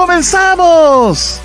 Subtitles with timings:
[0.00, 1.42] ¡Comenzamos!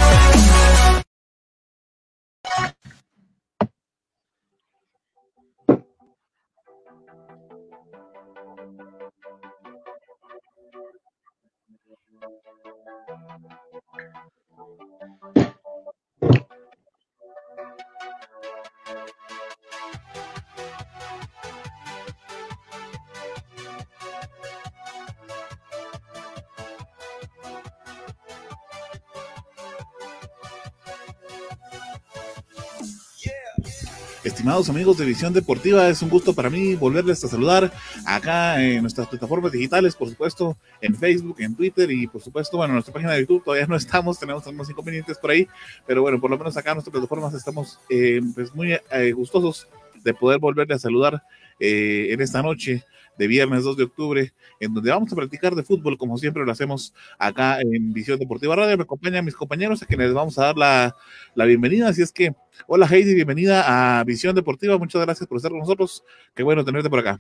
[34.46, 37.74] Estimados amigos de Visión Deportiva, es un gusto para mí volverles a saludar
[38.05, 42.74] acá en nuestras plataformas digitales, por supuesto, en Facebook, en Twitter y por supuesto, bueno,
[42.74, 45.48] en nuestra página de YouTube todavía no estamos, tenemos algunos inconvenientes por ahí,
[45.87, 49.68] pero bueno, por lo menos acá en nuestras plataformas estamos eh, pues muy eh, gustosos
[50.04, 51.24] de poder volverle a saludar
[51.59, 52.84] eh, en esta noche
[53.18, 56.52] de viernes 2 de octubre, en donde vamos a practicar de fútbol, como siempre lo
[56.52, 58.77] hacemos acá en Visión Deportiva Radio.
[58.77, 60.96] Me acompañan mis compañeros a quienes vamos a dar la,
[61.36, 61.90] la bienvenida.
[61.90, 62.34] Así es que,
[62.68, 64.78] hola Heidi, bienvenida a Visión Deportiva.
[64.78, 66.03] Muchas gracias por estar con nosotros.
[66.34, 67.19] Qué bueno tenerte por acá.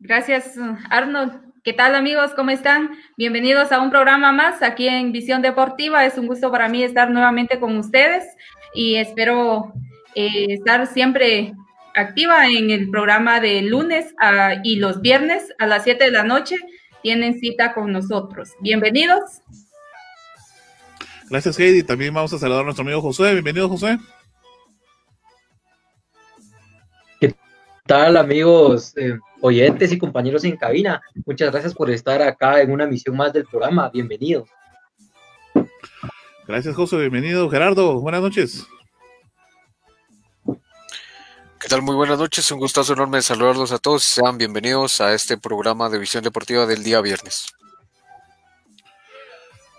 [0.00, 0.54] Gracias,
[0.90, 1.48] Arnold.
[1.64, 2.32] ¿Qué tal amigos?
[2.34, 2.92] ¿Cómo están?
[3.16, 6.06] Bienvenidos a un programa más aquí en Visión Deportiva.
[6.06, 8.24] Es un gusto para mí estar nuevamente con ustedes
[8.72, 9.72] y espero
[10.14, 11.52] eh, estar siempre
[11.98, 14.14] activa en el programa de lunes
[14.62, 16.56] y los viernes a las 7 de la noche.
[17.02, 18.50] Tienen cita con nosotros.
[18.60, 19.40] Bienvenidos.
[21.30, 21.82] Gracias, Heidi.
[21.82, 23.32] También vamos a saludar a nuestro amigo José.
[23.32, 23.98] Bienvenido, José.
[27.20, 27.34] ¿Qué
[27.86, 31.02] tal, amigos, eh, oyentes y compañeros en cabina?
[31.26, 33.90] Muchas gracias por estar acá en una misión más del programa.
[33.90, 34.48] Bienvenidos.
[36.46, 36.96] Gracias, José.
[36.96, 38.00] Bienvenido, Gerardo.
[38.00, 38.66] Buenas noches.
[41.60, 41.82] ¿Qué tal?
[41.82, 44.04] Muy buenas noches, un gustazo enorme saludarlos a todos.
[44.04, 47.52] Sean bienvenidos a este programa de visión deportiva del día viernes.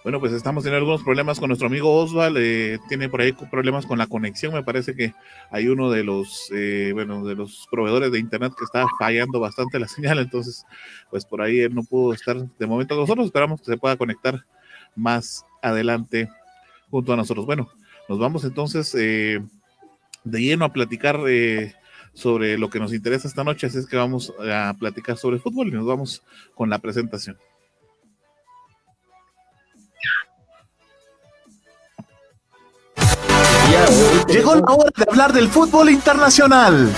[0.04, 3.86] Bueno, pues estamos teniendo algunos problemas con nuestro amigo Osval, eh, tiene por ahí problemas
[3.86, 5.14] con la conexión, me parece que
[5.52, 9.80] hay uno de los, eh, bueno, de los proveedores de internet que está fallando bastante
[9.80, 10.66] la señal, entonces,
[11.10, 13.96] pues por ahí él no pudo estar de momento con nosotros, esperamos que se pueda
[13.96, 14.46] conectar
[14.98, 16.30] más adelante
[16.92, 17.46] junto a nosotros.
[17.46, 17.70] Bueno,
[18.10, 19.42] nos vamos entonces eh,
[20.24, 21.76] de lleno a platicar eh,
[22.14, 25.68] sobre lo que nos interesa esta noche, así es que vamos a platicar sobre fútbol
[25.68, 26.24] y nos vamos
[26.56, 27.38] con la presentación.
[34.28, 36.92] Llegó la hora de hablar del fútbol internacional.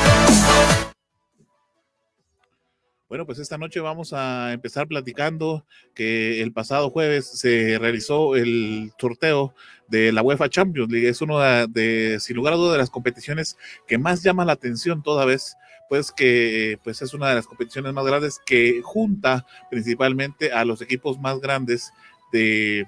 [3.11, 8.93] Bueno, pues esta noche vamos a empezar platicando que el pasado jueves se realizó el
[8.97, 9.53] sorteo
[9.89, 11.09] de la UEFA Champions League.
[11.09, 15.03] Es uno de, sin lugar a dudas, de las competiciones que más llama la atención
[15.03, 15.57] toda vez,
[15.89, 20.81] pues que pues es una de las competiciones más grandes que junta principalmente a los
[20.81, 21.91] equipos más grandes
[22.31, 22.87] de,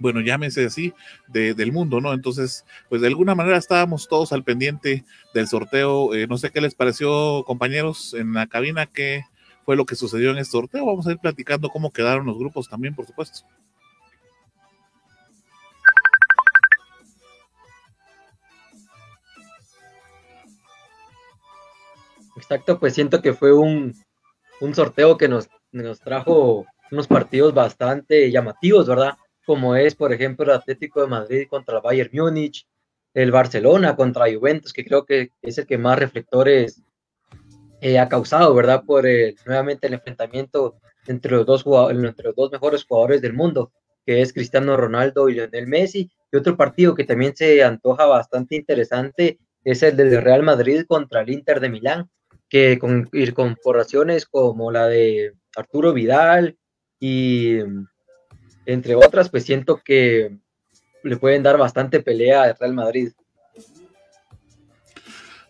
[0.00, 0.92] bueno, llámese así,
[1.28, 2.12] del mundo, ¿no?
[2.12, 6.14] Entonces, pues de alguna manera estábamos todos al pendiente del sorteo.
[6.14, 9.24] Eh, no sé qué les pareció, compañeros, en la cabina, qué
[9.64, 10.86] fue lo que sucedió en este sorteo.
[10.86, 13.46] Vamos a ir platicando cómo quedaron los grupos también, por supuesto.
[22.36, 23.94] Exacto, pues siento que fue un,
[24.74, 29.16] sorteo que nos, nos trajo unos partidos bastante llamativos, ¿verdad?
[29.46, 32.66] Como es, por ejemplo, el Atlético de Madrid contra el Bayern Múnich,
[33.14, 36.82] el Barcelona contra Juventus, que creo que es el que más reflectores
[37.80, 38.82] eh, ha causado, ¿verdad?
[38.84, 39.04] Por
[39.46, 43.72] nuevamente el enfrentamiento entre los, dos entre los dos mejores jugadores del mundo,
[44.04, 46.10] que es Cristiano Ronaldo y Lionel Messi.
[46.32, 51.20] Y otro partido que también se antoja bastante interesante es el del Real Madrid contra
[51.20, 52.10] el Inter de Milán,
[52.48, 56.56] que con incorporaciones como la de Arturo Vidal
[56.98, 57.58] y
[58.66, 60.36] entre otras, pues siento que
[61.02, 63.12] le pueden dar bastante pelea al Real Madrid.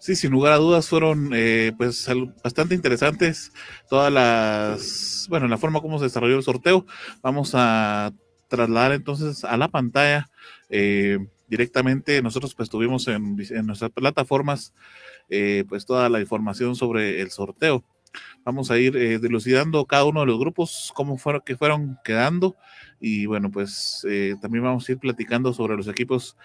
[0.05, 2.07] Sí, sin lugar a dudas fueron eh, pues
[2.43, 3.53] bastante interesantes
[3.89, 6.85] todas las, bueno, la forma como se desarrolló el sorteo.
[7.23, 8.13] Vamos a
[8.49, 10.29] trasladar entonces a la pantalla
[10.69, 11.19] eh,
[11.49, 12.21] directamente.
[12.21, 14.75] Nosotros pues tuvimos en, nuestras plataformas
[15.31, 17.83] eh, pues toda la información sobre el sorteo.
[18.45, 22.57] Vamos a ir eh, dilucidando cada uno de los grupos, cómo fueron, que fueron quedando.
[23.01, 26.37] Y bueno, pues eh, también vamos a ir platicando sobre los equipos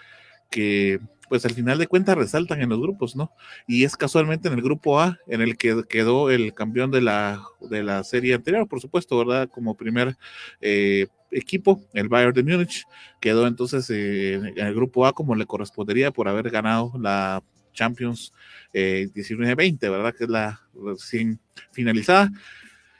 [0.50, 1.00] que
[1.30, 3.32] pues al final de cuentas resaltan en los grupos, ¿no?
[3.68, 7.40] Y es casualmente en el grupo A en el que quedó el campeón de la,
[7.60, 9.48] de la serie anterior, por supuesto, ¿verdad?
[9.48, 10.16] Como primer
[10.60, 12.84] eh, equipo, el Bayern de Múnich,
[13.20, 18.32] quedó entonces eh, en el grupo A como le correspondería por haber ganado la Champions
[18.72, 20.14] eh, 19-20, ¿verdad?
[20.14, 21.38] Que es la recién
[21.72, 22.30] finalizada.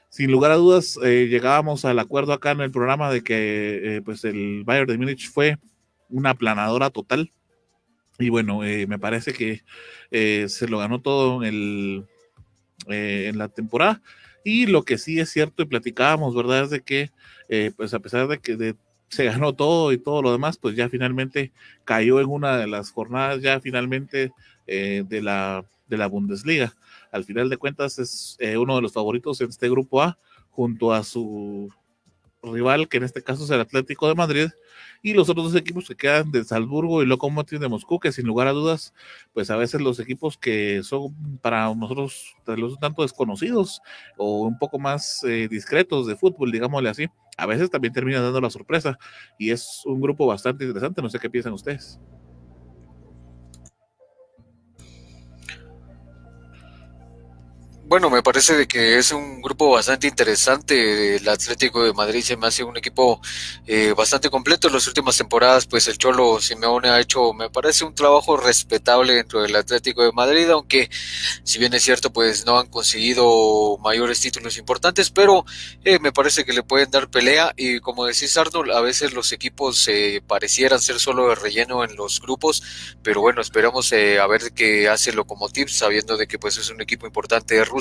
[0.09, 4.25] Sin lugar a dudas, eh, llegábamos al acuerdo acá en el programa de que pues
[4.25, 5.57] el Bayern de Múnich fue
[6.09, 7.31] una planadora total
[8.21, 9.63] y bueno, eh, me parece que
[10.11, 12.05] eh, se lo ganó todo eh,
[12.87, 14.03] en la temporada.
[14.45, 16.65] Y lo que sí es cierto y platicábamos, ¿verdad?
[16.65, 17.11] Es de que,
[17.77, 18.75] pues a pesar de que
[19.09, 21.53] se ganó todo y todo lo demás, pues ya finalmente
[21.85, 24.33] cayó en una de las jornadas ya finalmente
[24.71, 26.75] de, la, de la Bundesliga.
[27.11, 30.19] Al final de cuentas es uno de los favoritos en este grupo A,
[30.51, 31.69] junto a su
[32.43, 34.49] rival, que en este caso es el Atlético de Madrid,
[35.03, 38.27] y los otros dos equipos que quedan de Salzburgo y Lokomotiv de Moscú, que sin
[38.27, 38.95] lugar a dudas,
[39.33, 43.81] pues a veces los equipos que son para nosotros los tanto desconocidos
[44.17, 47.07] o un poco más eh, discretos de fútbol, digámosle así,
[47.37, 48.99] a veces también terminan dando la sorpresa
[49.39, 51.99] y es un grupo bastante interesante, no sé qué piensan ustedes.
[57.91, 61.17] Bueno, me parece de que es un grupo bastante interesante.
[61.17, 63.21] El Atlético de Madrid se me hace un equipo
[63.67, 64.69] eh, bastante completo.
[64.69, 69.15] En las últimas temporadas, pues el Cholo Simeone ha hecho, me parece, un trabajo respetable
[69.15, 70.89] dentro del Atlético de Madrid, aunque
[71.43, 75.45] si bien es cierto, pues no han conseguido mayores títulos importantes, pero
[75.85, 77.53] eh, me parece que le pueden dar pelea.
[77.57, 81.97] Y como decís, Arnold, a veces los equipos eh, parecieran ser solo de relleno en
[81.97, 82.63] los grupos,
[83.03, 87.05] pero bueno, esperamos a ver qué hace Lokomotiv, sabiendo de que pues es un equipo
[87.05, 87.80] importante de Rusia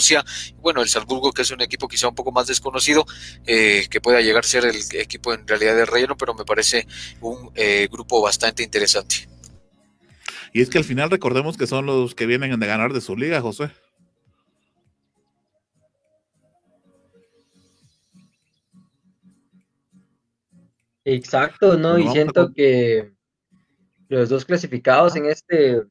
[0.58, 3.06] bueno, el Salzburgo, que es un equipo quizá un poco más desconocido,
[3.46, 6.88] eh, que pueda llegar a ser el equipo en realidad de relleno, pero me parece
[7.22, 9.28] un eh, grupo bastante interesante.
[10.54, 13.16] Y es que al final recordemos que son los que vienen de ganar de su
[13.16, 13.72] liga, José.
[21.06, 21.98] Exacto, ¿no?
[21.98, 23.12] y siento que
[24.10, 25.82] los dos clasificados en este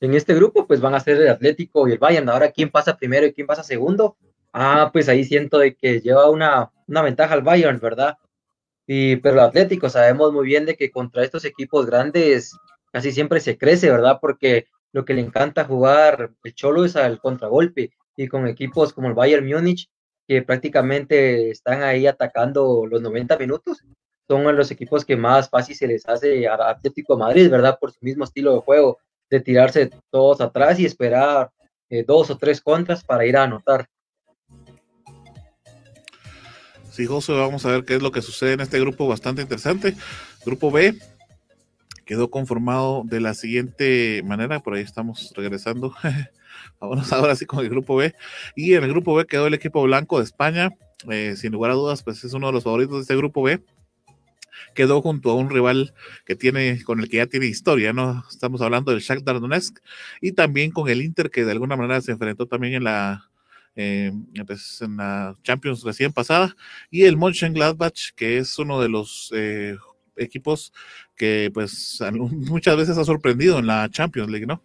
[0.00, 2.28] en este grupo, pues van a ser el Atlético y el Bayern.
[2.28, 4.16] Ahora, ¿quién pasa primero y quién pasa segundo?
[4.52, 8.16] Ah, pues ahí siento de que lleva una, ventaja al Bayern, ¿verdad?
[8.86, 12.56] Y, pero el Atlético sabemos muy bien de que contra estos equipos grandes
[12.92, 14.18] casi siempre se crece, ¿verdad?
[14.20, 19.08] Porque lo que le encanta jugar el Cholo es al contragolpe y con equipos como
[19.08, 19.90] el Bayern Múnich,
[20.26, 23.84] que prácticamente están ahí atacando los 90 minutos,
[24.26, 27.78] son los equipos que más fácil se les hace a Atlético Madrid, ¿verdad?
[27.80, 28.98] Por su mismo estilo de juego
[29.30, 31.50] de tirarse todos atrás y esperar
[31.90, 33.86] eh, dos o tres contras para ir a anotar.
[36.90, 39.94] Sí, José, vamos a ver qué es lo que sucede en este grupo bastante interesante.
[40.44, 40.98] Grupo B
[42.04, 45.94] quedó conformado de la siguiente manera, por ahí estamos regresando.
[46.80, 48.14] Vámonos ahora sí con el grupo B.
[48.56, 50.70] Y en el grupo B quedó el equipo blanco de España.
[51.08, 53.62] Eh, sin lugar a dudas, pues es uno de los favoritos de este grupo B
[54.74, 55.94] quedó junto a un rival
[56.24, 58.24] que tiene, con el que ya tiene historia, ¿no?
[58.30, 59.78] Estamos hablando del Shakhtar Donetsk
[60.20, 63.30] y también con el Inter que de alguna manera se enfrentó también en la,
[63.76, 64.12] eh,
[64.46, 66.56] pues, en la Champions recién pasada
[66.90, 69.76] y el Mönchengladbach que es uno de los eh,
[70.16, 70.72] equipos
[71.16, 74.62] que pues muchas veces ha sorprendido en la Champions League, ¿no?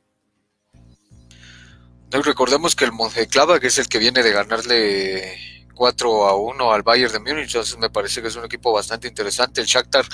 [2.23, 7.13] recordemos que el Mönchengladbach es el que viene de ganarle 4 a 1 al Bayern
[7.13, 9.61] de Múnich, entonces me parece que es un equipo bastante interesante.
[9.61, 10.05] El Shakhtar,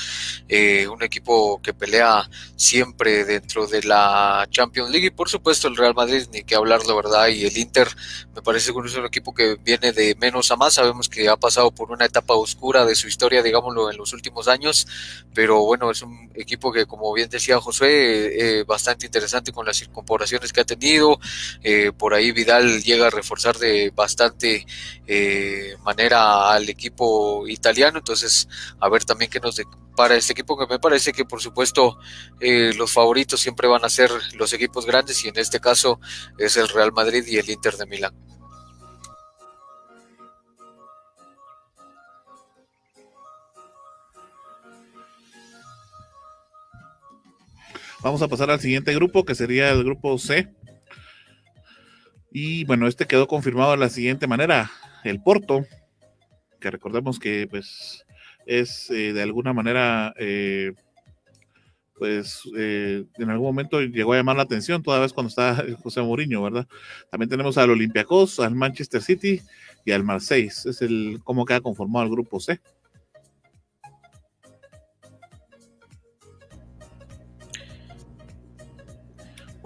[0.48, 5.08] eh, un equipo que pelea siempre dentro de la Champions League.
[5.08, 7.28] Y por supuesto el Real Madrid, ni que hablarlo, ¿verdad?
[7.28, 7.88] Y el Inter,
[8.36, 11.38] me parece que es un equipo que viene de menos a más, sabemos que ha
[11.38, 14.88] pasado por una etapa oscura de su historia, digámoslo, en los últimos años,
[15.34, 19.82] pero bueno, es un equipo que, como bien decía José, eh, bastante interesante con las
[19.82, 21.20] incorporaciones que ha tenido,
[21.64, 24.66] eh, por ahí Vidal llega a reforzar de bastante...
[25.08, 25.49] Eh,
[25.84, 28.00] manera al equipo italiano.
[28.00, 28.48] Entonces,
[28.80, 29.60] a ver también qué nos
[29.96, 31.98] para este equipo, que me parece que por supuesto
[32.40, 36.00] eh, los favoritos siempre van a ser los equipos grandes y en este caso
[36.38, 38.14] es el Real Madrid y el Inter de Milán.
[48.02, 50.48] Vamos a pasar al siguiente grupo, que sería el grupo C.
[52.32, 54.72] Y bueno, este quedó confirmado de la siguiente manera
[55.04, 55.66] el Porto,
[56.60, 58.06] que recordemos que pues
[58.46, 60.74] es eh, de alguna manera eh,
[62.00, 66.02] pues eh, en algún momento llegó a llamar la atención, toda vez cuando estaba José
[66.02, 66.68] Mourinho, ¿verdad?
[67.12, 69.42] También tenemos al Olympiacos, al Manchester City
[69.86, 70.48] y al Marseille.
[70.48, 72.60] Es el cómo queda conformado el grupo C.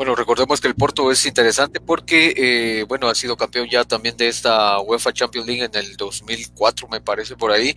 [0.03, 4.17] Bueno, recordemos que el Porto es interesante porque, eh, bueno, ha sido campeón ya también
[4.17, 7.73] de esta UEFA Champions League en el 2004, me parece por ahí.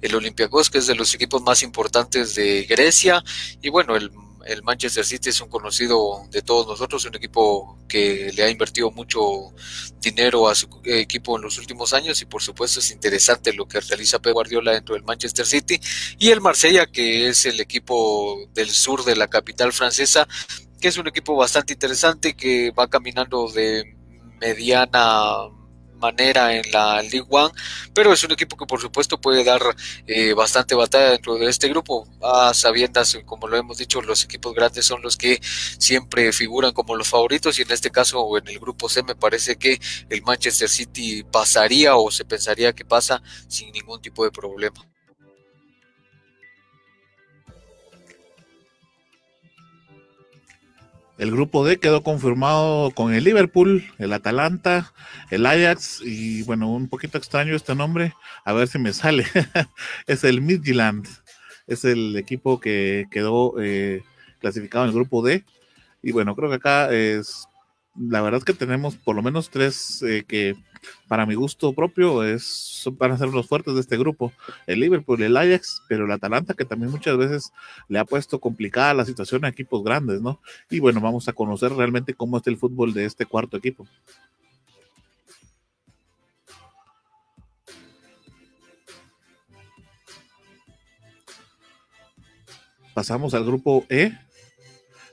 [0.00, 3.22] El Olympiacos, que es de los equipos más importantes de Grecia.
[3.60, 4.10] Y bueno, el,
[4.46, 8.90] el Manchester City es un conocido de todos nosotros, un equipo que le ha invertido
[8.90, 9.52] mucho
[10.00, 13.80] dinero a su equipo en los últimos años y por supuesto es interesante lo que
[13.80, 15.80] realiza Pep Guardiola dentro del Manchester City
[16.18, 20.28] y el Marsella que es el equipo del sur de la capital francesa
[20.80, 23.96] que es un equipo bastante interesante que va caminando de
[24.40, 25.48] mediana
[25.96, 27.52] manera en la League One,
[27.94, 29.62] pero es un equipo que por supuesto puede dar
[30.06, 34.54] eh, bastante batalla dentro de este grupo, a sabiendas, como lo hemos dicho, los equipos
[34.54, 38.58] grandes son los que siempre figuran como los favoritos y en este caso en el
[38.58, 39.80] grupo C me parece que
[40.10, 44.95] el Manchester City pasaría o se pensaría que pasa sin ningún tipo de problema.
[51.18, 54.92] El grupo D quedó confirmado con el Liverpool, el Atalanta,
[55.30, 58.12] el Ajax y bueno, un poquito extraño este nombre,
[58.44, 59.24] a ver si me sale.
[60.06, 61.06] es el Midland,
[61.66, 64.02] es el equipo que quedó eh,
[64.40, 65.44] clasificado en el grupo D.
[66.02, 67.46] Y bueno, creo que acá es,
[67.98, 70.54] la verdad es que tenemos por lo menos tres eh, que
[71.08, 74.32] para mi gusto propio, es, van a ser los fuertes de este grupo.
[74.66, 77.52] El Liverpool, el Ajax, pero el Atalanta, que también muchas veces
[77.88, 80.40] le ha puesto complicada la situación a equipos grandes, ¿no?
[80.70, 83.86] Y bueno, vamos a conocer realmente cómo está el fútbol de este cuarto equipo.
[92.96, 94.18] Pasamos al grupo E,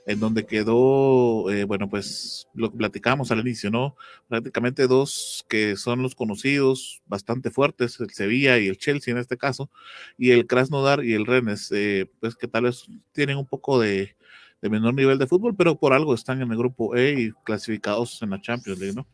[0.06, 3.96] en donde quedó, eh, bueno, pues lo que platicamos al inicio, ¿no?
[4.28, 9.36] Prácticamente dos que son los conocidos, bastante fuertes, el Sevilla y el Chelsea en este
[9.36, 9.70] caso,
[10.18, 14.16] y el Krasnodar y el Rennes, eh, pues que tal vez tienen un poco de,
[14.60, 18.20] de menor nivel de fútbol, pero por algo están en el grupo E y clasificados
[18.22, 19.06] en la Champions League, ¿no?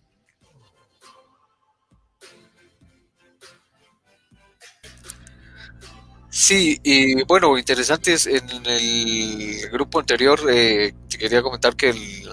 [6.41, 12.31] Sí, y bueno, interesantes en el grupo anterior, eh, quería comentar que el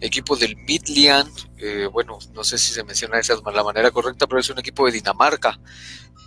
[0.00, 4.40] equipo del Midland, eh, bueno, no sé si se menciona esa la manera correcta, pero
[4.40, 5.60] es un equipo de Dinamarca.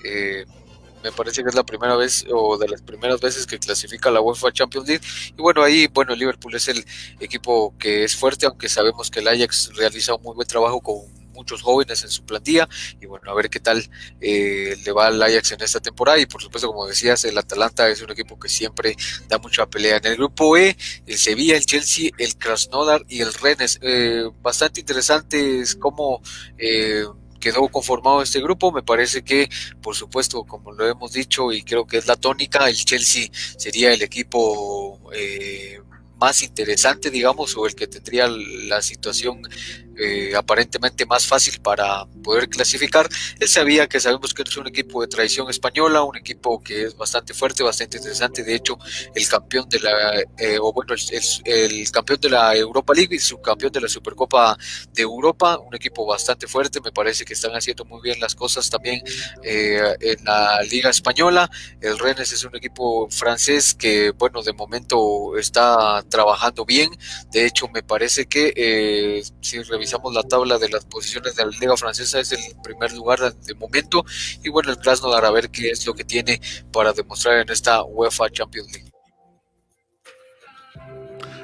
[0.06, 0.46] Eh,
[1.04, 4.22] me parece que es la primera vez o de las primeras veces que clasifica la
[4.22, 5.06] UEFA Champions League.
[5.38, 6.86] Y bueno, ahí, bueno, Liverpool es el
[7.20, 11.17] equipo que es fuerte, aunque sabemos que el Ajax realiza un muy buen trabajo con
[11.38, 12.68] muchos jóvenes en su plantilla
[13.00, 13.88] y bueno, a ver qué tal
[14.20, 17.88] eh, le va al Ajax en esta temporada y por supuesto, como decías, el Atalanta
[17.90, 18.96] es un equipo que siempre
[19.30, 19.98] da mucha pelea.
[19.98, 20.76] En el grupo E,
[21.06, 23.80] el Sevilla, el Chelsea, el Krasnodar y el Rennes.
[23.82, 26.22] Eh, bastante interesante es cómo...
[26.58, 27.06] Eh,
[27.40, 28.72] quedó conformado este grupo.
[28.72, 29.48] Me parece que,
[29.82, 33.94] por supuesto, como lo hemos dicho y creo que es la tónica, el Chelsea sería
[33.94, 35.80] el equipo eh,
[36.20, 39.42] más interesante, digamos, o el que tendría la situación
[40.00, 43.10] eh, aparentemente más fácil para poder clasificar.
[43.40, 46.96] Él sabía que sabemos que es un equipo de tradición española, un equipo que es
[46.96, 48.44] bastante fuerte, bastante interesante.
[48.44, 48.78] De hecho,
[49.16, 50.94] el campeón de la, eh, o bueno,
[51.46, 54.56] el, campeón de la Europa League y subcampeón de la Supercopa
[54.94, 56.80] de Europa, un equipo bastante fuerte.
[56.80, 59.02] Me parece que están haciendo muy bien las cosas también
[59.44, 61.50] eh, en la Liga Española.
[61.82, 66.92] El Rennes es un equipo francés que, bueno, de momento está trabajando bien.
[67.32, 71.52] De hecho, me parece que si revisamos revisamos la tabla de las posiciones de la
[71.52, 74.04] Liga Francesa, es el primer lugar de momento.
[74.44, 76.42] Y bueno, el Krasnodar a ver qué es lo que tiene
[76.74, 78.92] para demostrar en esta UEFA Champions League.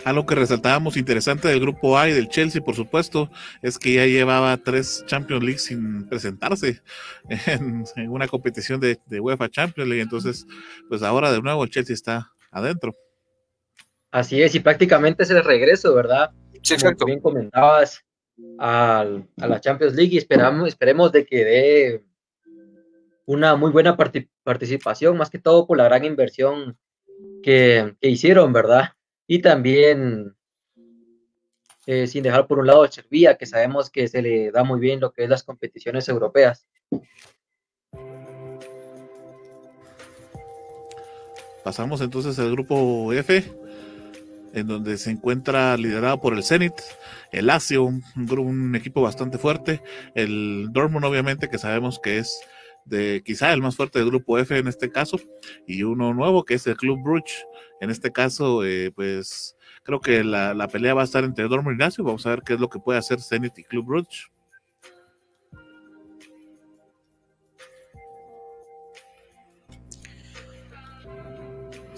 [0.04, 3.32] Algo que resaltábamos interesante del grupo A y del Chelsea, por supuesto,
[3.62, 6.82] es que ya llevaba tres Champions League sin presentarse
[7.48, 10.04] en, una competición de, UEFA Champions League.
[10.04, 10.46] Entonces,
[10.90, 12.94] pues ahora de nuevo el Chelsea está adentro.
[14.12, 16.32] Así es, y prácticamente es el regreso, ¿verdad?
[16.62, 17.06] Sí, exacto.
[17.06, 18.04] bien comentabas,
[18.58, 19.06] a
[19.38, 22.04] la Champions League y esperamos, esperemos de que dé
[23.26, 23.96] una muy buena
[24.44, 26.78] participación, más que todo por la gran inversión
[27.42, 28.90] que, hicieron, ¿verdad?
[29.28, 30.36] Y también,
[31.86, 35.00] eh, sin dejar por un lado Chervía, que sabemos que se le da muy bien
[35.00, 36.68] lo que es las competiciones europeas.
[41.64, 43.63] Pasamos entonces al grupo F
[44.54, 46.74] en donde se encuentra liderado por el Zenit,
[47.32, 49.82] el Lazio, un, equipo bastante fuerte,
[50.16, 52.40] el Dortmund obviamente que sabemos que es
[52.86, 55.20] de quizá el más fuerte del grupo F en este caso,
[55.68, 57.46] y uno nuevo que es el Club Bruges.
[57.82, 61.74] En este caso, eh, pues creo que la, la, pelea va a estar entre Dortmund
[61.74, 62.04] y Ignacio.
[62.04, 64.33] Vamos a ver qué es lo que puede hacer Zenit y Club Bruges.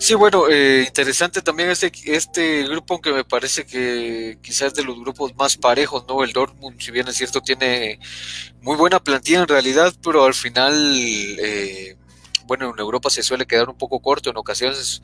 [0.06, 5.00] Sí, bueno, eh, interesante también este, este grupo, aunque me parece que quizás de los
[5.00, 6.24] grupos más parejos, ¿no?
[6.24, 8.00] El Dortmund, si bien es cierto, tiene
[8.62, 10.76] muy buena plantilla en realidad, pero al final,
[11.40, 11.98] eh,
[12.46, 15.02] bueno, en Europa se suele quedar un poco corto en ocasiones,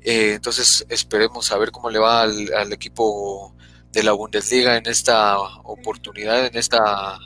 [0.00, 3.54] eh, entonces esperemos a ver cómo le va al, al, equipo
[3.92, 7.18] de la Bundesliga en esta oportunidad, en esta,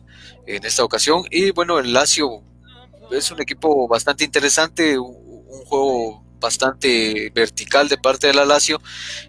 [0.47, 1.23] en esta ocasión.
[1.31, 2.43] Y bueno, el Lazio
[3.13, 5.15] es un equipo bastante interesante, un,
[5.47, 8.81] un juego bastante vertical de parte de la Lazio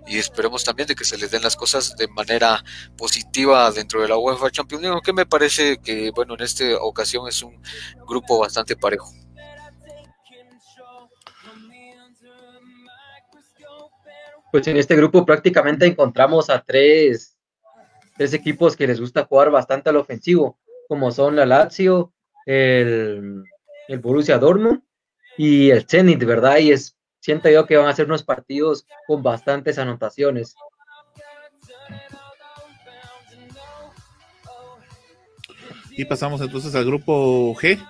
[0.07, 2.63] y esperemos también de que se les den las cosas de manera
[2.97, 7.27] positiva dentro de la UEFA Champions League, aunque me parece que bueno, en esta ocasión
[7.27, 7.61] es un
[8.07, 9.11] grupo bastante parejo.
[14.51, 17.37] Pues en este grupo prácticamente encontramos a tres,
[18.15, 20.57] tres equipos que les gusta jugar bastante al ofensivo,
[20.87, 22.13] como son la Lazio,
[22.45, 23.43] el,
[23.87, 24.84] el Borussia Dortmund
[25.37, 26.57] y el Zenit, ¿verdad?
[26.57, 30.55] Y es siento yo que van a ser unos partidos con bastantes anotaciones.
[35.97, 37.83] Y pasamos entonces al grupo G,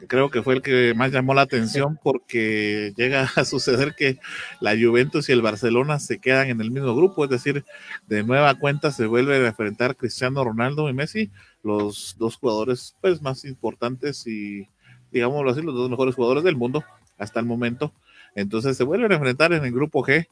[0.00, 4.18] que creo que fue el que más llamó la atención porque llega a suceder que
[4.58, 7.64] la Juventus y el Barcelona se quedan en el mismo grupo, es decir,
[8.08, 11.30] de nueva cuenta se vuelve a enfrentar Cristiano Ronaldo y Messi,
[11.62, 14.66] los dos jugadores pues más importantes y
[15.14, 16.84] digámoslo así, los dos mejores jugadores del mundo
[17.16, 17.94] hasta el momento
[18.34, 20.26] entonces se vuelven a enfrentar en el grupo G.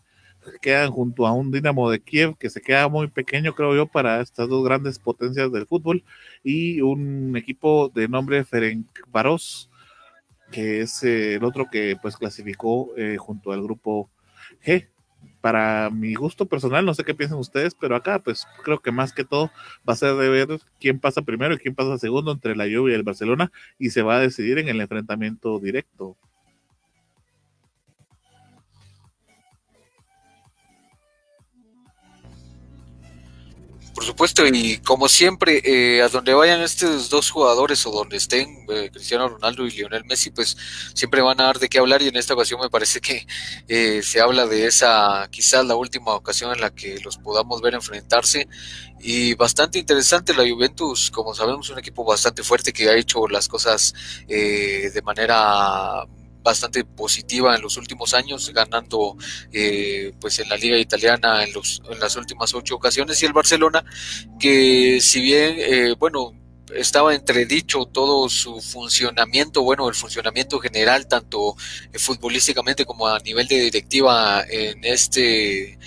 [0.61, 4.21] Quedan junto a un Dinamo de Kiev que se queda muy pequeño, creo yo, para
[4.21, 6.03] estas dos grandes potencias del fútbol.
[6.43, 9.71] Y un equipo de nombre Ferencváros,
[10.51, 14.11] que es eh, el otro que pues clasificó eh, junto al grupo
[14.65, 14.89] G.
[15.43, 19.13] Para mi gusto personal, no sé qué piensan ustedes, pero acá pues creo que más
[19.13, 19.51] que todo
[19.87, 22.93] va a ser de ver quién pasa primero y quién pasa segundo entre la Juve
[22.93, 26.17] y el Barcelona y se va a decidir en el enfrentamiento directo.
[34.03, 38.67] Por supuesto, y como siempre, eh, a donde vayan estos dos jugadores o donde estén,
[38.69, 40.57] eh, Cristiano Ronaldo y Lionel Messi, pues
[40.93, 43.29] siempre van a dar de qué hablar y en esta ocasión me parece que
[43.69, 47.75] eh, se habla de esa, quizás la última ocasión en la que los podamos ver
[47.75, 48.49] enfrentarse
[48.99, 50.35] y bastante interesante.
[50.35, 53.95] La Juventus, como sabemos, un equipo bastante fuerte que ha hecho las cosas
[54.27, 56.09] de manera
[56.43, 59.17] bastante positiva en los últimos años, ganando
[59.53, 63.23] eh, pues en la liga italiana en, los, en las últimas ocho ocasiones.
[63.23, 63.85] Y el Barcelona
[64.39, 66.33] que si bien eh, bueno
[66.75, 71.55] estaba entredicho todo su funcionamiento, bueno, el funcionamiento general, tanto
[71.93, 75.79] eh, futbolísticamente como a nivel de directiva en este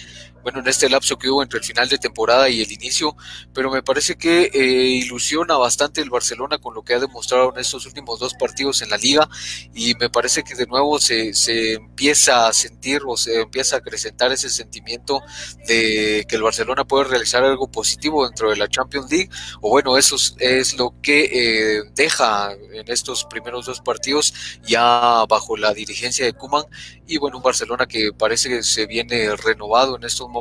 [0.45, 3.17] bueno, en este lapso que hubo entre el final de temporada y el inicio,
[3.51, 4.59] pero me parece que eh,
[5.03, 8.91] ilusiona bastante el Barcelona con lo que ha demostrado en estos últimos dos partidos en
[8.91, 9.27] la liga
[9.73, 13.79] y me parece que de nuevo se, se empieza a sentir o se empieza a
[13.79, 15.23] acrecentar ese sentimiento
[15.65, 19.31] de que el Barcelona puede realizar algo positivo dentro de la Champions League,
[19.61, 24.31] o bueno, eso es, lo que eh, deja en estos primeros dos partidos
[24.61, 26.65] ya bajo la dirigencia de Kuman
[27.07, 30.34] y bueno, un Barcelona que parece que se viene renovado en estos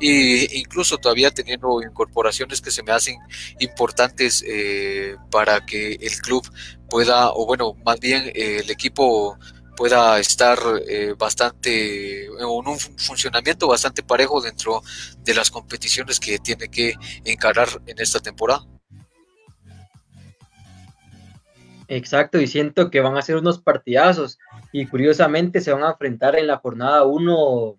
[0.00, 3.18] e incluso todavía teniendo incorporaciones que se me hacen
[3.58, 6.42] importantes eh, para que el club
[6.88, 9.38] pueda, o bueno, más bien eh, el equipo
[9.76, 14.82] pueda estar eh, bastante en un funcionamiento bastante parejo dentro
[15.24, 18.64] de las competiciones que tiene que encarar en esta temporada.
[21.88, 24.38] Exacto, y siento que van a ser unos partidazos
[24.72, 27.78] y curiosamente se van a enfrentar en la jornada 1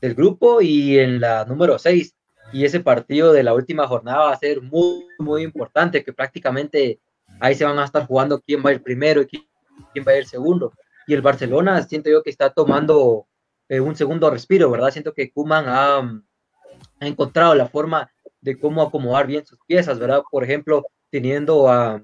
[0.00, 2.14] del grupo y en la número 6.
[2.52, 7.00] Y ese partido de la última jornada va a ser muy, muy importante, que prácticamente
[7.38, 10.18] ahí se van a estar jugando quién va a ir primero y quién va a
[10.18, 10.72] ir segundo.
[11.06, 13.26] Y el Barcelona siento yo que está tomando
[13.68, 14.90] eh, un segundo respiro, ¿verdad?
[14.90, 18.10] Siento que Kuman ha, ha, encontrado la forma
[18.40, 20.22] de cómo acomodar bien sus piezas, ¿verdad?
[20.30, 22.02] Por ejemplo, teniendo a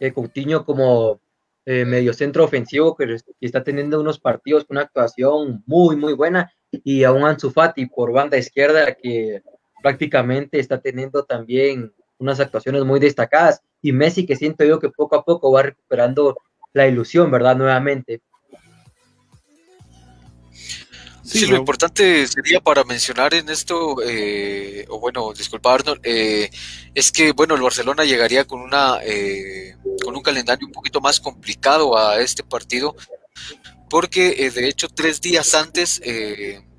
[0.00, 1.20] eh, Coutinho como
[1.66, 7.04] eh, mediocentro ofensivo que, está teniendo unos partidos con una actuación muy, muy buena y
[7.04, 9.42] a un Ansu Fati por banda izquierda que
[9.82, 15.16] prácticamente está teniendo también unas actuaciones muy destacadas y Messi que siento yo que poco
[15.16, 16.36] a poco va recuperando
[16.72, 17.56] la ilusión, ¿verdad?
[17.56, 18.20] Nuevamente.
[21.30, 26.50] Sí, lo importante sería para mencionar en esto, eh, o bueno, disculpa Arnold, eh,
[26.92, 31.20] es que bueno, el Barcelona llegaría con una eh, con un calendario un poquito más
[31.20, 32.96] complicado a este partido,
[33.90, 36.00] porque de hecho tres días antes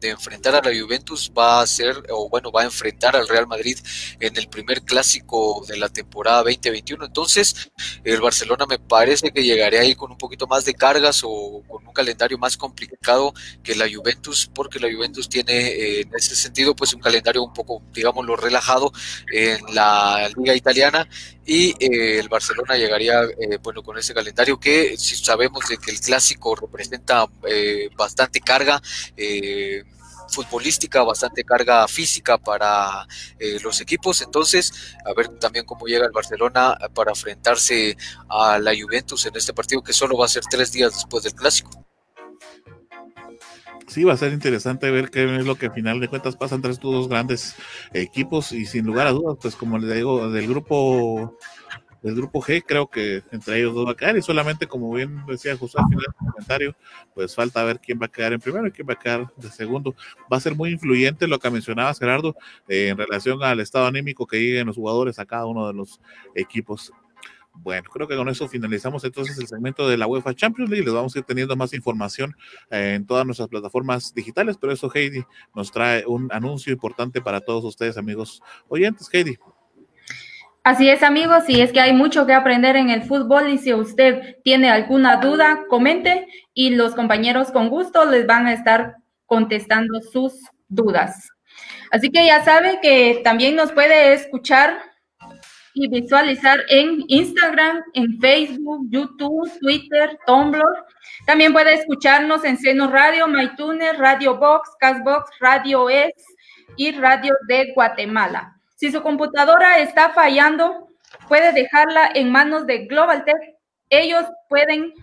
[0.01, 3.47] de enfrentar a la Juventus va a ser, o bueno, va a enfrentar al Real
[3.47, 3.77] Madrid
[4.19, 7.05] en el primer clásico de la temporada 2021.
[7.05, 7.71] Entonces,
[8.03, 11.87] el Barcelona me parece que llegaría ahí con un poquito más de cargas o con
[11.87, 16.75] un calendario más complicado que la Juventus, porque la Juventus tiene eh, en ese sentido
[16.75, 18.91] pues un calendario un poco, digámoslo, relajado
[19.31, 21.07] en la liga italiana
[21.45, 25.91] y eh, el Barcelona llegaría eh, bueno con ese calendario que si sabemos de que
[25.91, 27.25] el clásico representa
[27.97, 28.81] bastante carga
[30.31, 33.05] futbolística, bastante carga física para
[33.37, 34.21] eh, los equipos.
[34.21, 34.71] Entonces,
[35.05, 37.97] a ver también cómo llega el Barcelona para enfrentarse
[38.29, 41.35] a la Juventus en este partido que solo va a ser tres días después del
[41.35, 41.80] clásico.
[43.87, 46.55] Sí, va a ser interesante ver qué es lo que al final de cuentas pasa
[46.55, 47.55] entre estos dos grandes
[47.93, 51.37] equipos y sin lugar a dudas, pues como les digo, del grupo
[52.01, 55.23] del grupo G, creo que entre ellos dos va a quedar y solamente como bien
[55.27, 56.75] decía José al final del comentario,
[57.13, 59.49] pues falta ver quién va a quedar en primero y quién va a quedar de
[59.49, 59.95] segundo.
[60.31, 62.35] Va a ser muy influyente lo que mencionaba Gerardo
[62.67, 66.01] en relación al estado anímico que lleguen los jugadores a cada uno de los
[66.33, 66.91] equipos.
[67.53, 70.85] Bueno, creo que con eso finalizamos entonces el segmento de la UEFA Champions League.
[70.85, 72.35] Les vamos a ir teniendo más información
[72.69, 77.41] eh, en todas nuestras plataformas digitales, pero eso Heidi nos trae un anuncio importante para
[77.41, 79.09] todos ustedes, amigos oyentes.
[79.11, 79.37] Heidi.
[80.63, 83.73] Así es, amigos, y es que hay mucho que aprender en el fútbol y si
[83.73, 89.99] usted tiene alguna duda, comente y los compañeros con gusto les van a estar contestando
[90.01, 90.33] sus
[90.67, 91.29] dudas.
[91.91, 94.77] Así que ya sabe que también nos puede escuchar
[95.73, 100.85] y visualizar en Instagram, en Facebook, YouTube, Twitter, Tumblr.
[101.25, 106.13] También puede escucharnos en Seno Radio, MyTuner, Radio Box, Castbox, Radio Es
[106.75, 108.55] y Radio de Guatemala.
[108.75, 110.89] Si su computadora está fallando,
[111.27, 113.55] puede dejarla en manos de GlobalTech.
[113.89, 114.93] Ellos pueden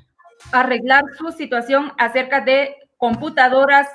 [0.52, 3.88] arreglar su situación acerca de computadoras,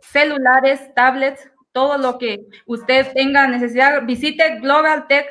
[0.00, 4.02] celulares, tablets, todo lo que usted tenga necesidad.
[4.04, 5.26] Visite GlobalTech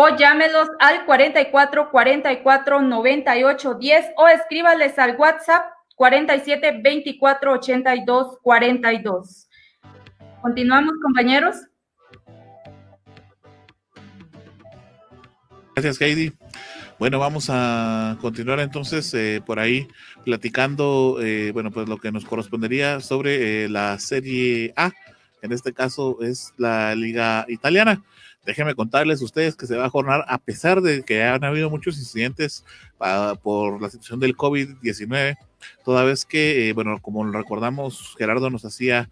[0.00, 9.48] o llámelos al 44 44 98 10 o escríbales al WhatsApp 47 24 82 42.
[10.40, 11.56] Continuamos, compañeros.
[15.74, 16.32] Gracias, Heidi.
[17.00, 19.88] Bueno, vamos a continuar entonces eh, por ahí
[20.24, 24.92] platicando, eh, bueno, pues lo que nos correspondería sobre eh, la Serie A.
[25.42, 28.04] En este caso es la Liga Italiana.
[28.48, 31.98] Déjenme contarles ustedes que se va a jornar a pesar de que han habido muchos
[31.98, 32.64] incidentes
[33.42, 35.36] por la situación del COVID-19,
[35.84, 39.10] toda vez que, bueno, como recordamos, Gerardo nos hacía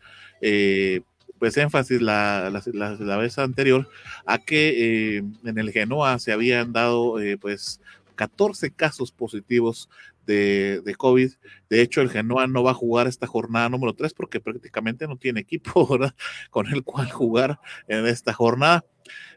[1.39, 3.91] pues énfasis la, la, vez anterior
[4.25, 7.81] a que eh, en el Genoa se habían dado eh, pues
[8.15, 9.91] 14 casos positivos
[10.27, 11.33] de, COVID.
[11.71, 15.17] De hecho, el Genoa no va a jugar esta jornada número 3 porque prácticamente no
[15.17, 15.89] tiene equipo
[16.51, 18.85] con el cual jugar en esta jornada.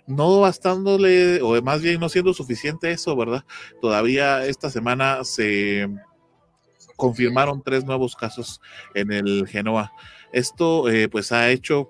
[0.07, 3.45] No bastándole, o más bien no siendo suficiente eso, ¿verdad?
[3.79, 5.87] Todavía esta semana se
[6.95, 8.59] confirmaron tres nuevos casos
[8.95, 9.91] en el Genoa.
[10.33, 11.89] Esto eh, pues ha hecho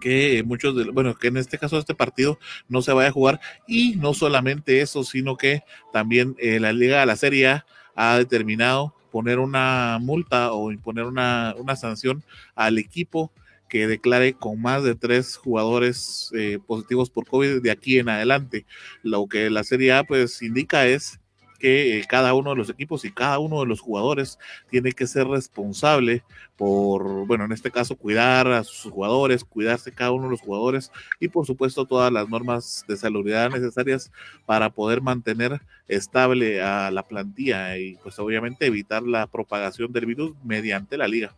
[0.00, 3.40] que muchos de, bueno, que en este caso este partido no se vaya a jugar
[3.68, 7.66] y no solamente eso, sino que también eh, la Liga de la Serie A
[8.00, 12.22] ha determinado poner una multa o imponer una, una sanción
[12.54, 13.30] al equipo
[13.68, 18.64] que declare con más de tres jugadores eh, positivos por COVID de aquí en adelante.
[19.02, 21.19] Lo que la Serie A pues indica es
[21.60, 24.38] que eh, cada uno de los equipos y cada uno de los jugadores
[24.70, 26.24] tiene que ser responsable
[26.56, 30.90] por, bueno, en este caso, cuidar a sus jugadores, cuidarse cada uno de los jugadores
[31.20, 34.10] y, por supuesto, todas las normas de salubridad necesarias
[34.46, 40.34] para poder mantener estable a la plantilla y, pues, obviamente, evitar la propagación del virus
[40.42, 41.36] mediante la liga.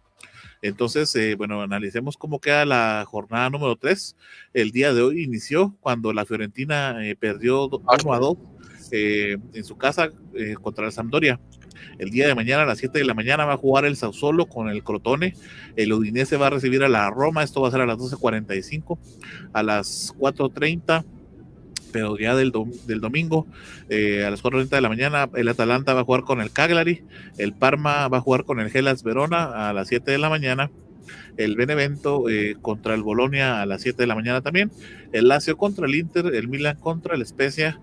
[0.63, 4.17] Entonces, eh, bueno, analicemos cómo queda la jornada número 3.
[4.55, 8.37] El día de hoy inició cuando la Fiorentina eh, perdió 1 a 2
[8.95, 11.41] eh, en su casa eh, contra la Sampdoria.
[11.99, 14.47] El día de mañana a las 7 de la mañana va a jugar el Sausolo
[14.47, 15.35] con el Crotone.
[15.77, 17.43] El Udinese va a recibir a la Roma.
[17.43, 18.99] Esto va a ser a las 12.45.
[19.55, 21.05] A las 4.30
[21.91, 22.53] pero ya del,
[22.87, 23.47] del domingo
[23.91, 27.05] eh, a las 4.30 de la mañana el Atalanta va a jugar con el Cagliari,
[27.37, 30.71] el Parma va a jugar con el Gelas Verona a las 7 de la mañana,
[31.37, 32.25] el Benevento
[32.63, 34.73] contra el Bolonia a las 7 de la mañana también,
[35.13, 37.79] el Lazio contra el Inter, el Milan contra el Spezia,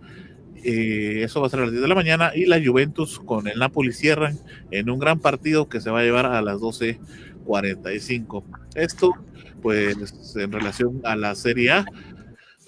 [0.64, 3.48] eh, eso va a ser a las 10 de la mañana y la Juventus con
[3.48, 4.38] el Napoli cierran
[4.72, 8.44] en un gran partido que se va a llevar a las 12.45.
[8.76, 9.14] Esto
[9.62, 11.86] pues en relación a la Serie A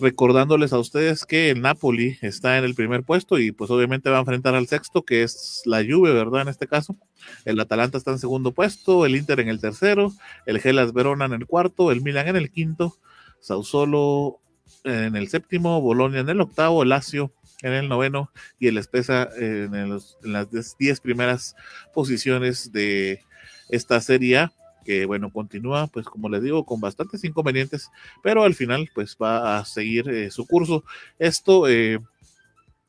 [0.02, 4.18] recordándoles a ustedes que el Napoli está en el primer puesto y pues obviamente va
[4.18, 6.42] a enfrentar al sexto, que es la Juve, ¿verdad?
[6.42, 6.98] En este caso.
[7.46, 10.12] El Atalanta está en segundo puesto, el Inter en el tercero,
[10.48, 12.98] el Gelas Verona en el cuarto, el Milan en el quinto,
[13.40, 14.40] Sausolo
[14.84, 19.74] en el séptimo, Bolonia en el octavo, Lazio en el noveno y el Espesa en,
[19.76, 21.56] en las diez primeras
[21.94, 23.22] posiciones de
[23.70, 24.50] esta Serie
[24.84, 27.90] que bueno, continúa pues como les digo con bastantes inconvenientes,
[28.24, 30.84] pero al final pues va a seguir eh, su curso.
[31.20, 32.00] Esto eh,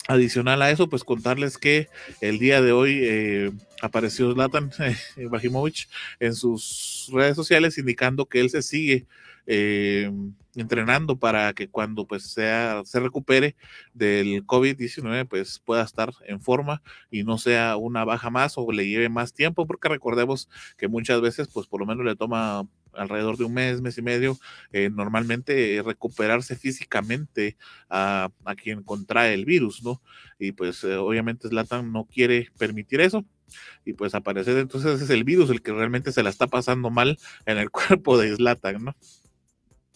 [0.09, 1.89] adicional a eso, pues contarles que
[2.21, 4.71] el día de hoy eh, apareció Zlatan
[5.17, 9.07] Ibrahimovic en sus redes sociales indicando que él se sigue
[9.47, 10.11] eh,
[10.55, 13.57] entrenando para que cuando pues sea, se recupere
[13.95, 18.87] del COVID-19 pues pueda estar en forma y no sea una baja más o le
[18.87, 23.37] lleve más tiempo porque recordemos que muchas veces pues por lo menos le toma alrededor
[23.37, 24.39] de un mes, mes y medio,
[24.73, 27.57] eh, normalmente recuperarse físicamente
[27.89, 28.31] a,
[28.63, 30.03] quien contrae el virus, ¿no?
[30.39, 33.25] Y pues eh, obviamente Slatan no quiere permitir eso.
[33.85, 37.19] Y pues aparece entonces es el virus el que realmente se la está pasando mal
[37.47, 38.97] en el cuerpo de Slatan, ¿no?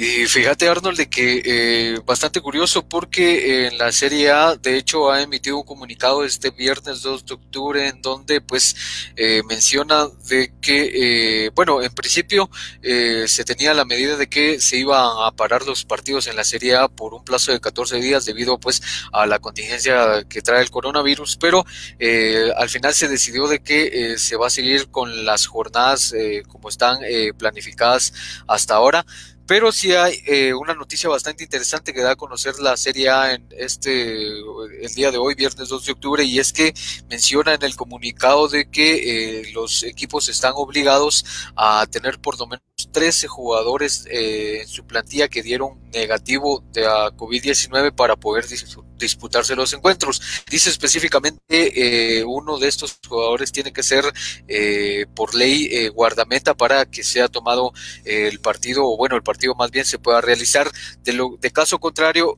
[0.00, 5.10] Y fíjate Arnold de que eh, bastante curioso porque en la Serie A de hecho
[5.10, 8.76] ha emitido un comunicado este viernes 2 de octubre en donde pues
[9.16, 12.48] eh, menciona de que eh, bueno en principio
[12.80, 16.76] se tenía la medida de que se iban a parar los partidos en la Serie
[16.76, 18.80] A por un plazo de 14 días debido pues
[19.12, 21.64] a la contingencia que trae el coronavirus pero
[22.56, 26.14] al final se decidió de que se va a seguir con las jornadas
[26.46, 27.00] como están
[27.36, 28.12] planificadas
[28.46, 29.04] hasta ahora
[29.48, 33.32] pero sí hay eh, una noticia bastante interesante que da a conocer la Serie A
[33.32, 36.74] en este el día de hoy, viernes 2 de octubre, y es que
[37.08, 41.24] menciona en el comunicado de que eh, los equipos están obligados
[41.56, 46.82] a tener por lo menos 13 jugadores eh, en su plantilla que dieron negativo de
[46.84, 48.46] COVID-19 para poder
[48.96, 50.20] disputarse los encuentros.
[50.50, 54.04] Dice específicamente eh, uno de estos jugadores tiene que ser
[54.46, 57.72] eh, por ley eh, guardameta para que sea tomado
[58.04, 60.70] el partido o bueno el partido más bien se pueda realizar.
[61.02, 62.36] De, lo, caso contrario,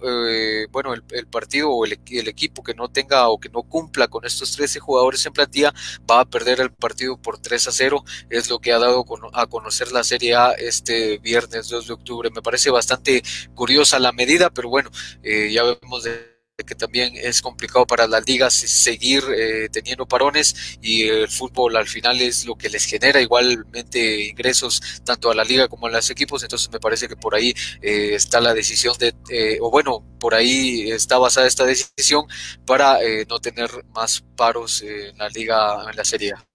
[0.71, 4.09] bueno el, el, partido o el, el, equipo que no tenga o que no cumpla
[4.09, 5.75] con estos 13 jugadores en plantilla
[6.11, 8.05] va a perder el partido por 3 a 0.
[8.31, 12.31] Es lo que ha dado a conocer la Serie A este viernes 2 de octubre.
[12.31, 13.23] Me parece bastante
[13.55, 14.91] curiosa la medida, pero bueno,
[15.23, 16.31] ya vemos de
[16.65, 21.89] que también es complicado para las ligas seguir eh, teniendo parones y el fútbol al
[21.89, 26.11] final es lo que les genera igualmente ingresos tanto a la liga como a los
[26.11, 30.05] equipos, entonces me parece que por ahí eh, está la decisión de, eh, o bueno,
[30.19, 32.27] por ahí está basada esta decisión
[32.67, 36.50] para no tener más paros en la liga, en la Serie A.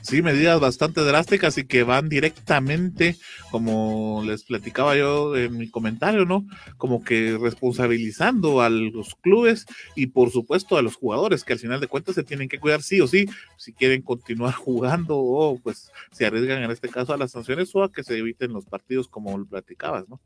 [0.00, 3.16] Sí, medidas bastante drásticas y que van directamente,
[3.50, 6.46] como les platicaba yo en mi comentario, ¿no?
[6.76, 11.80] Como que responsabilizando a los clubes y por supuesto a los jugadores, que al final
[11.80, 15.90] de cuentas se tienen que cuidar sí o sí, si quieren continuar jugando o pues
[16.12, 19.08] se arriesgan en este caso a las sanciones o a que se eviten los partidos
[19.08, 20.20] como lo platicabas, ¿no?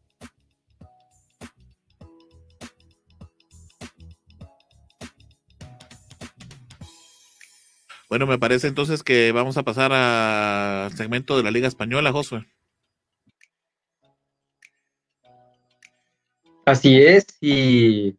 [8.11, 12.45] Bueno, me parece entonces que vamos a pasar al segmento de la Liga Española, Josué.
[16.65, 18.19] Así es, y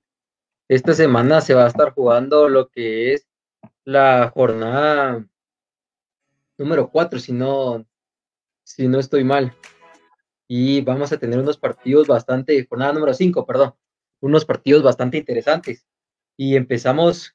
[0.69, 3.27] esta semana se va a estar jugando lo que es
[3.83, 5.25] la jornada
[6.57, 7.85] número 4, si no,
[8.63, 9.53] si no estoy mal.
[10.47, 13.73] Y vamos a tener unos partidos bastante, jornada número 5, perdón,
[14.21, 15.85] unos partidos bastante interesantes.
[16.37, 17.33] Y empezamos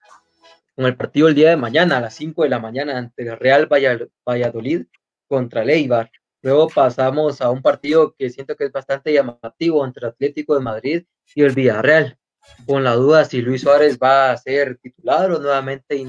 [0.77, 3.39] con el partido el día de mañana a las 5 de la mañana ante el
[3.39, 4.85] Real Valladolid
[5.27, 6.11] contra el
[6.43, 11.05] Luego pasamos a un partido que siento que es bastante llamativo entre Atlético de Madrid
[11.35, 12.19] y el Villarreal,
[12.67, 16.01] con la duda si Luis Suárez va a ser titular o nuevamente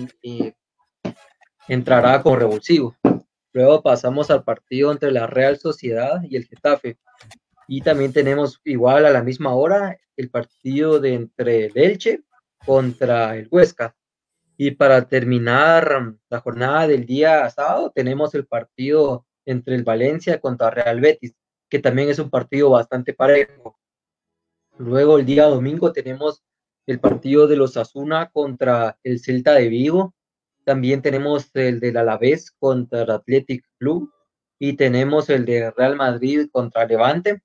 [1.68, 2.96] entrará con revulsivo.
[3.54, 7.00] Luego pasamos al partido entre la Real Sociedad y el Getafe.
[7.68, 12.22] Y también tenemos igual a la misma hora el partido de entre el Elche
[12.66, 13.97] contra el Huesca.
[14.58, 20.72] Y para terminar la jornada del día sábado, tenemos el partido entre el Valencia contra
[20.72, 21.36] Real Betis,
[21.70, 23.78] que también es un partido bastante parejo.
[24.80, 26.44] Luego el día domingo tenemos
[26.88, 30.16] el partido de los Asuna contra el Celta de Vigo.
[30.64, 34.12] También tenemos el del Alavés contra el Athletic Club
[34.60, 37.42] y tenemos el de Real Madrid contra Levante.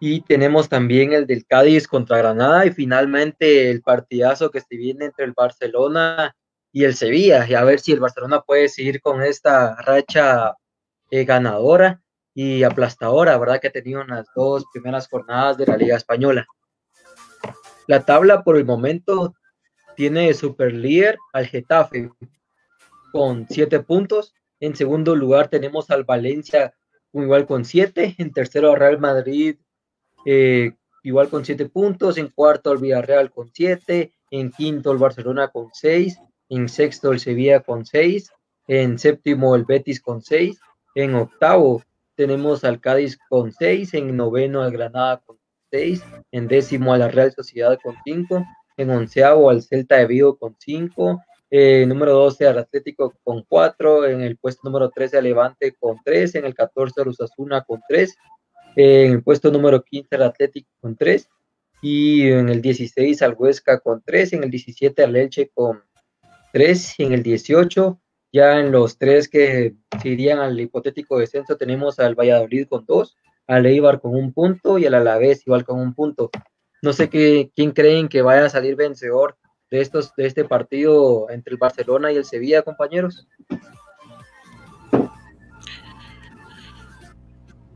[0.00, 5.06] Y tenemos también el del Cádiz contra Granada y finalmente el partidazo que se viene
[5.06, 6.36] entre el Barcelona
[6.72, 7.46] y el Sevilla.
[7.48, 10.54] Y a ver si el Barcelona puede seguir con esta racha
[11.10, 12.00] eh, ganadora
[12.34, 13.60] y aplastadora, ¿verdad?
[13.60, 16.46] Que ha tenido en las dos primeras jornadas de la Liga Española.
[17.88, 19.34] La tabla por el momento
[19.96, 22.10] tiene super líder al Getafe
[23.10, 24.34] con siete puntos.
[24.60, 26.74] En segundo lugar tenemos al Valencia
[27.12, 28.14] igual con siete.
[28.18, 29.58] En tercero al Real Madrid
[30.24, 32.18] eh, igual con siete puntos.
[32.18, 34.12] En cuarto el Villarreal con siete.
[34.30, 36.18] En quinto el Barcelona con seis.
[36.48, 38.30] En sexto el Sevilla con seis.
[38.66, 40.60] En séptimo el Betis con seis.
[40.94, 41.82] En octavo
[42.14, 43.94] tenemos al Cádiz con seis.
[43.94, 45.38] En noveno al Granada con
[45.70, 46.02] seis.
[46.32, 48.44] En décimo a la Real Sociedad con cinco.
[48.76, 51.20] En onceavo al Celta de Vigo con cinco.
[51.50, 55.96] Eh, número 12 al Atlético con 4, en el puesto número 13 al Levante con
[56.04, 58.14] 3, en el 14 al Usasuna con 3,
[58.76, 61.28] en el puesto número 15 al Atlético con 3
[61.82, 65.82] y en el 16 al Huesca con 3, en el 17 al Elche con
[66.52, 68.00] 3 y en el 18
[68.32, 73.16] ya en los tres que se irían al hipotético descenso tenemos al Valladolid con 2,
[73.46, 76.30] al Eibar con un punto y al Alavés igual con un punto.
[76.82, 79.36] No sé qué, quién creen que vaya a salir vencedor
[79.70, 83.26] de estos de este partido entre el Barcelona y el Sevilla, compañeros.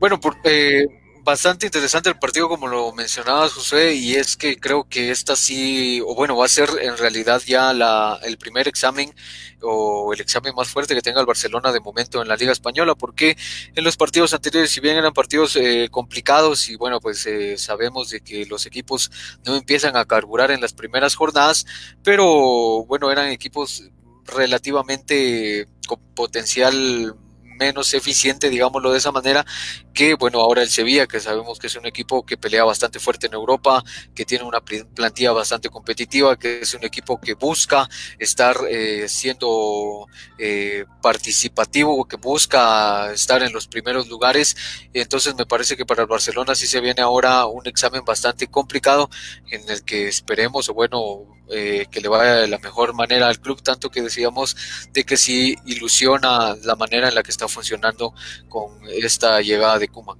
[0.03, 0.85] Bueno, por, eh,
[1.23, 6.01] bastante interesante el partido, como lo mencionabas, José, y es que creo que esta sí,
[6.05, 9.15] o bueno, va a ser en realidad ya la, el primer examen
[9.61, 12.95] o el examen más fuerte que tenga el Barcelona de momento en la Liga Española,
[12.95, 13.37] porque
[13.73, 18.09] en los partidos anteriores, si bien eran partidos eh, complicados y bueno, pues eh, sabemos
[18.09, 19.09] de que los equipos
[19.45, 21.65] no empiezan a carburar en las primeras jornadas,
[22.03, 23.89] pero bueno, eran equipos
[24.25, 27.15] relativamente con potencial
[27.63, 29.45] menos eficiente, digámoslo de esa manera,
[29.93, 33.27] que bueno, ahora el Sevilla, que sabemos que es un equipo que pelea bastante fuerte
[33.27, 33.83] en Europa,
[34.15, 37.87] que tiene una plantilla bastante competitiva, que es un equipo que busca
[38.19, 44.57] estar eh, siendo eh, participativo, que busca estar en los primeros lugares.
[44.93, 49.09] Entonces me parece que para el Barcelona sí se viene ahora un examen bastante complicado
[49.51, 53.61] en el que esperemos, bueno, eh, que le vaya de la mejor manera al club,
[53.61, 54.55] tanto que decíamos
[54.91, 58.13] de que sí ilusiona la manera en la que está funcionando
[58.49, 60.17] con esta llegada de Kuma.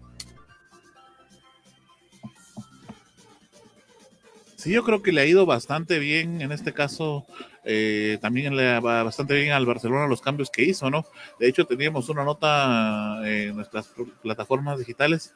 [4.63, 7.25] Sí, yo creo que le ha ido bastante bien en este caso.
[7.65, 11.05] Eh, también le va bastante bien al Barcelona los cambios que hizo, ¿no?
[11.37, 13.91] De hecho, teníamos una nota en nuestras
[14.21, 15.33] plataformas digitales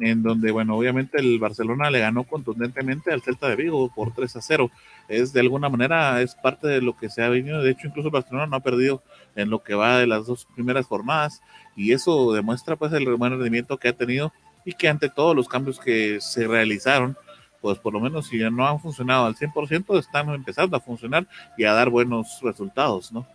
[0.00, 4.36] en donde, bueno, obviamente el Barcelona le ganó contundentemente al Celta de Vigo por 3
[4.36, 4.70] a 0.
[5.08, 7.62] Es de alguna manera, es parte de lo que se ha venido.
[7.62, 9.02] De hecho, incluso el Barcelona no ha perdido
[9.34, 11.40] en lo que va de las dos primeras jornadas
[11.76, 14.32] y eso demuestra pues el buen rendimiento que ha tenido
[14.64, 17.16] y que ante todos los cambios que se realizaron,
[17.60, 21.26] pues por lo menos si ya no han funcionado al 100%, están empezando a funcionar
[21.56, 23.26] y a dar buenos resultados, ¿no?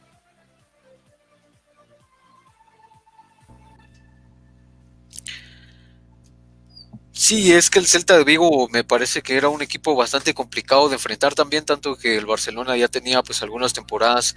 [7.20, 10.88] Sí, es que el Celta de Vigo me parece que era un equipo bastante complicado
[10.88, 14.36] de enfrentar también, tanto que el Barcelona ya tenía pues algunas temporadas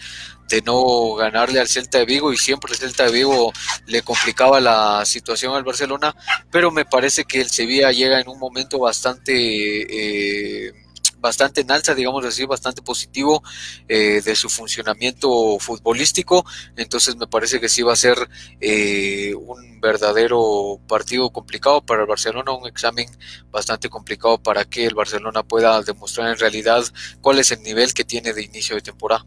[0.49, 3.53] de no ganarle al Celta de Vigo y siempre el Celta de Vigo
[3.87, 6.17] le complicaba la situación al Barcelona,
[6.51, 10.67] pero me parece que el Sevilla llega en un momento bastante...
[10.69, 10.73] Eh,
[11.21, 13.43] bastante en alza, digamos así, bastante positivo
[13.89, 16.45] eh, de su funcionamiento futbolístico.
[16.77, 18.17] Entonces me parece que sí va a ser
[18.61, 23.07] eh, un verdadero partido complicado para el Barcelona, un examen
[23.51, 26.85] bastante complicado para que el Barcelona pueda demostrar en realidad
[27.21, 29.25] cuál es el nivel que tiene de inicio de temporada.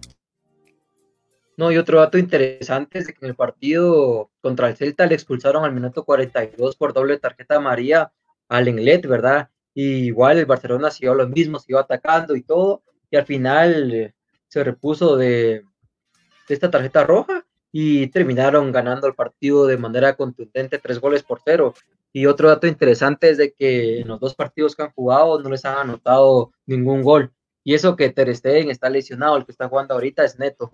[1.56, 5.63] No, y otro dato interesante es que en el partido contra el Celta le expulsaron
[5.63, 8.12] al minuto 42 por doble tarjeta amarilla
[8.49, 9.49] al Englet, ¿verdad?
[9.73, 14.13] Y igual el Barcelona siguió lo mismo, siguió atacando y todo, y al final
[14.47, 15.63] se repuso de,
[16.47, 21.73] esta tarjeta roja y terminaron ganando el partido de manera contundente, tres goles por cero.
[22.12, 25.49] Y otro dato interesante es de que en los dos partidos que han jugado no
[25.49, 27.33] les han anotado ningún gol.
[27.63, 30.69] Y eso que Ter Stegen está lesionado, el que está jugando ahorita es Neto.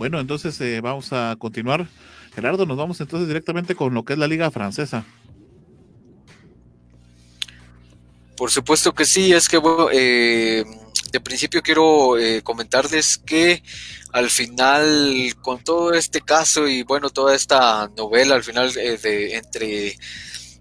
[0.00, 1.86] Bueno, entonces eh, vamos a continuar.
[2.34, 5.04] Gerardo, nos vamos entonces directamente con lo que es la liga francesa.
[8.34, 9.60] Por supuesto que sí, es que
[9.92, 10.64] eh,
[11.12, 13.62] de principio quiero eh, comentarles que
[14.10, 19.98] al final, con todo este caso y bueno, toda esta novela al final de entre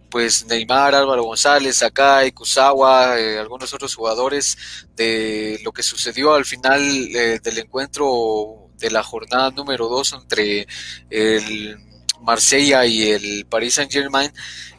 [0.10, 4.58] pues Neymar, Álvaro González, Sakai, Kusawa, algunos otros jugadores
[4.98, 6.82] de lo que sucedió al final
[7.14, 10.68] del encuentro de la jornada número 2 entre
[11.10, 11.78] el
[12.22, 14.32] Marsella y el Paris Saint Germain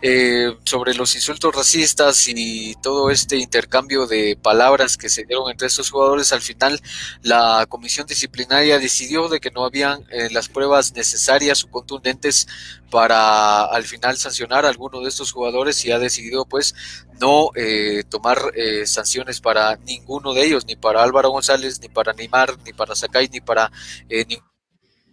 [0.03, 5.67] eh, sobre los insultos racistas y todo este intercambio de palabras que se dieron entre
[5.67, 6.81] estos jugadores, al final
[7.23, 12.47] la comisión disciplinaria decidió de que no habían eh, las pruebas necesarias o contundentes
[12.91, 16.75] para al final sancionar a alguno de estos jugadores y ha decidido pues
[17.21, 18.39] no eh, tomar
[18.87, 23.29] sanciones para ninguno de ellos, ni para Álvaro González, ni para Neymar, ni para Sakai,
[23.29, 23.71] ni para
[24.09, 24.50] ningún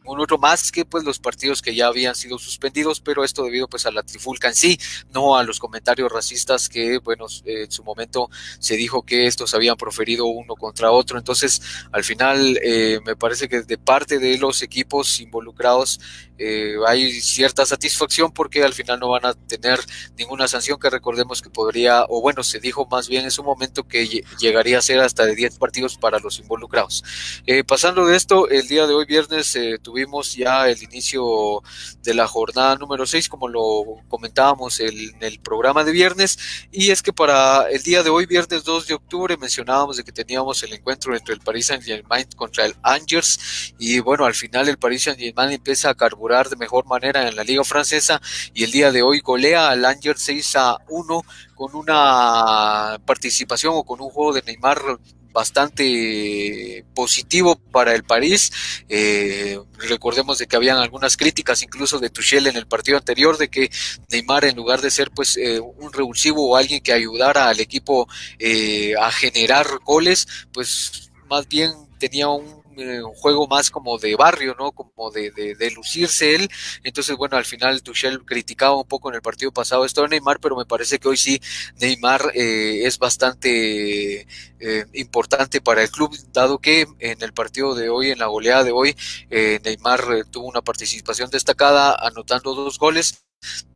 [0.07, 3.67] un otro más que pues los partidos que ya habían sido suspendidos, pero esto debido
[3.67, 4.79] pues a la trifulca en sí,
[5.13, 8.29] no a los comentarios racistas que bueno en su momento
[8.59, 13.47] se dijo que estos habían proferido uno contra otro, entonces al final eh, me parece
[13.47, 15.99] que de parte de los equipos involucrados
[16.37, 19.79] eh, hay cierta satisfacción porque al final no van a tener
[20.17, 23.87] ninguna sanción que recordemos que podría, o bueno, se dijo más bien en su momento
[23.87, 27.03] que llegaría a ser hasta de 10 partidos para los involucrados.
[27.45, 31.61] Eh, pasando de esto, el día de hoy viernes eh, tuvimos ya el inicio
[32.03, 36.37] de la jornada número 6, como lo comentábamos en el programa de viernes,
[36.71, 40.11] y es que para el día de hoy, viernes 2 de octubre, mencionábamos de que
[40.11, 44.77] teníamos el encuentro entre el Paris Saint-Germain contra el Angers, y bueno, al final el
[44.77, 48.21] Paris Saint-Germain empieza a carburar de mejor manera en la liga francesa
[48.53, 51.23] y el día de hoy golea al Angers 6 a 1
[51.55, 54.99] con una participación o con un juego de Neymar
[55.31, 58.51] bastante positivo para el París.
[58.89, 63.47] Eh, recordemos de que habían algunas críticas incluso de Tuchel en el partido anterior de
[63.47, 63.69] que
[64.09, 68.09] Neymar en lugar de ser pues eh, un revulsivo o alguien que ayudara al equipo
[68.37, 74.15] eh, a generar goles, pues más bien tenía un eh, un juego más como de
[74.15, 74.71] barrio, ¿no?
[74.71, 76.49] Como de, de, lucirse él.
[76.83, 80.39] Entonces, bueno, al final Tuchel criticaba un poco en el partido pasado esto de Neymar,
[80.39, 81.39] pero me parece que hoy sí
[81.79, 84.27] Neymar eh, es bastante
[84.59, 88.63] eh, importante para el club, dado que en el partido de hoy, en la goleada
[88.63, 88.95] de hoy,
[89.29, 93.26] Neymar tuvo una participación destacada, anotando dos goles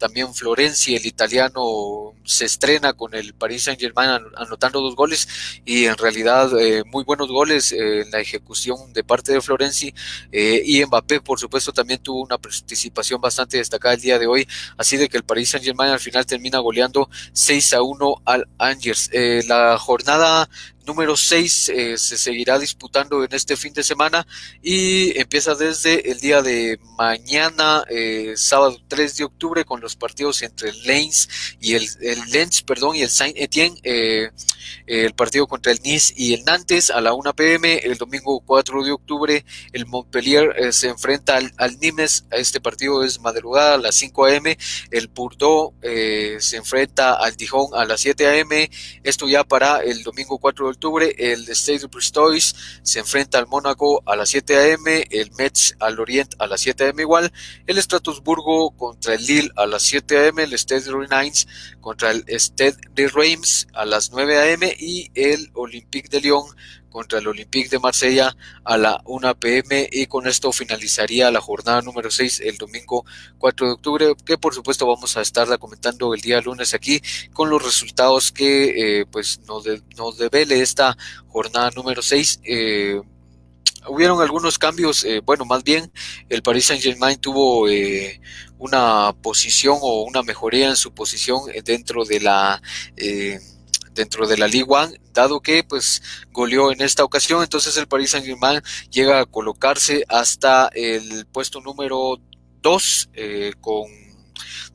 [0.01, 5.27] también Florenzi, el italiano, se estrena con el Paris Saint Germain anotando dos goles
[5.65, 9.93] y en realidad eh, muy buenos goles eh, en la ejecución de parte de Florenzi
[10.31, 14.47] eh, y Mbappé por supuesto también tuvo una participación bastante destacada el día de hoy,
[14.77, 18.47] así de que el Paris Saint Germain al final termina goleando 6 a 1 al
[18.57, 19.09] Angers.
[19.47, 20.49] la jornada
[20.91, 24.27] número 6 eh, se seguirá disputando en este fin de semana
[24.61, 30.41] y empieza desde el día de mañana, eh, sábado 3 de octubre, con los partidos
[30.41, 31.29] entre el Lens
[31.61, 34.31] y el, el Lens, perdón, y el Saint Etienne, eh,
[34.87, 38.83] el partido contra el Nice y el Nantes a la 1 pm, el domingo 4
[38.83, 43.95] de octubre, el Montpellier se enfrenta al, al, Nimes, este partido es madrugada a las
[43.95, 44.43] 5 am,
[44.91, 48.49] el Bordeaux se enfrenta al Dijon a las 7 am,
[49.03, 54.03] esto ya para el domingo 4 de octubre, el Stade Bristois se enfrenta al Mónaco
[54.05, 57.01] a las 7 a.m., el Metz al Orient a las 7 a.m.
[57.01, 57.31] igual,
[57.67, 61.47] el Estratusburgo contra el Lille a las 7 a.m., el Stade Rennes
[61.79, 64.50] contra el Stade de Reims a las 9 a.m.
[64.77, 66.43] y el Olympique de Lyon
[66.89, 68.35] contra el Olympique de Marsella
[68.65, 73.05] a la 1 pm y con esto finalizaría la jornada número 6 el domingo
[73.39, 77.01] 4 de octubre que por supuesto vamos a estarla comentando el día lunes aquí
[77.33, 79.63] con los resultados que eh, pues nos,
[79.95, 80.97] nos devele esta
[81.29, 83.01] jornada número 6 eh,
[83.87, 85.91] hubieron algunos cambios, eh, bueno, más bien
[86.29, 87.65] el Paris Saint Germain tuvo
[88.59, 92.61] una posición o una mejoría en su posición dentro de la
[93.93, 98.11] dentro de la Ligue 1, dado que pues goleó en esta ocasión, entonces el Paris
[98.11, 102.19] Saint-Germain llega a colocarse hasta el puesto número
[102.61, 103.83] 2 eh, con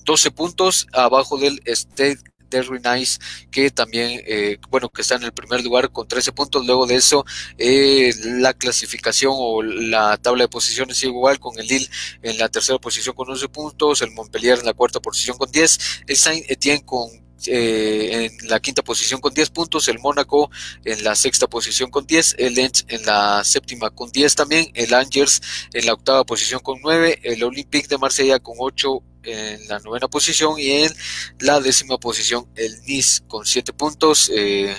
[0.05, 3.19] 12 puntos abajo del Stade de Nice,
[3.51, 6.65] que también, eh, bueno, que está en el primer lugar con 13 puntos.
[6.67, 7.25] Luego de eso,
[7.59, 11.89] eh, la clasificación o la tabla de posiciones sigue igual con el Lille
[12.23, 15.79] en la tercera posición con 11 puntos, el Montpellier en la cuarta posición con 10,
[16.07, 20.51] el Saint Etienne con eh, en la quinta posición con 10 puntos, el Mónaco
[20.85, 24.93] en la sexta posición con 10, el Lens en la séptima con 10 también, el
[24.95, 25.41] Angers
[25.73, 28.89] en la octava posición con 9, el Olympique de Marsella con 8
[29.25, 30.93] en la novena posición y en
[31.41, 34.31] la décima posición el Nice con 7 puntos.
[34.35, 34.75] Eh,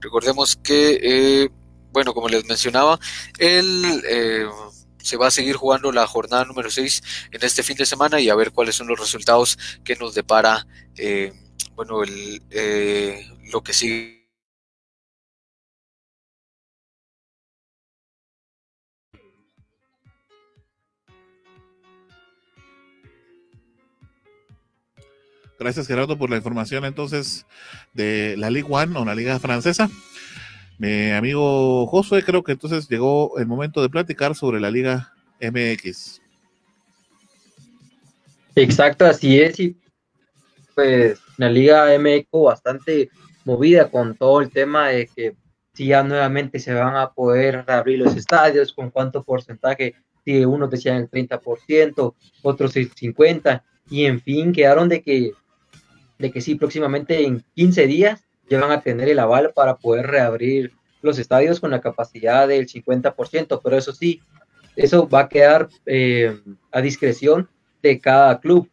[0.00, 1.48] recordemos que, eh,
[1.92, 2.98] bueno, como les mencionaba,
[3.38, 4.02] el
[5.02, 7.02] se va a seguir jugando la jornada número 6
[7.32, 10.66] en este fin de semana y a ver cuáles son los resultados que nos depara
[10.96, 11.32] eh,
[11.74, 14.22] bueno, el, eh, lo que sigue.
[25.58, 27.46] Gracias Gerardo por la información entonces
[27.92, 29.88] de la Ligue One o la Liga Francesa.
[30.78, 36.20] Mi amigo Josué, creo que entonces llegó el momento de platicar sobre la Liga MX.
[38.56, 39.60] Exacto, así es.
[39.60, 39.76] Y
[40.74, 43.10] pues la Liga MX bastante
[43.44, 45.36] movida con todo el tema de que
[45.74, 49.94] si ya nuevamente se van a poder reabrir los estadios, con cuánto porcentaje,
[50.24, 55.32] si unos decían el 30%, otros el 50%, y en fin, quedaron de que,
[56.18, 60.06] de que sí, próximamente en 15 días ya van a tener el aval para poder
[60.06, 64.20] reabrir los estadios con la capacidad del 50%, pero eso sí,
[64.76, 66.38] eso va a quedar eh,
[66.70, 67.48] a discreción
[67.82, 68.70] de cada club.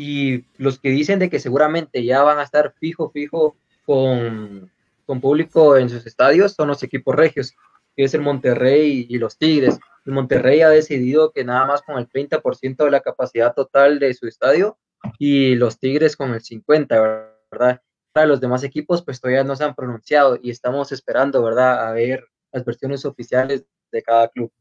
[0.00, 4.70] Y los que dicen de que seguramente ya van a estar fijo, fijo con,
[5.04, 7.56] con público en sus estadios son los equipos regios,
[7.96, 9.80] que es el Monterrey y los Tigres.
[10.06, 14.14] El Monterrey ha decidido que nada más con el 30% de la capacidad total de
[14.14, 14.78] su estadio
[15.18, 17.82] y los Tigres con el 50%, ¿verdad?
[18.12, 21.90] Para los demás equipos, pues todavía no se han pronunciado y estamos esperando, ¿verdad?, a
[21.90, 24.52] ver las versiones oficiales de cada club.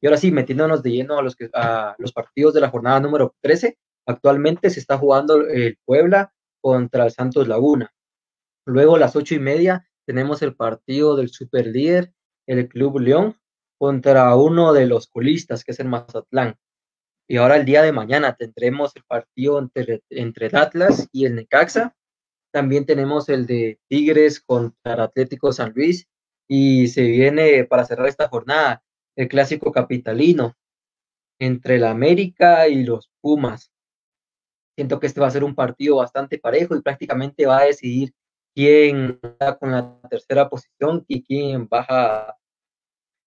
[0.00, 2.98] Y ahora sí, metiéndonos de lleno a los, que, a los partidos de la jornada
[2.98, 7.92] número 13, actualmente se está jugando el Puebla contra el Santos Laguna.
[8.66, 12.12] Luego a las ocho y media tenemos el partido del superlíder,
[12.46, 13.36] el Club León,
[13.78, 16.56] contra uno de los colistas, que es el Mazatlán.
[17.28, 21.36] Y ahora el día de mañana tendremos el partido entre, entre el Atlas y el
[21.36, 21.96] Necaxa.
[22.52, 26.08] También tenemos el de Tigres contra el Atlético San Luis.
[26.48, 28.82] Y se viene para cerrar esta jornada
[29.16, 30.56] el clásico capitalino
[31.38, 33.69] entre el América y los Pumas.
[34.80, 38.14] Siento que este va a ser un partido bastante parejo y prácticamente va a decidir
[38.54, 42.38] quién está con la tercera posición y quién baja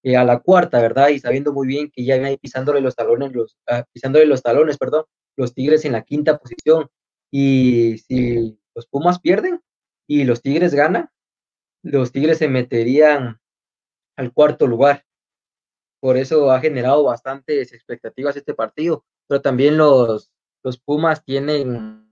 [0.01, 1.09] eh, a la cuarta, ¿verdad?
[1.09, 4.79] Y sabiendo muy bien que ya viene pisándole los talones, los, ah, pisándole los talones,
[4.79, 5.05] perdón,
[5.37, 6.89] los Tigres en la quinta posición.
[7.29, 9.61] Y si los Pumas pierden
[10.07, 11.11] y los Tigres ganan,
[11.83, 13.39] los Tigres se meterían
[14.17, 15.05] al cuarto lugar.
[16.01, 19.05] Por eso ha generado bastantes expectativas este partido.
[19.27, 20.32] Pero también los,
[20.63, 22.09] los Pumas tienen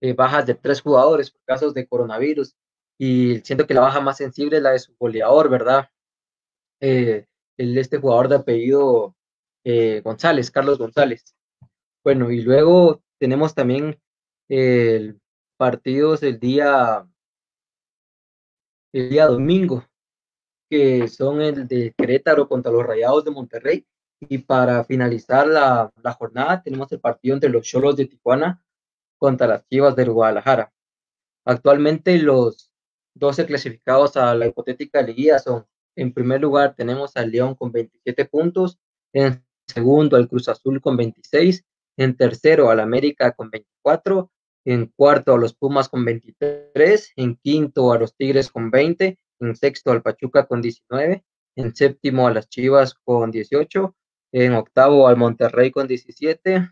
[0.00, 2.54] eh, bajas de tres jugadores por casos de coronavirus
[2.98, 5.88] y siento que la baja más sensible es la de su goleador, ¿verdad?
[6.80, 7.26] Eh,
[7.58, 9.14] el, este jugador de apellido
[9.64, 11.34] eh, González, Carlos González.
[12.04, 13.98] Bueno, y luego tenemos también
[14.48, 15.20] el
[15.58, 17.08] partidos el día
[18.92, 19.84] el día domingo,
[20.70, 23.86] que son el de Querétaro contra los Rayados de Monterrey.
[24.20, 28.62] Y para finalizar la, la jornada tenemos el partido entre los Cholos de Tijuana
[29.18, 30.72] contra las Chivas del Guadalajara.
[31.44, 32.72] Actualmente los
[33.14, 38.26] 12 clasificados a la hipotética liguilla son, en primer lugar tenemos al León con 27
[38.26, 38.78] puntos,
[39.12, 41.64] en segundo al Cruz Azul con 26,
[41.96, 44.30] en tercero al América con 24,
[44.66, 49.56] en cuarto a los Pumas con 23, en quinto a los Tigres con 20, en
[49.56, 51.24] sexto al Pachuca con 19,
[51.56, 53.96] en séptimo a las Chivas con 18,
[54.44, 56.68] en octavo al Monterrey con 17,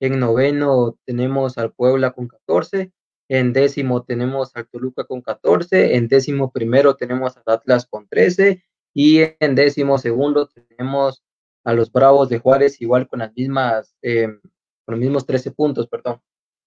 [0.00, 2.92] en noveno tenemos al Puebla con 14.
[3.28, 5.96] En décimo tenemos al Toluca con 14.
[5.96, 8.62] En décimo primero tenemos al Atlas con 13.
[8.94, 11.22] Y en décimo segundo tenemos
[11.64, 14.40] a los Bravos de Juárez igual con las mismas, em,
[14.84, 16.20] con los mismos 13 puntos, perdón.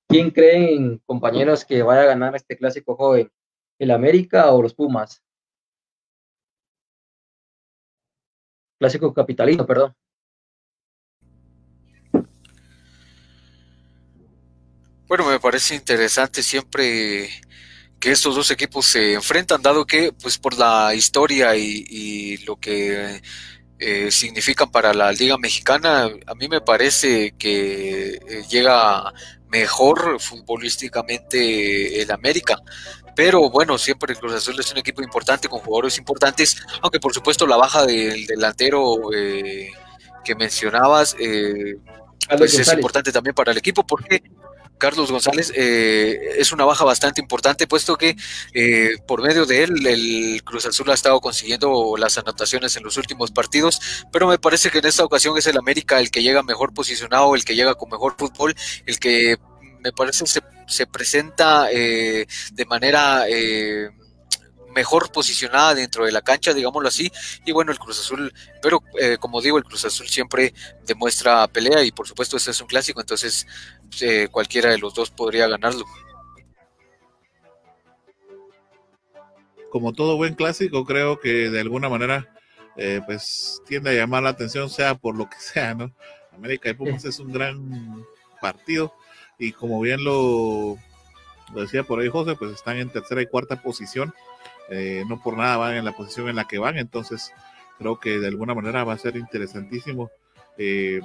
[0.08, 3.32] ¿Quién creen, compañeros, que vaya a ganar este clásico joven?
[3.80, 5.24] ¿El América o los Pumas?
[8.80, 9.94] Clásico capitalino, perdón.
[15.10, 17.32] Bueno, me parece interesante siempre
[18.00, 23.20] que estos dos equipos se enfrentan, dado que, pues, por la historia y, lo que
[23.80, 29.12] eh, significan para la Liga Mexicana, a mí me parece que eh, llega
[29.48, 32.58] mejor futbolísticamente el América.
[33.16, 37.16] Pero bueno, siempre el Cruz Azul es un equipo importante con jugadores importantes, aunque por
[37.16, 39.72] supuesto la baja del delantero eh,
[40.24, 41.16] que mencionabas
[42.38, 44.22] pues es importante también para el equipo porque
[44.80, 48.16] Carlos González eh, es una baja bastante importante, puesto que
[48.54, 52.98] eh, por medio de él el Cruz Azul ha estado consiguiendo las anotaciones en los
[52.98, 53.80] últimos partidos,
[54.12, 57.36] pero me parece que en esta ocasión es el América el que llega mejor posicionado,
[57.36, 58.56] el que llega con mejor fútbol,
[58.86, 59.38] el que
[59.82, 63.26] me parece se, se presenta eh, de manera
[64.74, 67.12] mejor posicionada dentro de la cancha, digámoslo así,
[67.46, 70.54] y bueno, el Cruz Azul, pero eh, como digo, el Cruz Azul siempre
[70.86, 73.48] demuestra pelea y por supuesto este es un clásico, entonces
[74.02, 75.86] eh, cualquiera de los dos podría ganarlo.
[79.70, 82.28] Como todo buen clásico, creo que de alguna manera
[82.76, 85.92] eh, pues tiende a llamar la atención, sea por lo que sea, ¿no?
[86.32, 88.06] América de Pumas es un gran
[88.42, 88.94] partido
[89.38, 90.78] y como bien lo,
[91.54, 94.14] decía por ahí José, pues están en tercera y cuarta posición,
[94.70, 97.34] eh, no por nada van en la posición en la que van, entonces
[97.78, 100.10] creo que de alguna manera va a ser interesantísimo
[100.58, 101.02] eh,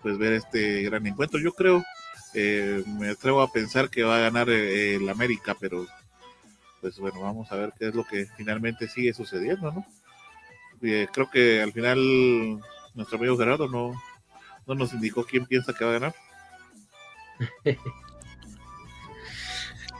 [0.00, 1.40] pues ver este gran encuentro.
[1.40, 1.82] Yo creo,
[2.34, 5.86] eh, me atrevo a pensar que va a ganar el América, pero
[6.80, 9.86] pues bueno, vamos a ver qué es lo que finalmente sigue sucediendo, ¿no?
[10.80, 12.60] creo que al final
[12.92, 13.94] nuestro amigo Gerardo no,
[14.66, 16.14] no nos indicó quién piensa que va a ganar.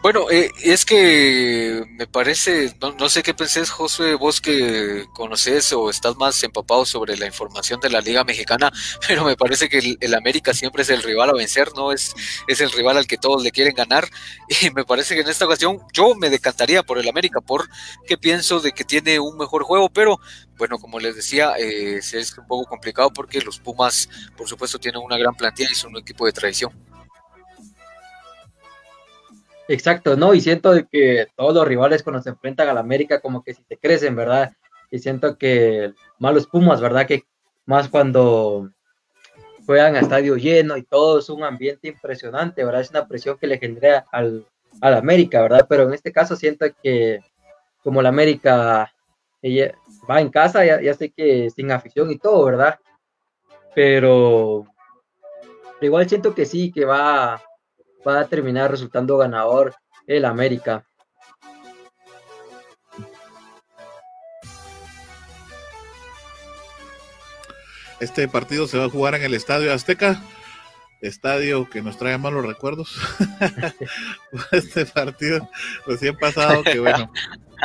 [0.05, 5.89] Bueno, eh, es que me parece, no, sé qué pensés, José, vos que conoces o
[5.89, 8.71] estás más empapado sobre la información de la Liga Mexicana,
[9.09, 11.91] pero me parece que el, América siempre es el rival a vencer, ¿no?
[11.91, 12.15] Es,
[12.47, 14.07] es el rival al que todos le quieren ganar.
[14.61, 18.61] Y me parece que en esta ocasión yo me decantaría por el América, porque pienso
[18.61, 20.21] de que tiene un mejor juego, pero
[20.59, 25.01] bueno, como les decía, eh, es un poco complicado porque los Pumas, por supuesto, tienen
[25.01, 26.94] una gran plantilla y son un equipo de tradición.
[29.69, 30.35] Exacto, ¿no?
[30.35, 33.63] Y siento que todos los rivales cuando se enfrentan a la América como que si
[33.63, 34.53] te crecen, ¿verdad?
[34.91, 37.07] Y siento que malos Pumas, ¿verdad?
[37.07, 37.25] Que
[37.65, 38.71] más cuando
[39.65, 42.83] juegan a estadio lleno y todo es un ambiente impresionante, ¿verdad?
[42.83, 44.47] Es una presión que le genera al,
[44.83, 45.67] al América, ¿verdad?
[45.69, 47.21] Pero en este caso siento que
[47.83, 48.93] como la América
[49.41, 49.75] ella
[50.09, 52.79] va en casa, ya, ya sé que sin afición y todo, ¿verdad?
[53.75, 54.67] Pero
[55.81, 57.43] igual siento que sí, que va
[58.07, 59.75] va a terminar resultando ganador
[60.07, 60.85] el América.
[68.01, 70.23] Este partido se va a jugar en el Estadio Azteca,
[71.01, 72.99] estadio que nos trae malos recuerdos.
[74.53, 75.49] este partido
[75.87, 77.11] recién pasado, que bueno,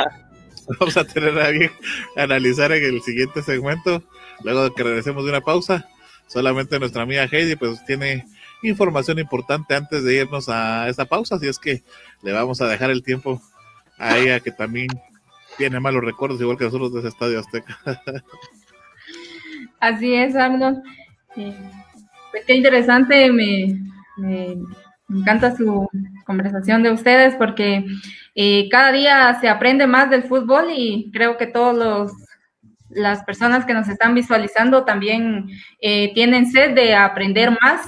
[0.78, 1.72] vamos a tener a bien
[2.16, 4.02] analizar en el siguiente segmento,
[4.42, 5.88] luego de que regresemos de una pausa.
[6.26, 8.24] Solamente nuestra amiga Heidi pues tiene
[8.62, 11.82] información importante antes de irnos a esa pausa, así es que
[12.22, 13.40] le vamos a dejar el tiempo
[13.98, 14.88] a ella que también
[15.56, 17.78] tiene malos recuerdos, igual que nosotros de ese estadio Azteca.
[19.80, 20.82] Así es, Arnold.
[21.36, 21.56] Eh,
[22.30, 23.78] pues qué interesante, me,
[24.18, 24.56] me,
[25.08, 25.88] encanta su
[26.24, 27.84] conversación de ustedes porque
[28.34, 32.12] eh, cada día se aprende más del fútbol y creo que todos los
[32.90, 35.48] las personas que nos están visualizando también
[35.80, 37.86] eh, tienen sed de aprender más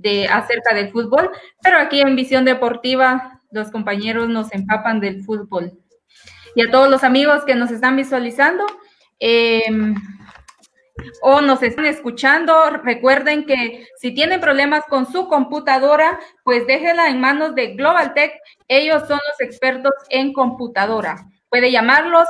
[0.00, 1.30] de acerca del fútbol,
[1.62, 5.72] pero aquí en Visión Deportiva los compañeros nos empapan del fútbol.
[6.54, 8.64] Y a todos los amigos que nos están visualizando
[9.18, 9.94] em,
[11.22, 17.20] o nos están escuchando, recuerden que si tienen problemas con su computadora, pues déjela en
[17.20, 18.32] manos de Global Tech.
[18.68, 21.26] Ellos son los expertos en computadora.
[21.48, 22.28] Puede llamarlos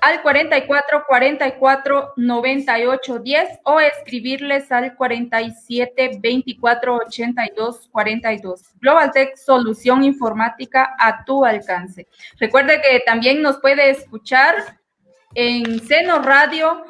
[0.00, 8.74] al 44 44 98 10 o escribirles al 47 24 82 42.
[8.80, 12.06] Global Tech, solución informática a tu alcance.
[12.38, 14.54] Recuerde que también nos puede escuchar
[15.34, 16.84] en Seno Radio,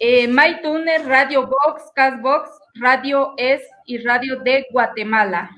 [0.00, 5.50] eh, MyTuner, Radio Box, Castbox, Radio Es y Radio de Guatemala.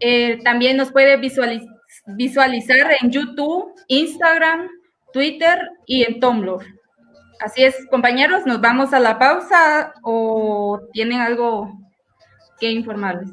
[0.00, 4.68] Eh, también nos puede visualizar en YouTube, Instagram,
[5.12, 6.58] Twitter y en Tumblr.
[7.40, 11.72] Así es, compañeros, nos vamos a la pausa o tienen algo
[12.60, 13.30] que informarles.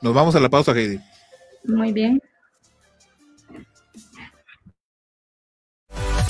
[0.00, 1.00] Nos vamos a la pausa, Heidi.
[1.64, 2.20] Muy bien.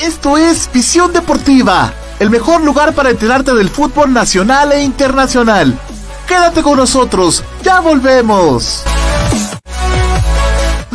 [0.01, 5.79] Esto es Visión Deportiva, el mejor lugar para enterarte del fútbol nacional e internacional.
[6.27, 8.85] Quédate con nosotros, ya volvemos.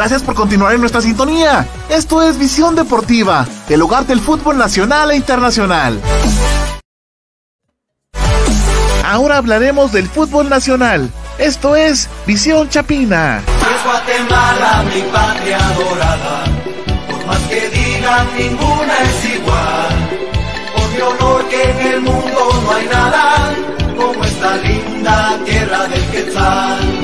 [0.00, 1.68] Gracias por continuar en nuestra sintonía.
[1.90, 6.00] Esto es Visión Deportiva, el hogar del fútbol nacional e internacional.
[9.04, 11.10] Ahora hablaremos del fútbol nacional.
[11.36, 13.42] Esto es Visión Chapina.
[13.46, 16.44] Es Guatemala, mi patria dorada.
[17.10, 20.08] Por más que digan, ninguna es igual.
[20.76, 23.54] Por mi honor que en el mundo no hay nada
[23.98, 26.99] como esta linda tierra del Quetzal.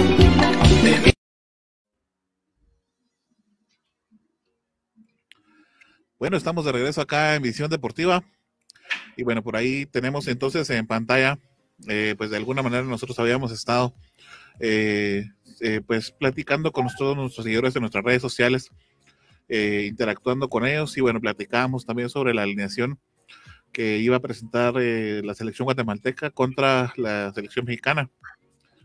[6.19, 8.25] Bueno, estamos de regreso acá en Visión Deportiva.
[9.19, 11.39] Y bueno, por ahí tenemos entonces en pantalla,
[11.89, 13.95] eh, pues de alguna manera nosotros habíamos estado
[14.59, 15.27] eh,
[15.61, 18.71] eh, pues platicando con todos nuestros seguidores en nuestras redes sociales,
[19.49, 22.99] interactuando con ellos y bueno, platicábamos también sobre la alineación
[23.71, 28.09] que iba a presentar la selección guatemalteca contra la selección mexicana.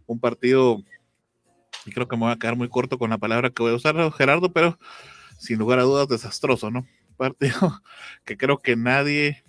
[0.05, 0.83] Un partido,
[1.85, 3.75] y creo que me voy a quedar muy corto con la palabra que voy a
[3.75, 4.77] usar, Gerardo, pero
[5.39, 6.85] sin lugar a dudas desastroso, ¿no?
[7.21, 7.81] Partido
[8.25, 9.43] que creo que nadie,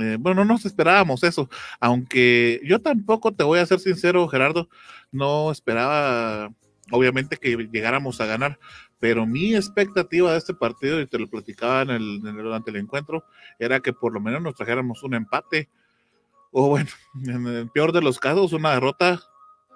[0.00, 4.68] eh, bueno, no nos esperábamos eso, aunque yo tampoco te voy a ser sincero, Gerardo,
[5.10, 6.52] no esperaba,
[6.92, 8.60] obviamente, que llegáramos a ganar,
[9.00, 13.24] pero mi expectativa de este partido, y te lo platicaba en el, durante el encuentro,
[13.58, 15.68] era que por lo menos nos trajéramos un empate,
[16.52, 16.90] o bueno,
[17.26, 19.20] en el peor de los casos, una derrota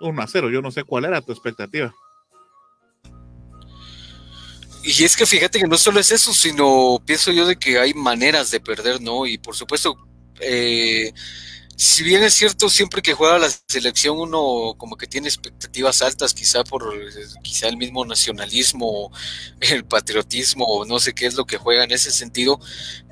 [0.00, 1.92] 1 a 0, yo no sé cuál era tu expectativa.
[4.90, 7.92] Y es que fíjate que no solo es eso, sino pienso yo de que hay
[7.92, 9.26] maneras de perder, ¿no?
[9.26, 9.98] Y por supuesto,
[10.40, 11.12] eh,
[11.76, 16.32] si bien es cierto, siempre que juega la selección uno como que tiene expectativas altas,
[16.32, 16.90] quizá por
[17.42, 19.12] quizá el mismo nacionalismo,
[19.60, 22.58] el patriotismo, o no sé qué es lo que juega en ese sentido,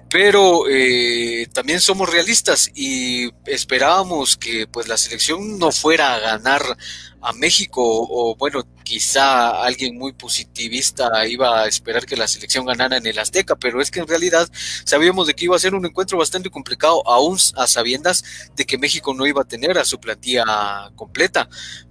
[0.08, 6.62] pero eh, también somos realistas y esperábamos que pues la selección no fuera a ganar
[7.26, 12.96] a México o bueno quizá alguien muy positivista iba a esperar que la selección ganara
[12.96, 14.48] en el Azteca, pero es que en realidad
[14.84, 18.22] sabíamos de que iba a ser un encuentro bastante complicado, aún a sabiendas
[18.54, 20.44] de que México no iba a tener a su plantilla
[20.94, 21.48] completa.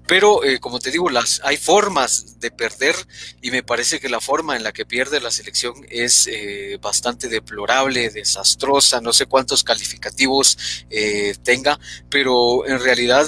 [0.07, 2.95] Pero, eh, como te digo, las, hay formas de perder
[3.41, 7.27] y me parece que la forma en la que pierde la selección es eh, bastante
[7.27, 11.79] deplorable, desastrosa, no sé cuántos calificativos eh, tenga,
[12.09, 13.27] pero en realidad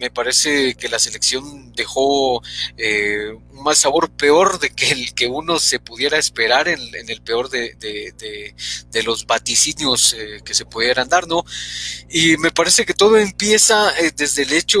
[0.00, 2.42] me parece que la selección dejó
[2.78, 7.50] eh, un sabor peor de que el que uno se pudiera esperar en, el peor
[7.50, 8.54] de,
[9.04, 11.44] los vaticinios eh, que se pudieran dar, ¿no?
[12.08, 14.80] Y me parece que todo empieza eh, desde el hecho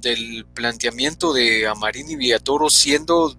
[0.00, 3.34] del planteamiento de Amarini Villatoro siendo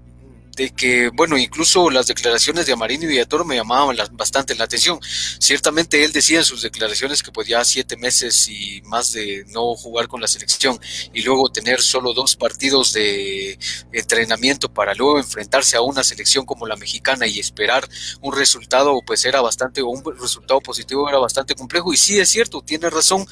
[0.60, 4.99] de que, bueno, incluso las declaraciones de Amarini y Villatoro me llamaban bastante la atención.
[5.39, 10.10] Ciertamente él decía en sus declaraciones que podía siete meses y más de no jugar
[10.10, 10.78] con la selección
[11.14, 13.57] y luego tener solo dos partidos de
[13.93, 17.88] entrenamiento para luego enfrentarse a una selección como la mexicana y esperar
[18.20, 21.93] un resultado, pues era bastante, un resultado positivo era bastante complejo.
[21.93, 23.26] Y sí es cierto, tiene razón,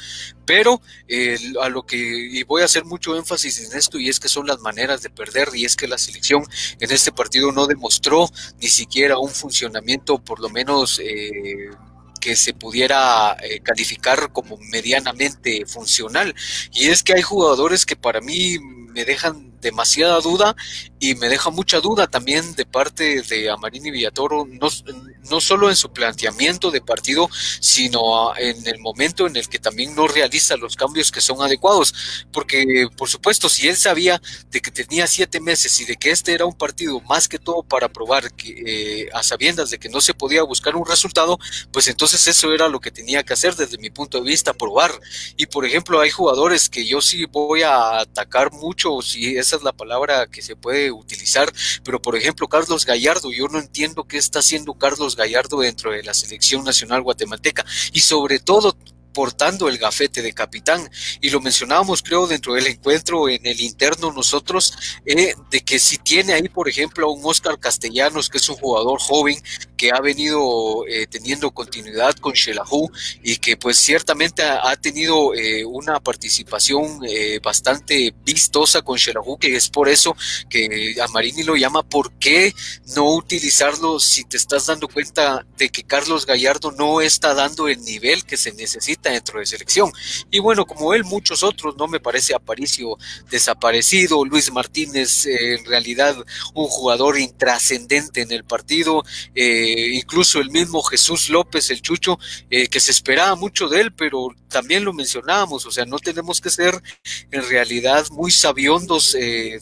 [0.47, 4.19] pero eh, a lo que, y voy a hacer mucho énfasis en esto, y es
[4.19, 6.43] que son las maneras de perder, y es que la selección
[6.79, 8.29] en este partido no demostró
[8.59, 11.69] ni siquiera un funcionamiento por lo menos eh,
[12.21, 16.33] que se pudiera eh, calificar como medianamente funcional.
[16.73, 20.55] Y es que hay jugadores que para mí me dejan demasiada duda
[20.99, 24.69] y me deja mucha duda también de parte de Amarini Villatoro, no,
[25.29, 27.29] no solo en su planteamiento de partido,
[27.59, 31.93] sino en el momento en el que también no realiza los cambios que son adecuados.
[32.31, 36.33] Porque, por supuesto, si él sabía de que tenía siete meses y de que este
[36.33, 40.01] era un partido más que todo para probar que eh, a sabiendas de que no
[40.01, 41.37] se podía buscar un resultado,
[41.71, 44.91] pues entonces eso era lo que tenía que hacer desde mi punto de vista, probar.
[45.35, 49.63] Y por ejemplo, hay jugadores que yo sí voy a atacar mucho, si esa es
[49.63, 51.51] la palabra que se puede utilizar,
[51.83, 56.03] pero por ejemplo, Carlos Gallardo, yo no entiendo qué está haciendo Carlos Gallardo dentro de
[56.03, 58.75] la selección nacional guatemalteca y sobre todo
[59.17, 60.87] portando el gafete de capitán.
[61.21, 64.71] Y lo mencionábamos, creo, dentro del encuentro en el interno nosotros,
[65.07, 68.57] eh, de que si tiene ahí, por ejemplo, a un Oscar Castellanos, que es un
[68.57, 69.41] jugador joven
[69.75, 72.91] que ha venido eh, teniendo continuidad con Shelahu
[73.23, 76.99] y que pues ciertamente ha, tenido eh, una participación
[77.41, 80.15] bastante vistosa con Shelahu, que es por eso
[80.49, 82.53] que a Marini lo llama, ¿por qué
[82.95, 87.81] no utilizarlo si te estás dando cuenta de que Carlos Gallardo no está dando el
[87.81, 89.06] nivel que se necesita?
[89.11, 89.91] Dentro de selección.
[90.31, 92.97] Y bueno, como él, muchos otros, no me parece Aparicio
[93.29, 96.15] desaparecido, Luis Martínez eh, en realidad
[96.53, 99.03] un jugador intrascendente en el partido,
[99.35, 103.93] eh, incluso el mismo Jesús López, el Chucho, eh, que se esperaba mucho de él,
[103.93, 106.81] pero también lo mencionábamos, o sea, no tenemos que ser
[107.31, 109.15] en realidad muy sabiondos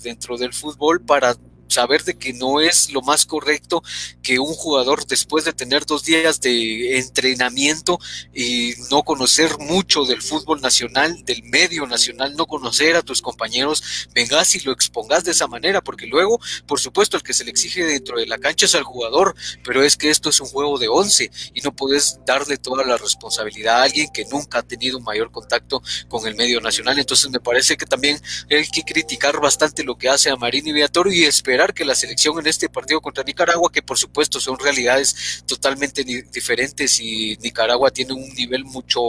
[0.04, 1.36] dentro del fútbol para
[1.68, 3.84] saber de que no es lo más correcto
[4.22, 8.00] que un jugador después de tener dos días de entrenamiento
[8.34, 14.08] y no conocer mucho del fútbol nacional, del medio nacional, no conocer a tus compañeros,
[14.14, 17.52] vengas y lo expongas de esa manera, porque luego, por supuesto, el que se le
[17.52, 20.78] exige dentro de la cancha es al jugador, pero es que esto es un juego
[20.78, 25.00] de once y no puedes darle toda la responsabilidad a alguien que nunca ha tenido
[25.00, 27.00] mayor contacto con el medio nacional.
[27.00, 30.72] Entonces me parece que también hay que criticar bastante lo que hace a Marín y
[30.72, 34.60] Beatorio y esperar que la selección en este partido contra Nicaragua, que por supuesto son
[34.60, 39.02] realidades totalmente diferentes y Nicaragua tiene un nivel mucho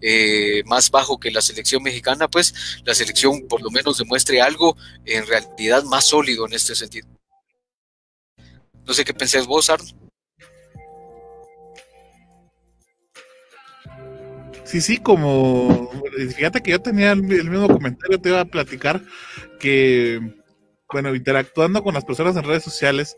[0.00, 2.54] eh, más bajo que la selección mexicana, pues
[2.84, 7.08] la selección por lo menos demuestre algo en realidad más sólido en este sentido.
[8.86, 9.88] No sé qué pensás vos, Arno.
[14.64, 15.90] Sí, sí, como
[16.36, 19.00] fíjate que yo tenía el mismo comentario, te iba a platicar
[19.60, 20.20] que
[20.94, 23.16] bueno, interactuando con las personas en redes sociales,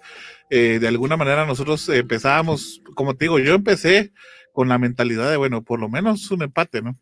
[0.48, 4.14] eh, de alguna manera nosotros empezábamos, como te digo, yo empecé
[4.54, 6.98] con la mentalidad de, bueno, por lo menos un empate, ¿no?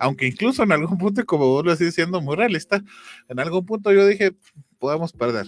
[0.00, 2.82] Aunque incluso en algún punto, como vos lo decís siendo muy realista,
[3.28, 4.32] en algún punto yo dije,
[4.80, 5.46] podemos perder,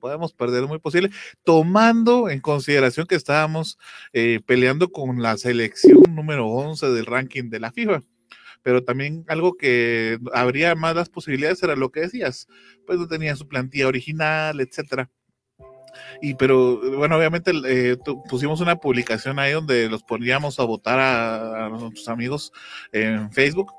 [0.00, 1.10] podemos perder, muy posible,
[1.44, 3.76] tomando en consideración que estábamos
[4.14, 8.00] eh, peleando con la selección número 11 del ranking de la FIFA
[8.62, 12.48] pero también algo que habría más las posibilidades era lo que decías,
[12.86, 15.10] pues no tenía su plantilla original, etcétera.
[16.20, 17.96] Y pero bueno, obviamente eh,
[18.28, 22.52] pusimos una publicación ahí donde los poníamos a votar a, nuestros amigos
[22.92, 23.72] en Facebook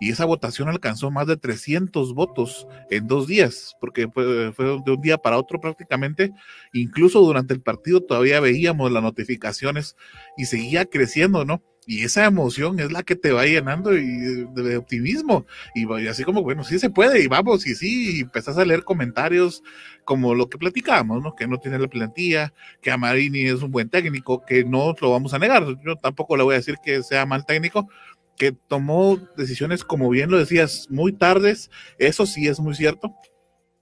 [0.00, 4.92] y esa votación alcanzó más de 300 votos en dos días, porque fue, fue, de
[4.92, 6.32] un día para otro prácticamente,
[6.72, 9.96] incluso durante el partido todavía veíamos las notificaciones
[10.36, 11.62] y seguía creciendo, ¿no?
[11.88, 15.46] Y esa emoción es la que te va llenando y de, optimismo.
[15.74, 18.84] Y, así como bueno sí se puede y vamos y sí y empezás a leer
[18.84, 19.62] comentarios
[20.04, 23.88] como lo que platicamos no que no tiene la plantilla que Amarini es un buen
[23.88, 25.64] técnico que no lo vamos a negar.
[25.82, 27.88] Yo tampoco le voy a decir que sea mal técnico
[28.36, 31.70] que tomó decisiones como bien lo decías muy tardes.
[31.98, 33.14] Eso sí es muy cierto.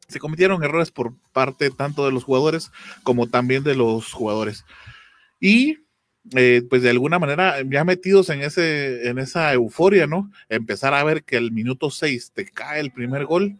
[0.07, 2.71] Se cometieron errores por parte tanto de los jugadores
[3.03, 4.65] como también de los jugadores.
[5.41, 5.86] Y
[6.35, 10.31] eh, pues de alguna manera ya metidos en, ese, en esa euforia, ¿no?
[10.49, 13.57] Empezar a ver que el minuto 6 te cae el primer gol,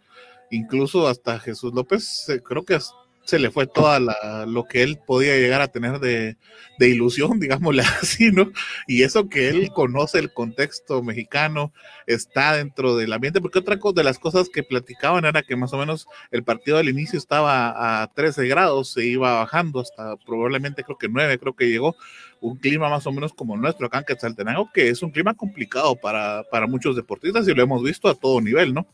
[0.51, 2.79] incluso hasta Jesús López, creo que
[3.27, 6.37] se le fue toda la, lo que él podía llegar a tener de,
[6.79, 8.53] ilusión, digámosle así, ¿no?
[8.87, 11.73] Y eso que él conoce el contexto mexicano,
[12.07, 15.79] está dentro del ambiente, porque otra de las cosas que platicaban era que más o
[15.79, 20.97] menos el partido al inicio estaba a 13 grados, se iba bajando hasta probablemente creo
[20.97, 21.97] que 9, creo que llegó,
[22.41, 25.97] un clima más o menos como nuestro acá en Quetzaltenango, que es un clima complicado
[25.97, 28.87] para, para muchos deportistas y lo hemos visto a todo nivel, ¿no?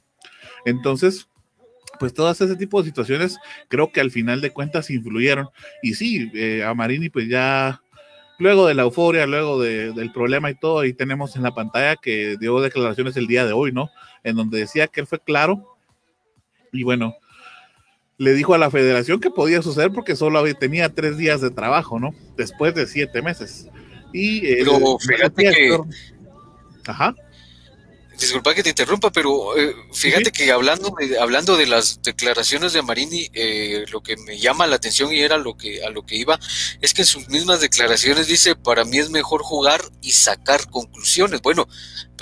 [0.65, 1.29] Entonces,
[1.99, 3.39] pues todas ese tipo de situaciones
[3.69, 5.49] creo que al final de cuentas influyeron.
[5.83, 7.83] Y sí, eh, a Marini pues ya
[8.39, 12.37] luego de la euforia, luego del problema y todo, ahí tenemos en la pantalla que
[12.39, 13.91] dio declaraciones el día de hoy, ¿no?
[14.25, 15.77] En donde decía que él fue claro.
[16.73, 17.15] Y bueno,
[18.19, 22.01] le dijo a la federación que podía suceder porque solo tenía tres días de trabajo,
[22.01, 22.15] ¿no?
[22.37, 23.69] Después de siete meses.
[24.13, 25.79] Y Pero fíjate que...
[26.87, 27.15] Ajá
[28.19, 32.83] Disculpa que te interrumpa, pero eh, fíjate que hablando de, hablando de las declaraciones de
[32.83, 36.17] Marini, eh, lo que me llama la atención y era lo que a lo que
[36.17, 36.39] iba
[36.81, 41.43] es que en sus mismas declaraciones dice para mí es mejor jugar y sacar conclusiones.
[41.43, 41.69] Bueno,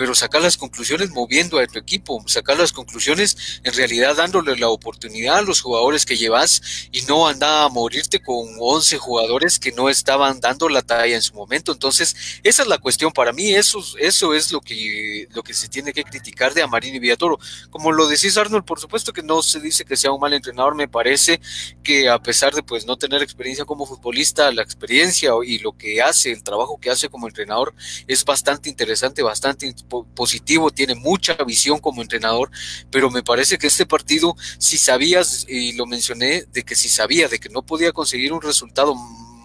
[0.01, 4.70] pero sacar las conclusiones moviendo a tu equipo, sacar las conclusiones en realidad dándole la
[4.70, 9.72] oportunidad a los jugadores que llevas y no andar a morirte con 11 jugadores que
[9.72, 11.72] no estaban dando la talla en su momento.
[11.72, 15.68] Entonces, esa es la cuestión para mí, eso, eso es lo que, lo que se
[15.68, 17.38] tiene que criticar de Amarini Villatoro.
[17.68, 20.74] Como lo decís Arnold, por supuesto que no se dice que sea un mal entrenador,
[20.74, 21.42] me parece
[21.82, 26.01] que a pesar de pues no tener experiencia como futbolista, la experiencia y lo que
[26.01, 27.74] hace, el trabajo que hace como entrenador
[28.07, 29.66] es bastante interesante, bastante
[30.14, 32.51] positivo, tiene mucha visión como entrenador,
[32.91, 37.28] pero me parece que este partido, si sabías, y lo mencioné, de que si sabía
[37.28, 38.95] de que no podía conseguir un resultado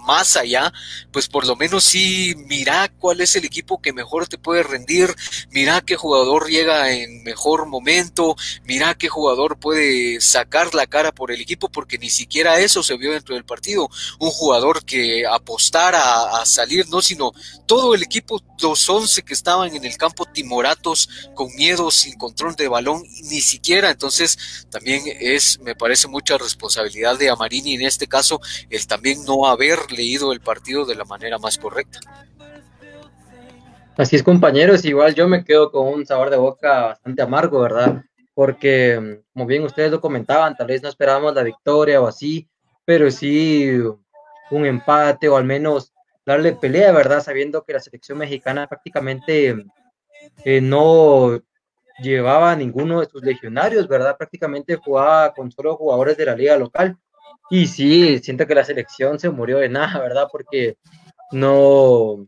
[0.05, 0.71] más allá,
[1.11, 5.13] pues por lo menos sí mira cuál es el equipo que mejor te puede rendir,
[5.51, 11.31] mira qué jugador llega en mejor momento, mira qué jugador puede sacar la cara por
[11.31, 13.89] el equipo, porque ni siquiera eso se vio dentro del partido.
[14.19, 17.31] Un jugador que apostara a, salir, no, sino
[17.65, 22.55] todo el equipo, los 11 que estaban en el campo timoratos, con miedo, sin control
[22.55, 23.89] de balón, ni siquiera.
[23.89, 28.39] Entonces, también es, me parece, mucha responsabilidad de Amarini en este caso,
[28.69, 31.99] el también no haber leído el partido de la manera más correcta.
[33.97, 38.03] Así es, compañeros, igual yo me quedo con un sabor de boca bastante amargo, ¿verdad?
[38.33, 42.49] Porque, como bien ustedes lo comentaban, tal vez no esperábamos la victoria o así,
[42.83, 43.79] pero sí
[44.51, 45.93] un empate o al menos
[46.25, 47.23] darle pelea, ¿verdad?
[47.23, 49.65] Sabiendo que la selección mexicana prácticamente
[50.43, 51.39] eh, no
[51.99, 54.17] llevaba ninguno de sus legionarios, ¿verdad?
[54.17, 56.97] Prácticamente jugaba con solo jugadores de la liga local.
[57.49, 60.27] Y sí, siento que la selección se murió de nada, ¿verdad?
[60.31, 60.77] Porque
[61.31, 62.27] no,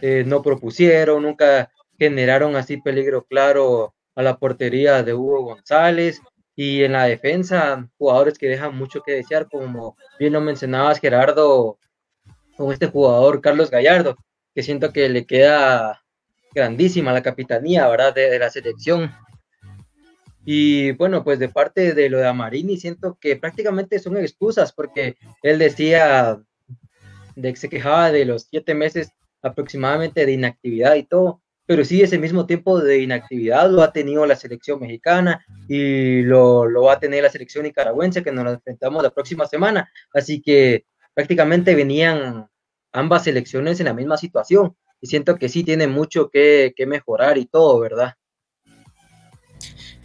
[0.00, 6.20] eh, no propusieron, nunca generaron así peligro claro a la portería de Hugo González.
[6.54, 11.78] Y en la defensa, jugadores que dejan mucho que desear, como bien lo mencionabas, Gerardo,
[12.56, 14.16] con este jugador Carlos Gallardo,
[14.54, 16.02] que siento que le queda
[16.54, 18.14] grandísima la capitanía, ¿verdad?
[18.14, 19.12] de la selección.
[20.48, 25.16] Y bueno, pues de parte de lo de Amarini, siento que prácticamente son excusas, porque
[25.42, 26.40] él decía
[27.34, 29.10] de que se quejaba de los siete meses
[29.42, 34.24] aproximadamente de inactividad y todo, pero sí ese mismo tiempo de inactividad lo ha tenido
[34.24, 39.02] la selección mexicana y lo, lo va a tener la selección nicaragüense que nos enfrentamos
[39.02, 39.90] la próxima semana.
[40.14, 42.46] Así que prácticamente venían
[42.92, 47.36] ambas selecciones en la misma situación y siento que sí tiene mucho que, que mejorar
[47.36, 48.14] y todo, ¿verdad?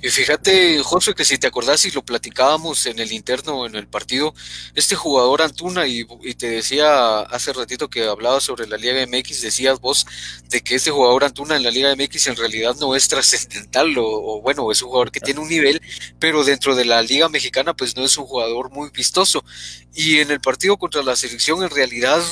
[0.03, 3.87] Y fíjate, José, que si te acordás y lo platicábamos en el interno, en el
[3.87, 4.33] partido,
[4.73, 9.79] este jugador Antuna, y, te decía hace ratito que hablaba sobre la Liga MX, decías
[9.79, 10.07] vos
[10.49, 14.05] de que este jugador Antuna en la Liga MX en realidad no es trascendental, o,
[14.05, 15.79] o, bueno, es un jugador que tiene un nivel,
[16.19, 19.45] pero dentro de la Liga Mexicana pues no es un jugador muy vistoso.
[19.93, 22.23] Y en el partido contra la selección en realidad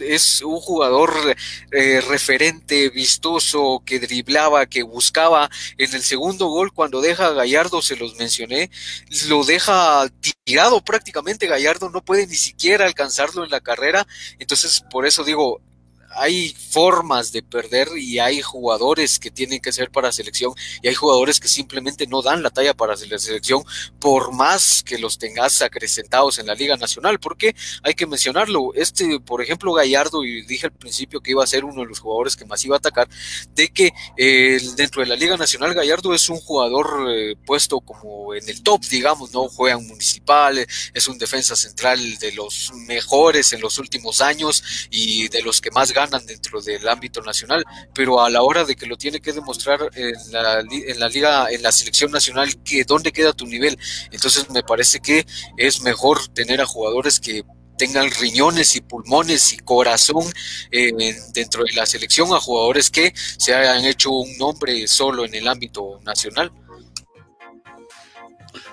[0.00, 1.12] es un jugador
[1.72, 5.50] eh, referente, vistoso, que driblaba, que buscaba.
[5.78, 8.70] En el segundo gol, cuando deja a Gallardo, se los mencioné,
[9.28, 10.08] lo deja
[10.44, 11.46] tirado prácticamente.
[11.46, 14.06] Gallardo no puede ni siquiera alcanzarlo en la carrera.
[14.38, 15.60] Entonces, por eso digo,
[16.16, 20.52] hay formas de perder y hay jugadores que tienen que ser para selección
[20.82, 23.64] y hay jugadores que simplemente no dan la talla para la selección
[24.00, 29.20] por más que los tengas acrecentados en la Liga Nacional, porque hay que mencionarlo, este,
[29.20, 32.36] por ejemplo, Gallardo, y dije al principio que iba a ser uno de los jugadores
[32.36, 33.08] que más iba a atacar,
[33.54, 38.34] de que eh, dentro de la Liga Nacional Gallardo es un jugador eh, puesto como
[38.34, 43.52] en el top, digamos, no juega en municipal, es un defensa central de los mejores
[43.52, 45.92] en los últimos años y de los que más
[46.26, 50.14] dentro del ámbito nacional, pero a la hora de que lo tiene que demostrar en
[50.32, 53.78] la, en la liga, en la selección nacional, que dónde queda tu nivel.
[54.10, 55.26] Entonces me parece que
[55.56, 57.42] es mejor tener a jugadores que
[57.76, 60.24] tengan riñones y pulmones y corazón
[60.70, 60.92] eh,
[61.32, 65.48] dentro de la selección a jugadores que se hayan hecho un nombre solo en el
[65.48, 66.50] ámbito nacional.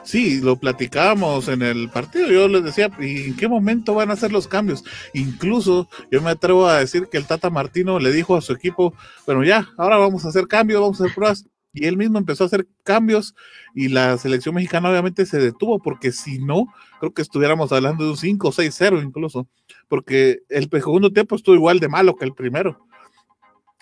[0.03, 2.29] Sí, lo platicábamos en el partido.
[2.29, 4.83] Yo les decía, ¿y en qué momento van a hacer los cambios?
[5.13, 8.93] Incluso yo me atrevo a decir que el Tata Martino le dijo a su equipo,
[9.25, 11.45] bueno, ya, ahora vamos a hacer cambios, vamos a hacer pruebas.
[11.75, 13.33] Y él mismo empezó a hacer cambios
[13.73, 16.67] y la selección mexicana obviamente se detuvo porque si no,
[16.99, 19.47] creo que estuviéramos hablando de un 5 o 6-0 incluso,
[19.87, 22.85] porque el segundo tiempo estuvo igual de malo que el primero.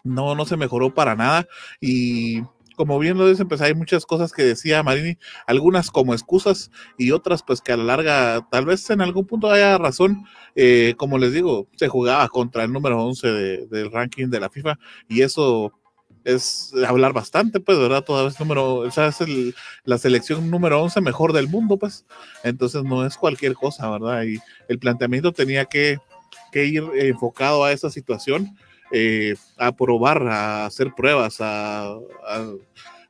[0.05, 1.47] No, no se mejoró para nada
[1.81, 2.41] y
[2.81, 5.15] como bien lo dicen, pues hay muchas cosas que decía Marini,
[5.45, 9.51] algunas como excusas y otras pues que a la larga tal vez en algún punto
[9.51, 10.25] haya razón.
[10.55, 14.79] Eh, como les digo, se jugaba contra el número 11 del ranking de la FIFA
[15.07, 15.71] y eso
[16.23, 18.03] es hablar bastante, pues, ¿verdad?
[18.03, 19.53] Toda vez número, o es el,
[19.83, 22.07] la selección número 11 mejor del mundo, pues.
[22.43, 24.23] Entonces no es cualquier cosa, ¿verdad?
[24.23, 25.99] Y el planteamiento tenía que,
[26.51, 28.57] que ir enfocado a esa situación,
[28.91, 31.95] eh, a probar, a hacer pruebas, a,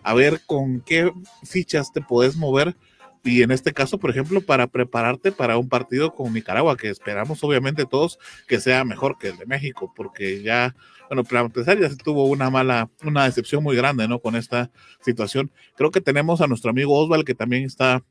[0.03, 1.11] a, ver con qué
[1.43, 2.75] fichas te puedes mover
[3.23, 7.43] y en este caso, por ejemplo, para prepararte para un partido con Nicaragua, que esperamos
[7.43, 8.17] obviamente todos
[8.47, 10.75] que sea mejor que el de México, porque ya,
[11.07, 14.19] bueno, para empezar ya se tuvo una mala, una decepción muy grande, ¿no?
[14.19, 14.71] Con esta
[15.01, 15.51] situación.
[15.75, 18.03] Creo que tenemos a nuestro amigo Osval, que también está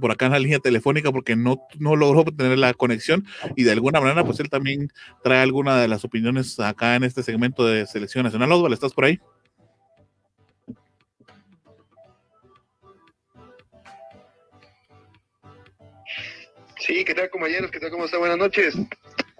[0.00, 3.26] por acá en la línea telefónica porque no, no logró tener la conexión
[3.56, 4.90] y de alguna manera pues él también
[5.22, 8.52] trae alguna de las opiniones acá en este segmento de selección nacional.
[8.52, 9.20] Osval, ¿estás por ahí?
[16.78, 17.70] Sí, ¿qué tal compañeros?
[17.70, 17.90] ¿Qué tal?
[17.90, 18.20] ¿Cómo están?
[18.20, 18.76] Buenas noches.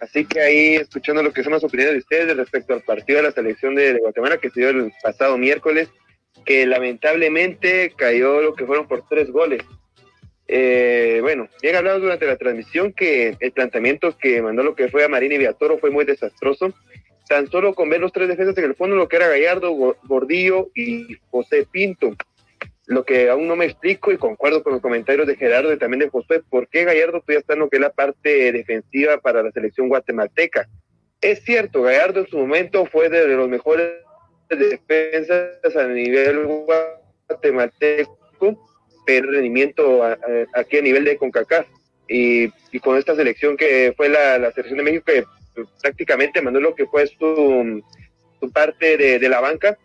[0.01, 3.25] Así que ahí escuchando lo que son las opiniones de ustedes respecto al partido de
[3.25, 5.91] la selección de, de Guatemala que se dio el pasado miércoles,
[6.47, 9.63] que lamentablemente cayó lo que fueron por tres goles.
[10.47, 15.05] Eh, bueno, bien hablado durante la transmisión que el planteamiento que mandó lo que fue
[15.05, 16.75] a Marín y Viatoro fue muy desastroso.
[17.29, 20.69] Tan solo con ver los tres defensas en el fondo, lo que era Gallardo, Gordillo
[20.75, 22.15] y José Pinto
[22.87, 26.01] lo que aún no me explico y concuerdo con los comentarios de Gerardo y también
[26.01, 29.43] de José, ¿por qué Gallardo todavía está en lo que es la parte defensiva para
[29.43, 30.69] la selección guatemalteca?
[31.21, 33.89] Es cierto, Gallardo en su momento fue de los mejores
[34.51, 36.47] defensas a nivel
[37.29, 38.13] guatemalteco,
[39.05, 40.03] pero rendimiento
[40.55, 41.67] aquí a nivel de CONCACAF.
[42.09, 42.51] Y,
[42.81, 45.25] con esta selección que fue la, selección de México, que
[45.81, 47.83] prácticamente mandó lo que fue su,
[48.41, 49.79] su parte de, de la banca,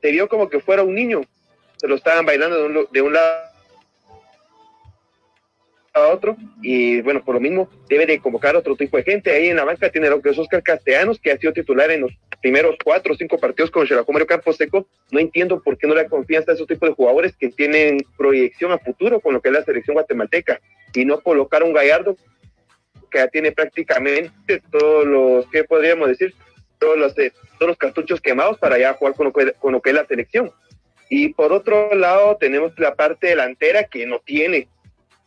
[0.00, 1.22] se vio como que fuera un niño,
[1.76, 3.45] se lo estaban bailando de un, de un lado
[5.96, 9.30] a otro y bueno, por lo mismo debe de convocar otro tipo de gente.
[9.30, 12.02] Ahí en la banca tiene lo que es Oscar Castellanos, que ha sido titular en
[12.02, 14.86] los primeros cuatro o cinco partidos con Xeracomario Campos Seco.
[15.10, 18.72] No entiendo por qué no le confianza a esos tipos de jugadores que tienen proyección
[18.72, 20.60] a futuro con lo que es la selección guatemalteca
[20.94, 22.16] y no colocar un Gallardo
[23.10, 26.34] que ya tiene prácticamente todos los, ¿qué podríamos decir?
[26.78, 29.80] Todos los, eh, todos los cartuchos quemados para ya jugar con lo, que, con lo
[29.80, 30.52] que es la selección.
[31.08, 34.68] Y por otro lado, tenemos la parte delantera que no tiene.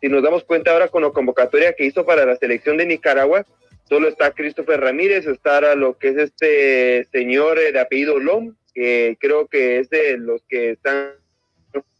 [0.01, 3.45] Si nos damos cuenta ahora con la convocatoria que hizo para la selección de Nicaragua,
[3.87, 9.47] solo está Christopher Ramírez, está lo que es este señor de apellido Lom, que creo
[9.47, 11.11] que es de los que están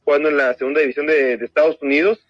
[0.04, 2.26] jugando en la segunda división de, de Estados Unidos.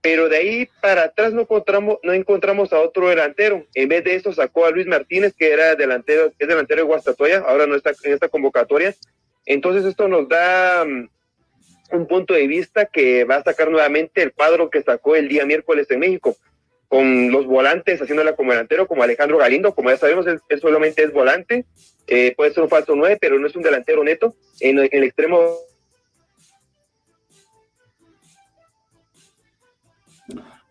[0.00, 3.66] Pero de ahí para atrás no encontramos, no encontramos a otro delantero.
[3.74, 7.38] En vez de eso sacó a Luis Martínez, que era delantero, es delantero de Guastatoya,
[7.38, 8.94] ahora no está en esta convocatoria.
[9.46, 11.08] Entonces esto nos da um,
[11.90, 15.44] un punto de vista que va a sacar nuevamente el cuadro que sacó el día
[15.44, 16.36] miércoles en México,
[16.88, 21.02] con los volantes haciéndola como delantero, como Alejandro Galindo, como ya sabemos, él, él solamente
[21.02, 21.64] es volante,
[22.06, 24.34] eh, puede ser un falso 9, pero no es un delantero neto.
[24.60, 25.56] En, en el extremo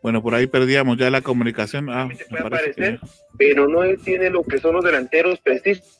[0.03, 1.89] Bueno, por ahí perdíamos ya la comunicación.
[1.89, 3.07] Ah, puede aparecer, que...
[3.38, 5.97] pero no tiene lo que son los delanteros precisos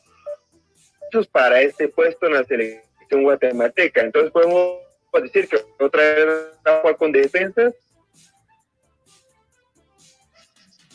[1.32, 4.02] para este puesto en la selección guatemalteca.
[4.02, 4.83] Entonces podemos
[5.22, 6.26] decir que otra vez
[6.66, 7.74] va a jugar con defensas.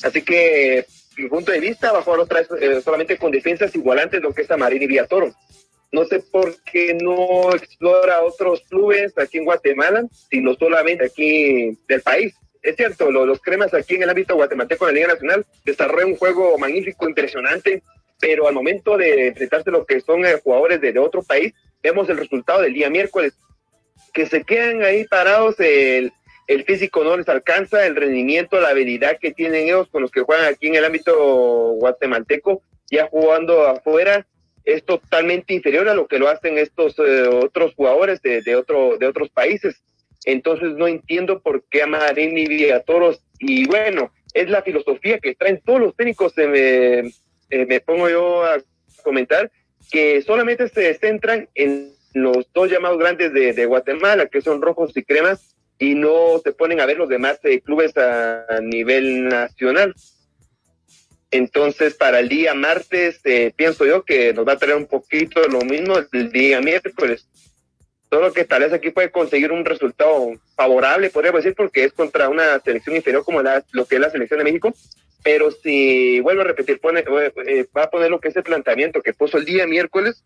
[0.04, 0.86] Así que,
[1.18, 4.34] mi punto de vista, va a jugar otra vez eh, solamente con defensas igualantes lo
[4.34, 5.34] que es Amarín y Villatoro.
[5.92, 12.02] No sé por qué no explora otros clubes aquí en Guatemala, sino solamente aquí del
[12.02, 12.36] país.
[12.62, 16.10] Es cierto, los, los cremas aquí en el ámbito guatemalteco de la Liga Nacional desarrollan
[16.10, 17.82] un juego magnífico, impresionante,
[18.20, 22.10] pero al momento de enfrentarse lo que son eh, jugadores de, de, otro país, vemos
[22.10, 23.34] el resultado del día miércoles,
[24.14, 26.12] que se quedan ahí parados, el,
[26.48, 30.22] el, físico no les alcanza, el rendimiento, la habilidad que tienen ellos con los que
[30.22, 31.16] juegan aquí en el ámbito
[31.74, 34.26] guatemalteco, ya jugando afuera,
[34.66, 38.98] es totalmente inferior a lo que lo hacen estos eh, otros jugadores de, de, otro,
[38.98, 39.82] de otros países.
[40.26, 45.36] Entonces no entiendo por qué a Marín y Villatoros, y bueno, es la filosofía que
[45.36, 47.04] traen todos los técnicos eh,
[47.50, 48.58] eh, me pongo yo a
[49.04, 49.52] comentar
[49.92, 54.96] que solamente se centran en los dos llamados grandes de, de, Guatemala, que son rojos
[54.96, 59.96] y cremas, y no se ponen a ver los demás eh, clubes a, nivel nacional.
[61.32, 65.42] Entonces, para el día martes, eh, pienso yo que nos va a traer un poquito
[65.48, 67.28] lo mismo el día miércoles.
[68.10, 72.28] Solo que tal vez aquí puede conseguir un resultado favorable, podríamos decir, porque es contra
[72.28, 74.74] una selección inferior como la, lo que es la selección de México,
[75.24, 77.04] pero si vuelvo a repetir, pone,
[77.46, 80.24] eh, va a poner lo que es el planteamiento que puso el día miércoles,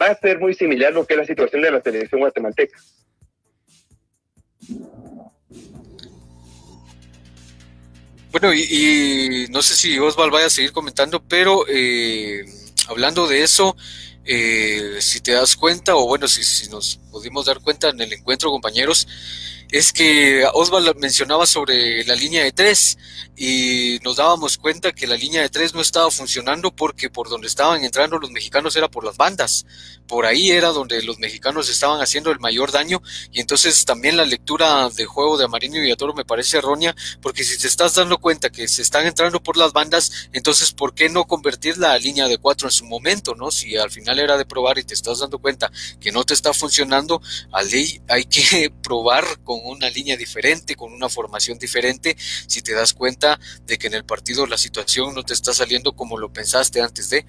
[0.00, 2.78] va a ser muy similar lo que es la situación de la selección guatemalteca.
[8.30, 12.44] Bueno, y, no sé si Osval vaya a seguir comentando, pero eh,
[12.86, 13.74] hablando de eso,
[14.24, 18.50] eh, si te das cuenta, o bueno, si nos pudimos dar cuenta en el encuentro,
[18.50, 19.08] compañeros,
[19.70, 22.96] es que Osvaldo mencionaba sobre la línea de tres
[23.36, 27.46] y nos dábamos cuenta que la línea de tres no estaba funcionando porque por donde
[27.46, 29.66] estaban entrando los mexicanos era por las bandas.
[30.06, 34.24] Por ahí era donde los mexicanos estaban haciendo el mayor daño y entonces también la
[34.24, 38.16] lectura de juego de Marino y Villatoro me parece errónea porque si te estás dando
[38.18, 42.26] cuenta que se están entrando por las bandas, entonces ¿por qué no convertir la línea
[42.26, 43.34] de cuatro en su momento?
[43.34, 43.50] ¿no?
[43.50, 45.70] Si al final era de probar y te estás dando cuenta
[46.00, 47.20] que no te está funcionando,
[47.52, 53.38] hay que probar con una línea diferente, con una formación diferente, si te das cuenta
[53.64, 57.10] de que en el partido la situación no te está saliendo como lo pensaste antes
[57.10, 57.24] de.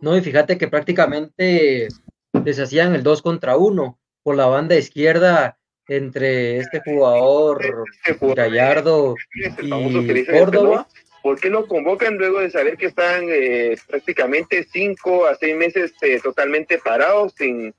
[0.00, 1.88] No, y fíjate que prácticamente
[2.32, 5.58] deshacían el 2 contra 1 por la banda izquierda
[5.88, 10.88] entre este jugador, este Gallardo y Córdoba.
[11.22, 15.92] ¿Por qué lo convocan luego de saber que están eh, prácticamente cinco a seis meses
[16.02, 17.72] eh, totalmente parados, sin,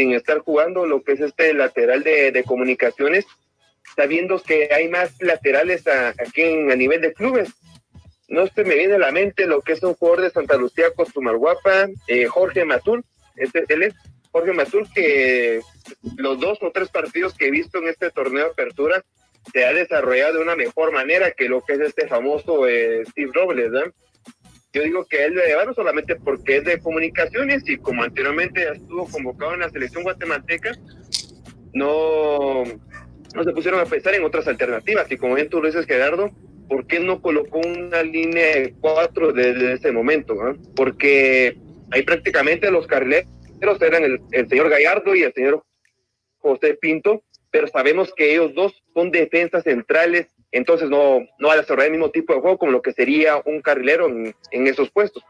[0.00, 3.26] sin estar jugando lo que es este lateral de, comunicaciones,
[3.94, 7.50] sabiendo que hay más laterales aquí a nivel de clubes.
[8.26, 10.86] No se me viene a la mente lo que es un jugador de Santa Lucía,
[10.96, 13.04] Costumarguapa, eh, Jorge Matul,
[13.36, 13.94] este, él es
[14.32, 15.60] Jorge Matul, que
[16.16, 19.04] los dos o tres partidos que he visto en este torneo de apertura
[19.52, 23.32] se ha desarrollado de una mejor manera que lo que es este famoso eh, Steve
[23.34, 23.82] Robles, ¿no?
[24.72, 29.08] Yo digo que él de llevar solamente porque es de comunicaciones y como anteriormente estuvo
[29.08, 30.72] convocado en la selección guatemalteca,
[31.72, 32.62] no,
[33.34, 35.10] no se pusieron a pensar en otras alternativas.
[35.10, 36.30] Y como bien tú lo dices, Gerardo,
[36.68, 40.36] ¿por qué no colocó una línea de cuatro desde ese momento?
[40.76, 41.56] Porque
[41.90, 43.26] ahí prácticamente los carrileros
[43.80, 45.64] eran el, el señor Gallardo y el señor
[46.38, 51.58] José Pinto, pero sabemos que ellos dos son defensas centrales entonces no, no va a
[51.58, 54.34] desarrollar el mismo tipo de juego como lo que sería un carrilero en,
[54.66, 55.22] esos puestos.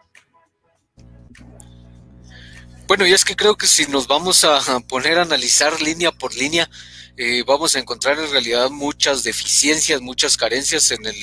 [2.87, 6.35] Bueno, y es que creo que si nos vamos a poner a analizar línea por
[6.35, 6.69] línea,
[7.17, 11.17] eh, vamos a encontrar en realidad muchas deficiencias, muchas carencias en el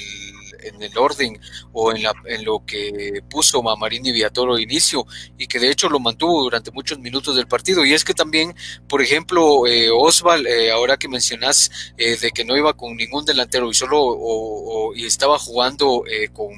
[0.67, 1.39] en el orden
[1.73, 5.05] o en, la, en lo que puso Mamarini Viatoro inicio
[5.37, 7.85] y que de hecho lo mantuvo durante muchos minutos del partido.
[7.85, 8.55] Y es que también,
[8.87, 13.25] por ejemplo, eh, Osval, eh, ahora que mencionas eh, de que no iba con ningún
[13.25, 16.53] delantero y solo o, y estaba jugando eh, con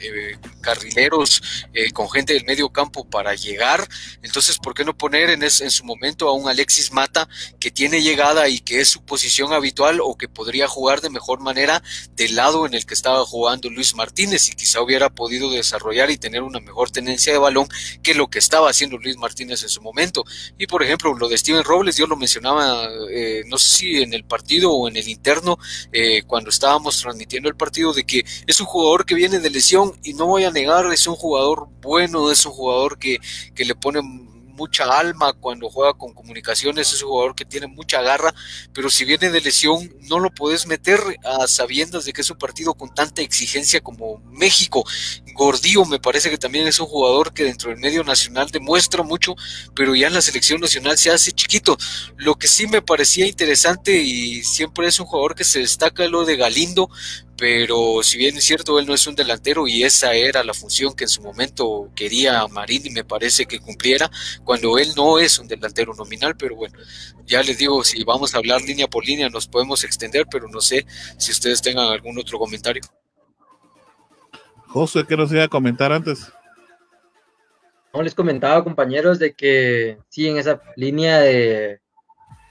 [0.00, 0.36] eh,
[0.68, 1.42] carrileros,
[1.72, 3.88] eh, con gente del medio campo para llegar.
[4.22, 7.26] Entonces, ¿por qué no poner en, en su momento a un Alexis Mata
[7.58, 11.40] que tiene llegada y que es su posición habitual o que podría jugar de mejor
[11.40, 11.82] manera
[12.12, 16.18] del lado en el que estaba jugando Luis Martínez y quizá hubiera podido desarrollar y
[16.18, 17.66] tener una mejor tenencia de balón
[18.02, 20.24] que lo que estaba haciendo Luis Martínez en su momento?
[20.58, 24.12] Y por ejemplo, lo de Steven Robles, yo lo mencionaba, eh, no sé si en
[24.12, 25.58] el partido o en el interno,
[26.26, 30.12] cuando estábamos transmitiendo el partido, de que es un jugador que viene de lesión y
[30.12, 33.18] no voy a negar, es un jugador bueno, es un jugador que,
[33.54, 34.00] que le pone
[34.58, 38.34] mucha alma cuando juega con comunicaciones, es un jugador que tiene mucha garra,
[38.74, 42.38] pero si viene de lesión no lo puedes meter a sabiendas de que es un
[42.38, 44.84] partido con tanta exigencia como México.
[45.34, 49.36] Gordío me parece que también es un jugador que dentro del medio nacional demuestra mucho,
[49.76, 51.78] pero ya en la selección nacional se hace chiquito.
[52.16, 56.24] Lo que sí me parecía interesante y siempre es un jugador que se destaca lo
[56.24, 56.90] de Galindo,
[57.38, 60.94] pero si bien es cierto, él no es un delantero y esa era la función
[60.96, 64.10] que en su momento quería Marini, me parece que cumpliera,
[64.42, 66.76] cuando él no es un delantero nominal, pero bueno,
[67.26, 70.60] ya les digo, si vamos a hablar línea por línea nos podemos extender, pero no
[70.60, 70.84] sé
[71.16, 72.82] si ustedes tengan algún otro comentario.
[74.66, 76.32] José, ¿qué nos iba a comentar antes?
[77.94, 81.80] No, les comentaba, compañeros, de que sí, en esa línea de,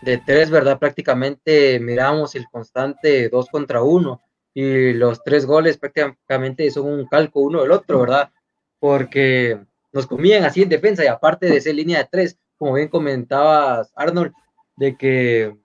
[0.01, 0.79] de tres, ¿verdad?
[0.79, 4.21] Prácticamente miramos el constante dos contra uno
[4.59, 8.31] y los tres goles prácticamente son un calco uno del otro, ¿verdad?
[8.79, 9.59] Porque
[9.93, 13.91] nos comían así en defensa y aparte de ser línea de tres, como bien comentabas
[13.95, 14.33] Arnold,
[14.75, 15.55] de que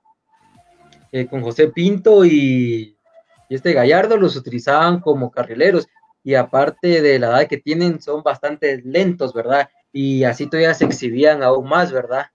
[1.10, 2.98] eh, con José Pinto y,
[3.48, 5.88] este Gallardo los utilizaban como carrileros
[6.22, 9.70] y aparte de la edad que tienen son bastante lentos, ¿verdad?
[9.90, 12.26] Y así todavía se exhibían aún más, ¿verdad?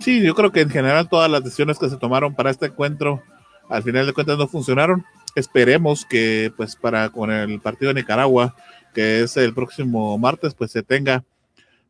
[0.00, 3.22] Sí, yo creo que en general todas las decisiones que se tomaron para este encuentro,
[3.68, 5.04] al final de cuentas no funcionaron.
[5.34, 8.54] Esperemos que pues para con el partido de Nicaragua,
[8.92, 11.24] que es el próximo martes, pues se tenga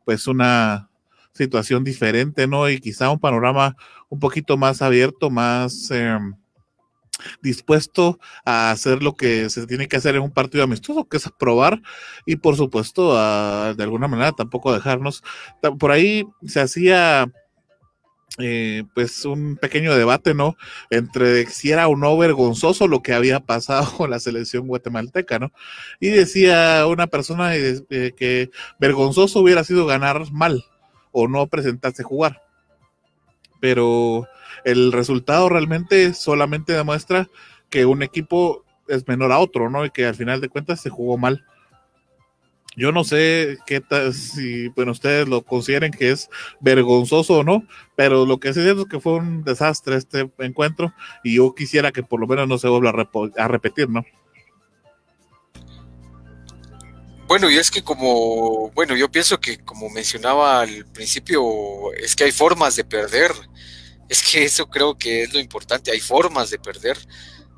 [0.05, 0.89] pues una
[1.33, 2.69] situación diferente, ¿no?
[2.69, 3.75] Y quizá un panorama
[4.09, 6.35] un poquito más abierto, más em,
[7.41, 11.29] dispuesto a hacer lo que se tiene que hacer en un partido amistoso, que es
[11.37, 11.81] probar
[12.25, 13.13] y por supuesto
[13.73, 15.23] de alguna manera tampoco dejarnos.
[15.79, 17.31] Por ahí se hacía
[18.37, 20.57] eh, pues un pequeño debate, ¿no?
[20.89, 25.51] Entre si era o no vergonzoso lo que había pasado con la selección guatemalteca, ¿no?
[26.01, 28.49] Y decía una persona eh, que
[28.79, 30.65] vergonzoso hubiera sido ganar mal
[31.11, 32.41] o no presentarse a jugar.
[33.61, 34.27] Pero
[34.65, 37.29] el resultado realmente solamente demuestra
[37.69, 39.85] que un equipo es menor a otro, ¿no?
[39.85, 41.45] Y que al final de cuentas se jugó mal.
[42.75, 46.29] Yo no sé qué tal, si bueno, ustedes lo consideren que es
[46.59, 47.65] vergonzoso o no,
[47.95, 50.93] pero lo que sí es que fue un desastre este encuentro
[51.23, 52.91] y yo quisiera que por lo menos no se vuelva
[53.37, 54.03] a, repetir, ¿no?
[57.27, 62.25] Bueno, y es que como, bueno, yo pienso que como mencionaba al principio, es que
[62.25, 63.31] hay formas de perder.
[64.07, 66.97] Es que eso creo que es lo importante, hay formas de perder.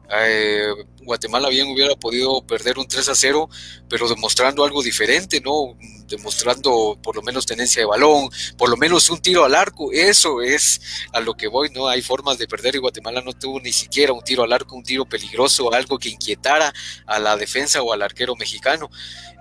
[0.09, 3.49] Eh, Guatemala bien hubiera podido perder un 3 a 0,
[3.89, 5.77] pero demostrando algo diferente, ¿no?
[6.07, 10.41] Demostrando por lo menos tenencia de balón, por lo menos un tiro al arco, eso
[10.41, 10.81] es
[11.13, 11.87] a lo que voy, ¿no?
[11.87, 14.83] Hay formas de perder y Guatemala no tuvo ni siquiera un tiro al arco, un
[14.83, 16.73] tiro peligroso, algo que inquietara
[17.05, 18.89] a la defensa o al arquero mexicano.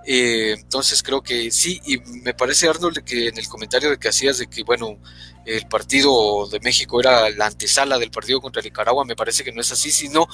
[0.09, 4.07] Eh, entonces creo que sí, y me parece Arnold que en el comentario de que
[4.07, 4.97] hacías de que, bueno,
[5.45, 9.59] el partido de México era la antesala del partido contra Nicaragua, me parece que no
[9.59, 10.27] es así, sino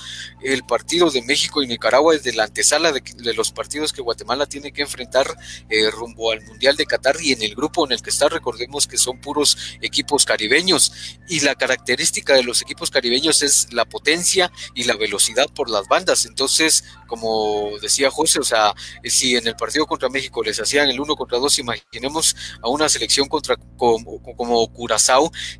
[0.43, 4.45] el partido de México y Nicaragua es de la antesala de, los partidos que Guatemala
[4.45, 5.35] tiene que enfrentar
[5.69, 8.87] eh, rumbo al Mundial de Qatar y en el grupo en el que está, recordemos
[8.87, 10.91] que son puros equipos caribeños
[11.27, 15.87] y la característica de los equipos caribeños es la potencia y la velocidad por las
[15.87, 18.73] bandas, entonces, como decía José, o sea,
[19.03, 22.89] si en el partido contra México les hacían el uno contra dos, imaginemos a una
[22.89, 24.69] selección contra como, como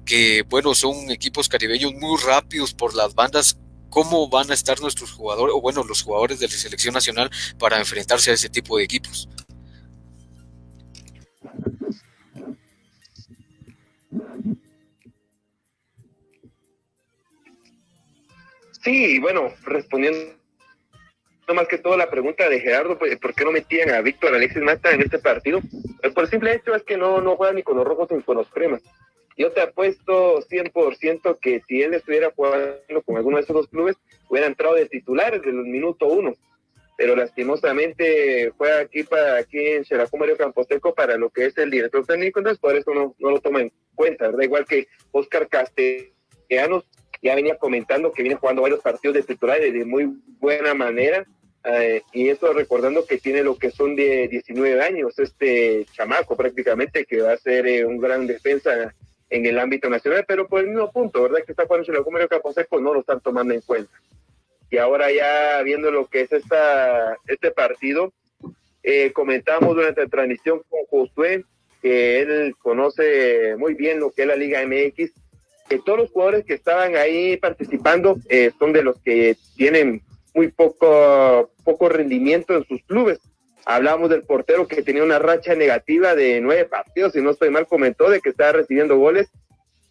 [0.06, 3.58] que bueno, son equipos caribeños muy rápidos por las bandas.
[3.90, 7.30] ¿Cómo van a estar nuestros jugadores, o bueno, los jugadores de la selección nacional
[7.60, 9.30] para enfrentarse a ese tipo de equipos?
[18.84, 20.34] Sí, bueno, respondiendo
[21.54, 24.62] más que todo la pregunta de Gerardo, pues, ¿por qué no metían a Víctor Alexis
[24.62, 25.62] Mata en este partido?
[26.02, 28.38] Pues, por simple hecho es que no, no juega ni con los rojos ni con
[28.38, 28.82] los cremas.
[29.38, 33.96] Yo te apuesto 100% que si él estuviera jugando con alguno de esos dos clubes,
[34.30, 36.36] hubiera entrado de titular desde el minuto uno.
[36.98, 41.72] Pero lastimosamente fue aquí para aquí en Xeracú Mario Camposeco para lo que es el
[41.72, 44.44] director técnico, entonces por eso no, no lo toma en cuenta, ¿verdad?
[44.44, 46.86] Igual que Oscar Castellanos
[47.24, 50.10] ya venía comentando que viene jugando varios partidos de titular de muy
[50.40, 51.26] buena manera.
[51.66, 57.06] Eh, y eso recordando que tiene lo que son de 19 años, este chamaco prácticamente,
[57.06, 58.94] que va a ser eh, un gran defensa
[59.30, 61.40] en el ámbito nacional, pero por el mismo punto, ¿verdad?
[61.46, 63.92] Que está jugando en el Caposeco, no lo están tomando en cuenta.
[64.74, 68.12] Y ahora ya viendo lo que es esta, este partido,
[68.82, 71.46] eh, comentamos durante la transmisión con Josué,
[71.80, 75.12] que él conoce muy bien lo que es la Liga MX,
[75.70, 80.02] que todos los jugadores que estaban ahí participando eh, son de los que tienen
[80.34, 83.20] muy poco, poco rendimiento en sus clubes.
[83.66, 87.68] Hablamos del portero que tenía una racha negativa de nueve partidos, si no estoy mal,
[87.68, 89.30] comentó de que estaba recibiendo goles.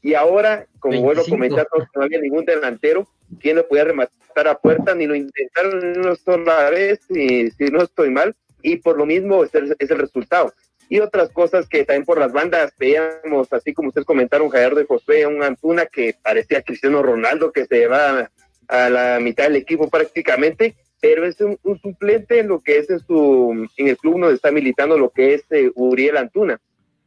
[0.03, 3.09] Y ahora, como vuelvo a comentar, no había ningún delantero
[3.41, 7.83] quien no podía rematar a puerta, ni lo intentaron una sola vez, si, si no
[7.83, 8.35] estoy mal.
[8.63, 10.53] Y por lo mismo es el, es el resultado.
[10.89, 14.85] Y otras cosas que también por las bandas veíamos, así como ustedes comentaron, Javier de
[14.85, 18.31] José, un Antuna que parecía Cristiano Ronaldo, que se lleva
[18.69, 23.01] a la mitad del equipo prácticamente pero es un, suplente en lo que es en
[23.01, 26.61] su en el club donde está militando lo que es eh, Uriel Antuna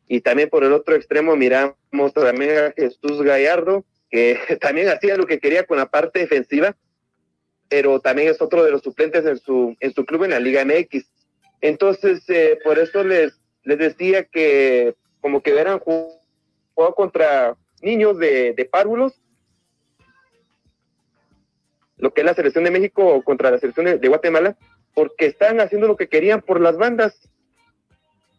[0.07, 1.76] y también por el otro extremo miramos
[2.14, 6.76] también a Jesús Gallardo que también hacía lo que quería con la parte defensiva
[7.68, 10.64] pero también es otro de los suplentes en su en su club en la Liga
[10.64, 11.06] MX
[11.61, 18.53] entonces eh, por eso les les decía que como que hubieran jugado contra niños de,
[18.53, 19.19] de párvulos
[21.98, 24.57] lo que es la selección de México contra la selección de, Guatemala,
[24.94, 27.30] porque están haciendo lo que querían por las bandas.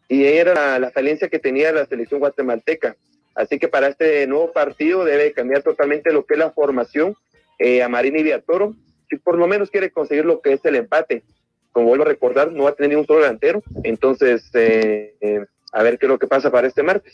[0.07, 2.95] Y era la, falencia que tenía la selección guatemalteca.
[3.35, 7.15] Así que para este nuevo partido debe cambiar totalmente lo que es la formación
[7.59, 8.73] eh, a Marini Viatoro,
[9.09, 11.23] si por lo menos quiere conseguir lo que es el empate.
[11.71, 13.61] Como vuelvo a recordar, no va a tener ni un solo delantero.
[13.83, 17.13] Entonces, eh, eh, a ver qué es lo que pasa para este martes.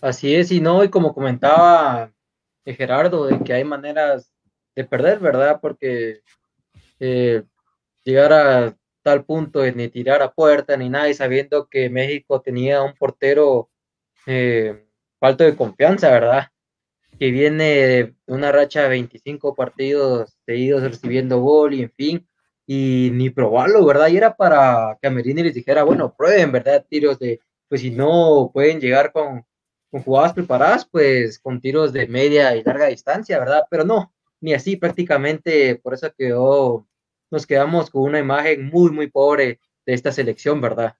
[0.00, 2.10] Así es, y no, y como comentaba
[2.64, 4.30] Gerardo, de que hay maneras
[4.74, 5.58] de perder, ¿verdad?
[5.60, 6.20] Porque
[7.00, 7.42] eh,
[8.04, 8.76] llegar a
[9.06, 12.94] tal punto de ni tirar a puerta ni nada, y sabiendo que México tenía un
[12.94, 13.70] portero
[14.26, 14.84] eh,
[15.20, 16.48] falto de confianza, ¿verdad?
[17.18, 22.28] Que viene de una racha de 25 partidos seguidos recibiendo gol y en fin,
[22.66, 24.08] y ni probarlo, ¿verdad?
[24.08, 26.84] Y era para que Amerini les dijera, bueno, prueben, ¿verdad?
[26.88, 29.44] Tiros de, pues si no pueden llegar con
[29.90, 33.62] con jugadas preparadas, pues con tiros de media y larga distancia, ¿verdad?
[33.70, 36.86] Pero no, ni así prácticamente, por eso quedó,
[37.30, 40.96] nos quedamos con una imagen muy, muy pobre de esta selección, ¿verdad?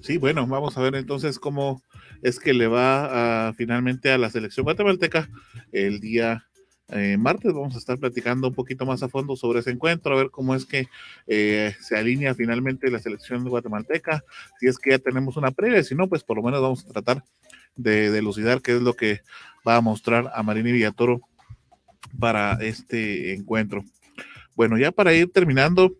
[0.00, 1.80] Sí, bueno, vamos a ver entonces cómo
[2.22, 5.28] es que le va a, finalmente a la selección guatemalteca
[5.70, 6.44] el día
[6.88, 7.52] eh, martes.
[7.52, 10.54] Vamos a estar platicando un poquito más a fondo sobre ese encuentro, a ver cómo
[10.54, 10.88] es que
[11.26, 14.24] eh, se alinea finalmente la selección guatemalteca,
[14.58, 16.92] si es que ya tenemos una previa, si no, pues por lo menos vamos a
[16.92, 17.24] tratar
[17.76, 19.20] de delucidar qué es lo que
[19.66, 21.20] va a mostrar a Marini Villatoro
[22.18, 23.84] para este encuentro.
[24.54, 25.96] Bueno, ya para ir terminando,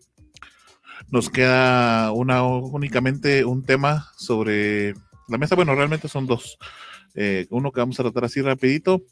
[1.09, 4.93] nos queda una únicamente un tema sobre
[5.27, 5.55] la mesa.
[5.55, 6.57] Bueno, realmente son dos.
[7.15, 9.03] Eh, uno que vamos a tratar así rapidito,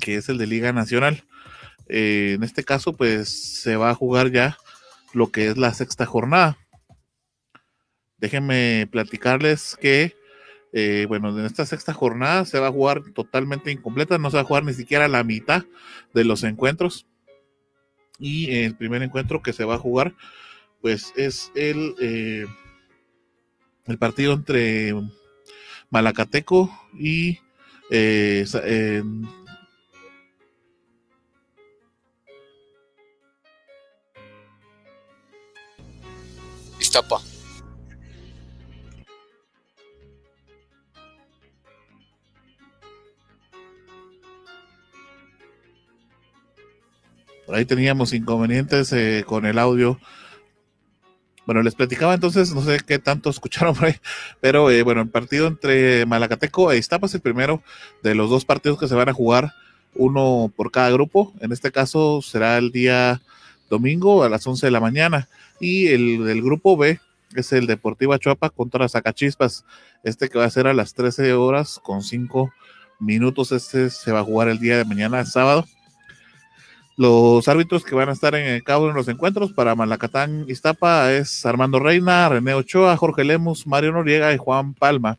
[0.00, 1.24] que es el de Liga Nacional.
[1.88, 4.56] Eh, en este caso, pues se va a jugar ya
[5.12, 6.58] lo que es la sexta jornada.
[8.18, 10.14] Déjenme platicarles que,
[10.72, 14.42] eh, bueno, en esta sexta jornada se va a jugar totalmente incompleta, no se va
[14.42, 15.64] a jugar ni siquiera la mitad
[16.14, 17.06] de los encuentros.
[18.18, 20.14] Y el primer encuentro que se va a jugar
[20.80, 22.46] pues es el, eh,
[23.86, 24.94] el partido entre
[25.90, 27.38] Malacateco y
[27.90, 29.02] eh, eh,
[36.80, 37.29] Iztapa.
[47.52, 49.98] Ahí teníamos inconvenientes eh, con el audio
[51.46, 53.96] bueno, les platicaba entonces, no sé qué tanto escucharon por ahí,
[54.40, 57.60] pero eh, bueno, el partido entre Malacateco e Iztapa es el primero
[58.04, 59.52] de los dos partidos que se van a jugar,
[59.94, 61.32] uno por cada grupo.
[61.40, 63.20] En este caso será el día
[63.68, 65.28] domingo a las 11 de la mañana.
[65.58, 67.00] Y el del grupo B
[67.34, 69.64] es el Deportivo Chuapa contra Zacachispas.
[70.04, 72.52] Este que va a ser a las 13 horas con 5
[72.98, 73.52] minutos.
[73.52, 75.66] Este se va a jugar el día de mañana, sábado.
[77.00, 81.10] Los árbitros que van a estar en el cabo de los encuentros para Malacatán Iztapa
[81.14, 85.16] es Armando Reina, René Ochoa, Jorge Lemus, Mario Noriega y Juan Palma.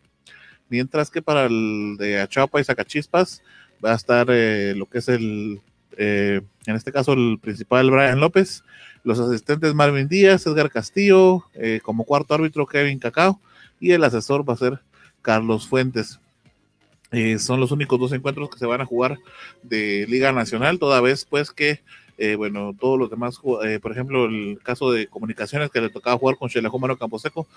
[0.70, 3.42] Mientras que para el de Achapa y Zacachispas
[3.84, 5.60] va a estar eh, lo que es el,
[5.98, 8.64] eh, en este caso el principal Brian López,
[9.04, 13.42] los asistentes Marvin Díaz, Edgar Castillo, eh, como cuarto árbitro Kevin Cacao
[13.80, 14.82] y el asesor va a ser
[15.24, 16.20] Carlos Fuentes.
[17.12, 19.20] Eh, son los únicos dos encuentros que se van a jugar
[19.64, 21.82] de Liga Nacional, toda vez pues que,
[22.18, 26.18] eh, bueno, todos los demás, eh, por ejemplo, el caso de Comunicaciones que le tocaba
[26.18, 27.48] jugar con Mano Camposeco,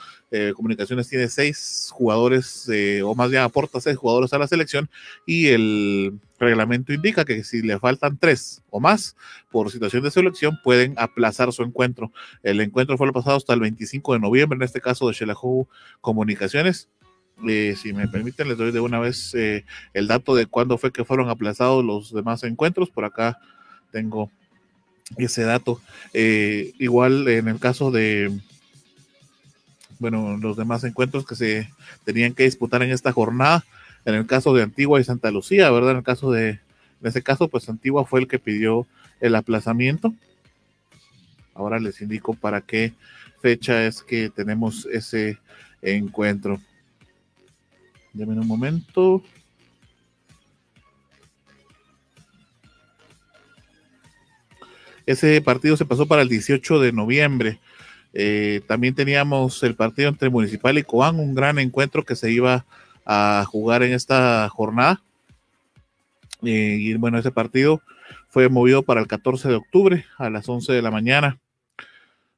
[0.56, 2.68] Comunicaciones tiene seis jugadores,
[3.04, 4.90] o más bien aporta seis jugadores a la selección,
[5.24, 9.16] y el reglamento indica que si le faltan tres o más
[9.52, 12.10] por situación de selección, pueden aplazar su encuentro.
[12.42, 15.68] El encuentro fue lo pasado hasta el 25 de noviembre, en este caso de Xelajú
[16.00, 16.88] Comunicaciones
[17.48, 20.92] eh, si me permiten, les doy de una vez eh, el dato de cuándo fue
[20.92, 22.90] que fueron aplazados los demás encuentros.
[22.90, 23.38] Por acá
[23.90, 24.30] tengo
[25.16, 25.80] ese dato.
[26.12, 28.32] Eh, igual en el caso de,
[29.98, 31.68] bueno, los demás encuentros que se
[32.04, 33.64] tenían que disputar en esta jornada,
[34.04, 35.92] en el caso de Antigua y Santa Lucía, ¿verdad?
[35.92, 36.60] En el caso de, en
[37.02, 38.86] ese caso, pues Antigua fue el que pidió
[39.20, 40.14] el aplazamiento.
[41.54, 42.92] Ahora les indico para qué
[43.40, 45.38] fecha es que tenemos ese
[45.82, 46.60] encuentro.
[48.14, 49.22] Deme un momento.
[55.04, 57.58] Ese partido se pasó para el 18 de noviembre.
[58.14, 62.64] Eh, también teníamos el partido entre Municipal y Cobán, un gran encuentro que se iba
[63.04, 65.02] a jugar en esta jornada.
[66.42, 67.82] Eh, y bueno, ese partido
[68.28, 71.40] fue movido para el 14 de octubre a las 11 de la mañana.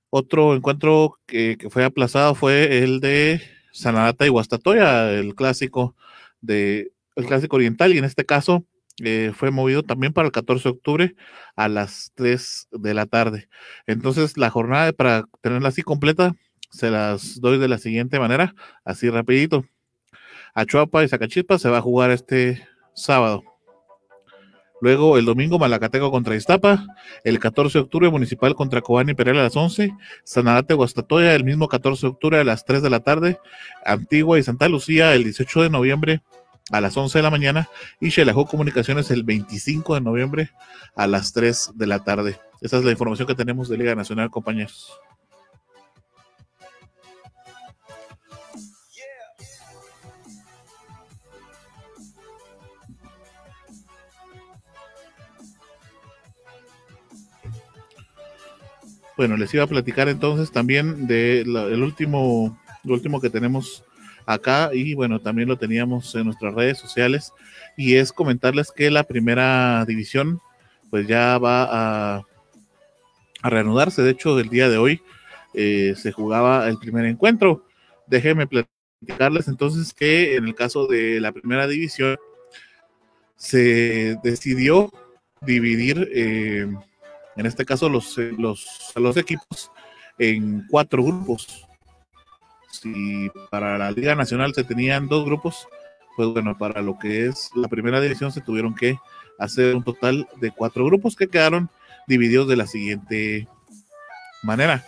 [0.09, 5.95] Otro encuentro que fue aplazado fue el de Sanarata y Guastatoya, el clásico
[6.41, 8.65] de el clásico oriental, y en este caso
[9.05, 11.17] eh, fue movido también para el 14 de octubre
[11.57, 13.49] a las 3 de la tarde.
[13.87, 16.35] Entonces, la jornada, para tenerla así completa,
[16.71, 18.55] se las doy de la siguiente manera,
[18.85, 19.65] así rapidito.
[20.55, 23.56] Achuapa y Zacachispa se va a jugar este sábado.
[24.81, 26.87] Luego el domingo Malacateco contra Iztapa,
[27.25, 29.93] el 14 de octubre Municipal contra Cobán Pereira a las 11,
[30.23, 33.39] Sanarate Guastatoya el mismo 14 de octubre a las 3 de la tarde,
[33.85, 36.23] Antigua y Santa Lucía el 18 de noviembre
[36.71, 37.69] a las 11 de la mañana
[38.01, 40.51] y Xelajú Comunicaciones el 25 de noviembre
[40.95, 42.39] a las 3 de la tarde.
[42.61, 44.99] Esa es la información que tenemos de Liga Nacional, compañeros.
[59.17, 63.83] Bueno, les iba a platicar entonces también de el último, lo último que tenemos
[64.27, 67.33] acá y bueno, también lo teníamos en nuestras redes sociales
[67.77, 70.41] y es comentarles que la primera división
[70.91, 72.23] pues ya va a,
[73.43, 74.03] a reanudarse.
[74.03, 75.01] De hecho, el día de hoy
[75.55, 77.65] eh, se jugaba el primer encuentro.
[78.07, 82.19] Déjenme platicarles entonces que en el caso de la primera división
[83.37, 84.91] se decidió
[85.41, 86.67] dividir, eh,
[87.37, 89.71] en este caso, los, los, los equipos
[90.19, 91.67] en cuatro grupos.
[92.71, 95.67] Si para la Liga Nacional se tenían dos grupos,
[96.17, 98.99] pues bueno, para lo que es la primera división se tuvieron que
[99.39, 101.69] hacer un total de cuatro grupos que quedaron
[102.07, 103.49] divididos de la siguiente
[104.43, 104.85] manera.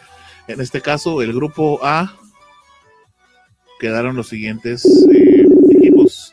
[0.47, 2.15] En este caso, el grupo A
[3.79, 6.33] quedaron los siguientes eh, equipos.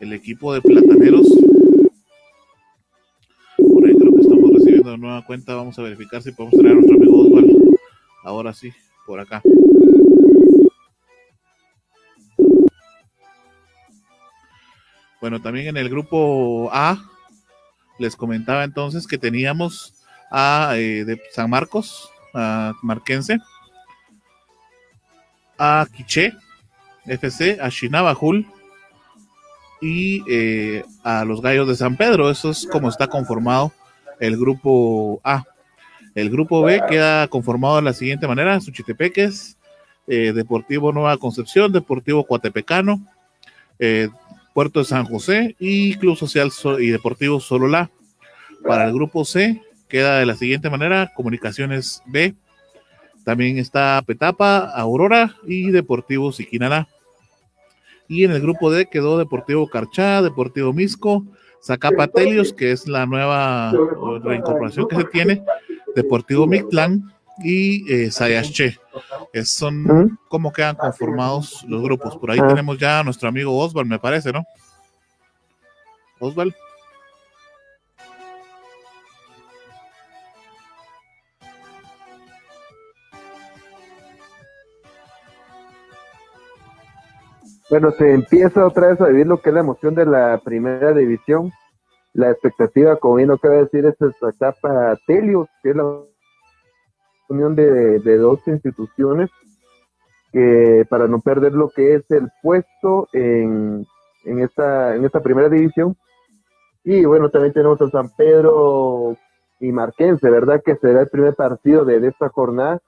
[0.00, 1.43] El equipo de Plataneros.
[4.84, 5.54] Recibiendo nueva cuenta.
[5.54, 7.54] Vamos a verificar si podemos traer a nuestro amigo Osvaldo.
[8.22, 8.72] Ahora sí,
[9.06, 9.42] por acá.
[15.20, 17.02] Bueno, también en el grupo A
[17.98, 19.94] les comentaba entonces que teníamos
[20.30, 23.38] a eh, de San Marcos, a Marquense,
[25.58, 26.34] a Quiché
[27.06, 28.46] FC, a Shinabajul
[29.80, 32.30] y eh, a los Gallos de San Pedro.
[32.30, 33.72] Eso es como está conformado
[34.20, 35.44] el grupo A.
[36.14, 39.56] El grupo B queda conformado de la siguiente manera: Suchitepeques,
[40.06, 43.06] eh, Deportivo Nueva Concepción, Deportivo Coatepecano,
[43.78, 44.08] eh,
[44.52, 47.90] Puerto de San José y Club Social y Deportivo Solola.
[48.66, 52.34] Para el grupo C queda de la siguiente manera, Comunicaciones B,
[53.24, 56.88] también está Petapa, Aurora y Deportivo Siquinalá.
[58.06, 61.24] Y en el grupo D quedó Deportivo Carchá, Deportivo Misco,
[61.64, 63.72] Zacapa Telios, que es la nueva
[64.22, 65.42] reincorporación que se tiene,
[65.96, 67.10] Deportivo Mictlán
[67.42, 68.78] y eh, Sayache.
[69.32, 72.16] Es, son como quedan conformados los grupos.
[72.18, 72.48] Por ahí ah.
[72.48, 74.44] tenemos ya a nuestro amigo Osval, me parece, ¿no?
[76.18, 76.54] Osval.
[87.70, 90.92] Bueno, se empieza otra vez a vivir lo que es la emoción de la primera
[90.92, 91.50] división.
[92.12, 96.00] La expectativa, como bien lo que decir, es esta etapa Telios, que es la
[97.28, 99.30] unión de, dos instituciones
[100.30, 103.86] que para no perder lo que es el puesto en,
[104.24, 105.96] en, esta, en esta primera división.
[106.84, 109.16] Y bueno, también tenemos a San Pedro
[109.58, 110.60] y Marquense, ¿verdad?
[110.62, 112.80] Que será el primer partido de, esta jornada.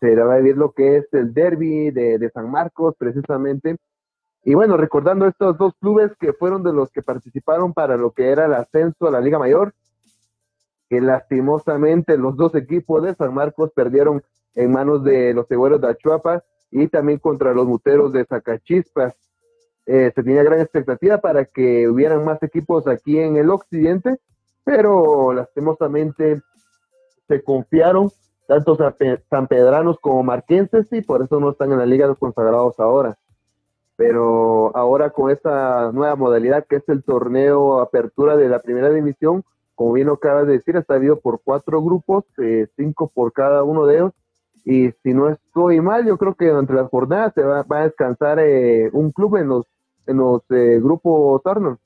[0.00, 3.76] Se va a vivir lo que es el derby de, de San Marcos, precisamente
[4.44, 8.30] y bueno, recordando estos dos clubes que fueron de los que participaron para lo que
[8.30, 9.72] era el ascenso a la Liga Mayor,
[10.88, 14.22] que lastimosamente los dos equipos de San Marcos perdieron
[14.54, 19.14] en manos de los Segueros de Achuapa y también contra los Muteros de Zacachispas.
[19.86, 24.18] Eh, se tenía gran expectativa para que hubieran más equipos aquí en el occidente,
[24.64, 26.42] pero lastimosamente
[27.28, 28.10] se confiaron
[28.48, 28.76] tanto
[29.30, 32.78] San Pedranos como Marquenses y por eso no están en la Liga de los Consagrados
[32.80, 33.16] ahora
[34.02, 39.44] pero ahora con esta nueva modalidad que es el torneo apertura de la primera división,
[39.76, 43.62] como bien lo acabas de decir, está dividido por cuatro grupos, eh, cinco por cada
[43.62, 44.12] uno de ellos,
[44.64, 48.40] y si no estoy mal, yo creo que entre las jornadas se va, a descansar
[48.40, 49.66] eh, un club en los,
[50.06, 51.76] en los eh, grupos Turner.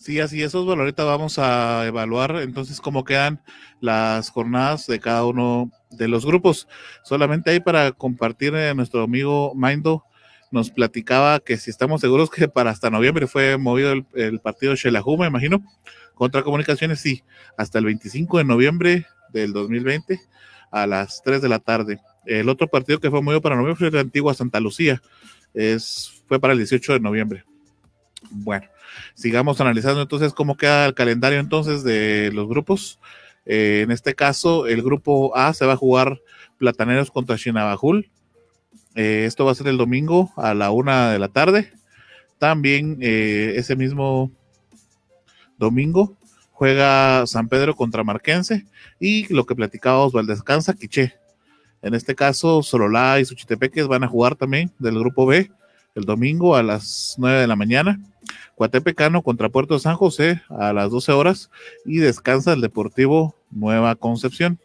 [0.00, 0.80] Sí, así es, Osvaldo.
[0.80, 3.42] Ahorita vamos a evaluar entonces cómo quedan
[3.82, 6.66] las jornadas de cada uno de los grupos.
[7.04, 10.04] Solamente ahí para compartir, eh, nuestro amigo Mindo
[10.50, 15.18] nos platicaba que si estamos seguros que para hasta noviembre fue movido el, partido Shelahu,
[15.18, 15.62] me imagino,
[16.14, 17.22] contra Comunicaciones, sí,
[17.58, 20.18] hasta el 25 de noviembre del 2020
[20.70, 22.00] a las 3 de la tarde.
[22.24, 25.02] El otro partido que fue movido para noviembre fue la antigua Santa Lucía,
[25.52, 27.44] es, fue para el 18 de noviembre.
[28.30, 28.66] Bueno,
[29.14, 32.98] sigamos analizando entonces cómo queda el calendario entonces de los grupos.
[33.46, 36.20] Eh, en este caso, el grupo A se va a jugar
[36.58, 38.10] Plataneros contra Chinabajul.
[38.94, 41.72] Eh, esto va a ser el domingo a la una de la tarde.
[42.38, 44.30] También eh, ese mismo
[45.58, 46.16] domingo
[46.52, 48.66] juega San Pedro contra Marquense
[48.98, 51.14] y lo que platicábamos, Valdescansa, Quiché.
[51.82, 55.50] En este caso, Sololá y Suchitepeques van a jugar también del grupo B
[55.94, 57.98] el domingo a las 9 de la mañana.
[58.60, 61.50] Coatepecano contra Puerto San José a las 12 horas
[61.86, 64.58] y descansa el Deportivo Nueva Concepción.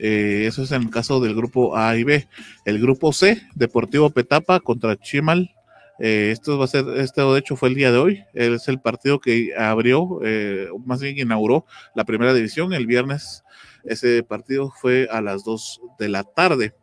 [0.00, 2.26] Eh, eso es en el caso del grupo A y B.
[2.64, 5.54] El grupo C, Deportivo Petapa contra Chimal
[6.00, 8.80] Eh, esto va a ser, este de hecho fue el día de hoy, es el
[8.80, 13.44] partido que abrió, eh, más bien inauguró la primera división el viernes.
[13.84, 16.74] Ese partido fue a las 2 de la tarde.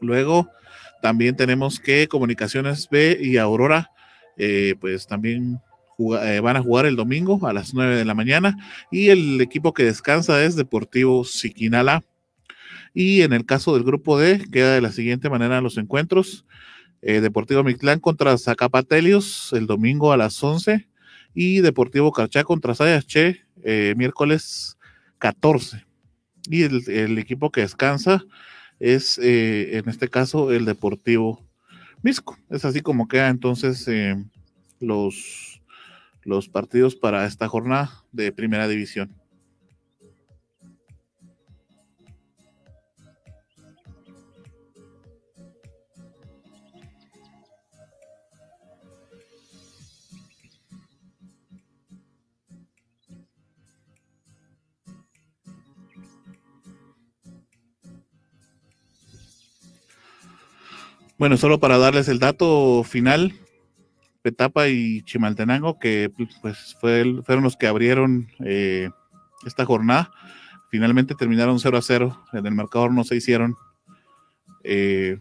[0.00, 0.48] Luego
[1.02, 3.90] también tenemos que Comunicaciones B y Aurora,
[4.36, 5.60] eh, pues también
[5.98, 8.56] van a jugar el domingo a las 9 de la mañana.
[8.90, 12.02] Y el equipo que descansa es Deportivo Siquinala.
[12.92, 16.44] Y en el caso del grupo D, queda de la siguiente manera los encuentros.
[17.02, 20.88] Eh, Deportivo Mictlán contra Zacapatelios el domingo a las 11
[21.34, 24.78] y Deportivo Carchá contra Sayache eh, miércoles
[25.18, 25.84] 14.
[26.48, 28.24] Y el, equipo que descansa
[28.78, 31.44] es eh, en este caso el Deportivo
[32.02, 32.36] Misco.
[32.50, 33.88] Es así como queda entonces
[34.80, 35.62] los,
[36.22, 39.21] los partidos para esta jornada de primera división.
[61.22, 63.32] Bueno, solo para darles el dato final,
[64.22, 66.10] Petapa y Chimaltenango, que
[66.42, 68.90] pues fueron los que abrieron eh,
[69.46, 70.10] esta jornada,
[70.68, 73.54] finalmente terminaron 0 a 0, en el marcador no se hicieron
[74.64, 75.20] eh,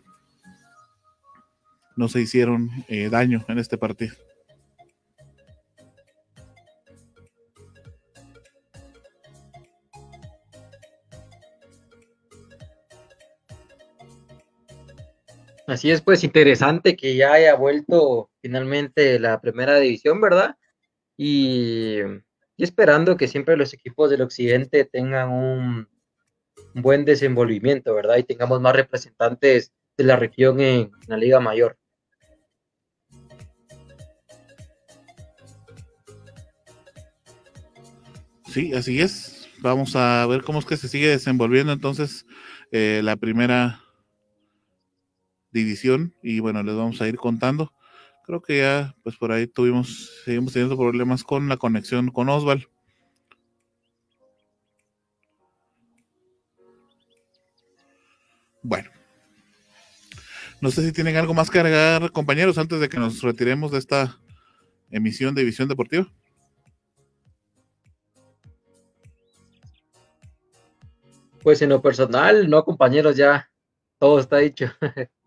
[1.95, 4.15] no se hicieron eh, daño en este partido.
[15.71, 20.57] Así es, pues interesante que ya haya vuelto finalmente la primera división, ¿verdad?
[21.15, 21.99] Y,
[22.57, 25.87] esperando que siempre los equipos del occidente tengan un,
[26.73, 28.17] buen desenvolvimiento, ¿verdad?
[28.17, 31.77] Y tengamos más representantes de la región en, la Liga Mayor.
[38.47, 39.47] Sí, así es.
[39.59, 42.25] Vamos a ver cómo es que se sigue desenvolviendo entonces
[42.73, 43.81] eh, la primera
[45.51, 47.73] división y bueno, les vamos a ir contando.
[48.25, 52.67] Creo que ya, pues por ahí tuvimos, seguimos teniendo problemas con la conexión con Osval.
[58.63, 58.89] Bueno.
[60.61, 63.79] No sé si tienen algo más que agregar, compañeros, antes de que nos retiremos de
[63.79, 64.19] esta
[64.91, 66.07] emisión de Visión Deportiva.
[71.41, 73.49] Pues en lo personal, no, compañeros, ya
[73.97, 74.67] todo está dicho.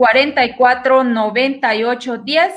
[0.00, 2.52] 44 98 10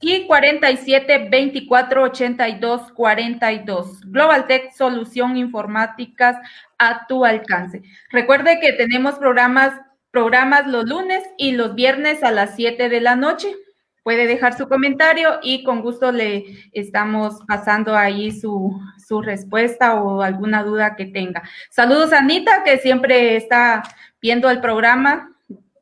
[0.00, 4.00] y 47 24 82 42.
[4.10, 6.36] Global Tech Solución Informáticas
[6.76, 7.82] a tu alcance.
[8.10, 9.80] Recuerde que tenemos programas,
[10.10, 13.54] programas los lunes y los viernes a las 7 de la noche.
[14.02, 20.20] Puede dejar su comentario y con gusto le estamos pasando ahí su, su respuesta o
[20.20, 21.44] alguna duda que tenga.
[21.70, 23.84] Saludos a Anita, que siempre está
[24.20, 25.30] viendo el programa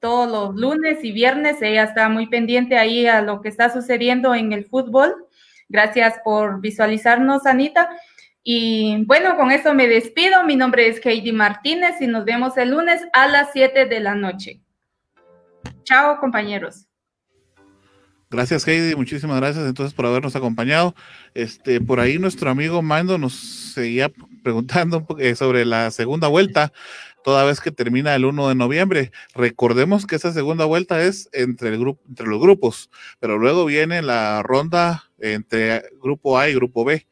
[0.03, 1.62] todos los lunes y viernes.
[1.62, 5.15] Ella está muy pendiente ahí a lo que está sucediendo en el fútbol.
[5.69, 7.89] Gracias por visualizarnos, Anita.
[8.43, 10.43] Y bueno, con eso me despido.
[10.43, 14.16] Mi nombre es Heidi Martínez y nos vemos el lunes a las 7 de la
[14.16, 14.61] noche.
[15.85, 16.89] Chao, compañeros.
[18.29, 18.97] Gracias, Heidi.
[18.97, 20.97] Muchísimas gracias entonces por habernos acompañado.
[21.33, 24.11] Este, por ahí nuestro amigo Mando nos seguía
[24.43, 25.07] preguntando
[25.37, 26.73] sobre la segunda vuelta
[27.23, 29.12] toda vez que termina el 1 de noviembre.
[29.35, 31.97] Recordemos que esa segunda vuelta es entre, los
[32.40, 32.90] grupos,
[33.20, 37.07] pero luego viene la ronda entre grupo A y grupo B.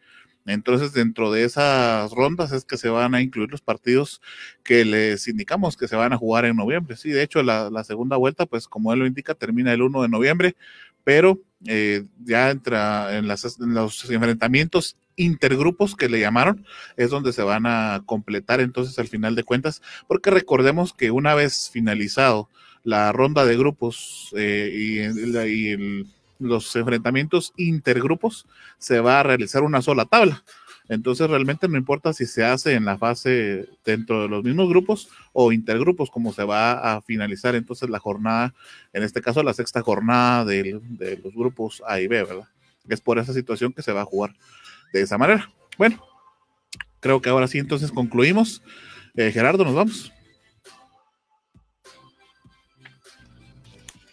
[0.46, 4.20] Entonces, dentro de esas rondas es que se van a incluir los partidos
[4.64, 6.96] que les indicamos que se van a jugar en noviembre.
[6.96, 10.08] Sí, de hecho, la, segunda vuelta, pues como él lo indica, termina el 1 de
[10.08, 10.56] noviembre,
[11.04, 16.64] pero eh, ya entra en, en los enfrentamientos intergrupos que le llamaron,
[16.96, 21.34] es donde se van a completar entonces al final de cuentas, porque recordemos que una
[21.34, 22.48] vez finalizado
[22.84, 28.46] la ronda de grupos eh, y, los enfrentamientos intergrupos
[28.78, 30.42] se va a realizar una sola tabla.
[30.88, 35.10] Entonces realmente no importa si se hace en la fase dentro de los mismos grupos
[35.34, 38.54] o intergrupos, como se va a finalizar entonces la jornada,
[38.94, 42.48] en este caso la sexta jornada de, de los grupos A y B, ¿verdad?
[42.88, 44.34] Es por esa situación que se va a jugar
[44.92, 45.52] de esa manera.
[45.78, 46.02] Bueno,
[47.00, 48.62] creo que ahora sí entonces concluimos.
[49.14, 50.12] Eh, Gerardo, nos vamos.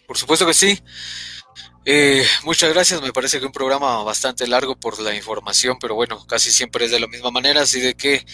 [0.06, 0.82] Por supuesto que sí.
[1.84, 6.26] Eh, muchas gracias, me parece que un programa bastante largo por la información, pero bueno,
[6.26, 8.26] casi siempre es de la misma manera, así de que,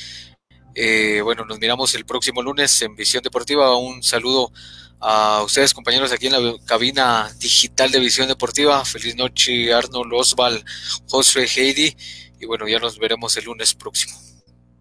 [0.75, 3.77] eh, bueno, nos miramos el próximo lunes en Visión Deportiva.
[3.77, 4.53] Un saludo
[5.01, 8.85] a ustedes, compañeros, aquí en la cabina digital de Visión Deportiva.
[8.85, 10.65] Feliz noche, Arnold, Osval,
[11.07, 11.97] Josué, Heidi,
[12.45, 14.15] y bueno, ya nos veremos el lunes próximo.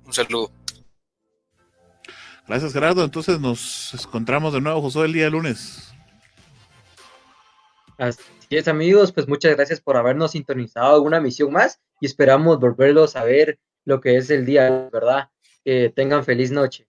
[0.05, 0.51] Un saludo.
[2.45, 3.05] Gracias, Gerardo.
[3.05, 5.93] Entonces nos encontramos de nuevo, Josué, el día lunes.
[7.97, 8.19] Así
[8.49, 9.13] es, amigos.
[9.13, 14.01] Pues muchas gracias por habernos sintonizado una misión más y esperamos volverlos a ver lo
[14.01, 15.29] que es el día, ¿verdad?
[15.63, 16.85] Que tengan feliz noche.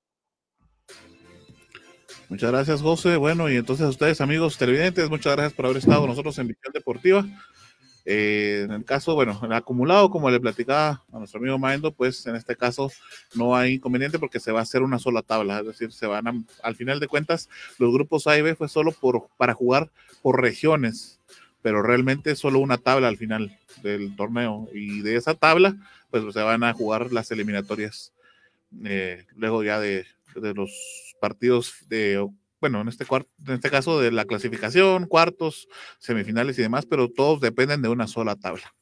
[2.28, 3.16] Muchas gracias, José.
[3.16, 6.48] Bueno, y entonces a ustedes, amigos televidentes, muchas gracias por haber estado con nosotros en
[6.48, 7.24] Visión Deportiva.
[8.06, 12.26] Eh, en el caso, bueno, el acumulado, como le platicaba a nuestro amigo Maindo, pues
[12.26, 12.90] en este caso
[13.35, 16.28] no hay inconveniente porque se va a hacer una sola tabla, es decir, se van
[16.28, 17.48] a, al final de cuentas,
[17.78, 19.90] los grupos A y B fue solo por, para jugar
[20.20, 21.18] por regiones,
[21.62, 24.68] pero realmente solo una tabla al final del torneo.
[24.74, 25.74] Y de esa tabla,
[26.10, 28.12] pues se van a jugar las eliminatorias
[28.85, 30.05] eh, luego ya de,
[30.35, 30.70] de los
[31.20, 32.28] partidos de
[32.64, 35.68] bueno, en este, en este caso de la clasificación, cuartos,
[35.98, 38.74] semifinales y demás, pero todos dependen de una sola tabla.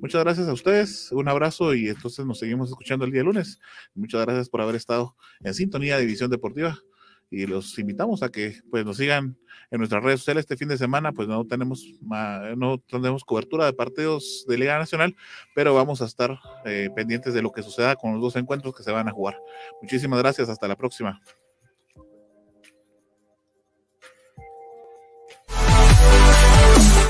[0.00, 3.60] Muchas gracias a ustedes, un abrazo y entonces nos seguimos escuchando el día lunes.
[3.94, 6.78] Muchas gracias por haber estado en sintonía de División Deportiva
[7.30, 9.36] y los invitamos a que pues nos sigan
[9.70, 11.84] en nuestras redes sociales este fin de semana pues no tenemos
[12.56, 15.14] no tenemos cobertura de partidos de Liga Nacional
[15.54, 18.82] pero vamos a estar eh, pendientes de lo que suceda con los dos encuentros que
[18.82, 19.38] se van a jugar
[19.82, 21.20] muchísimas gracias hasta la próxima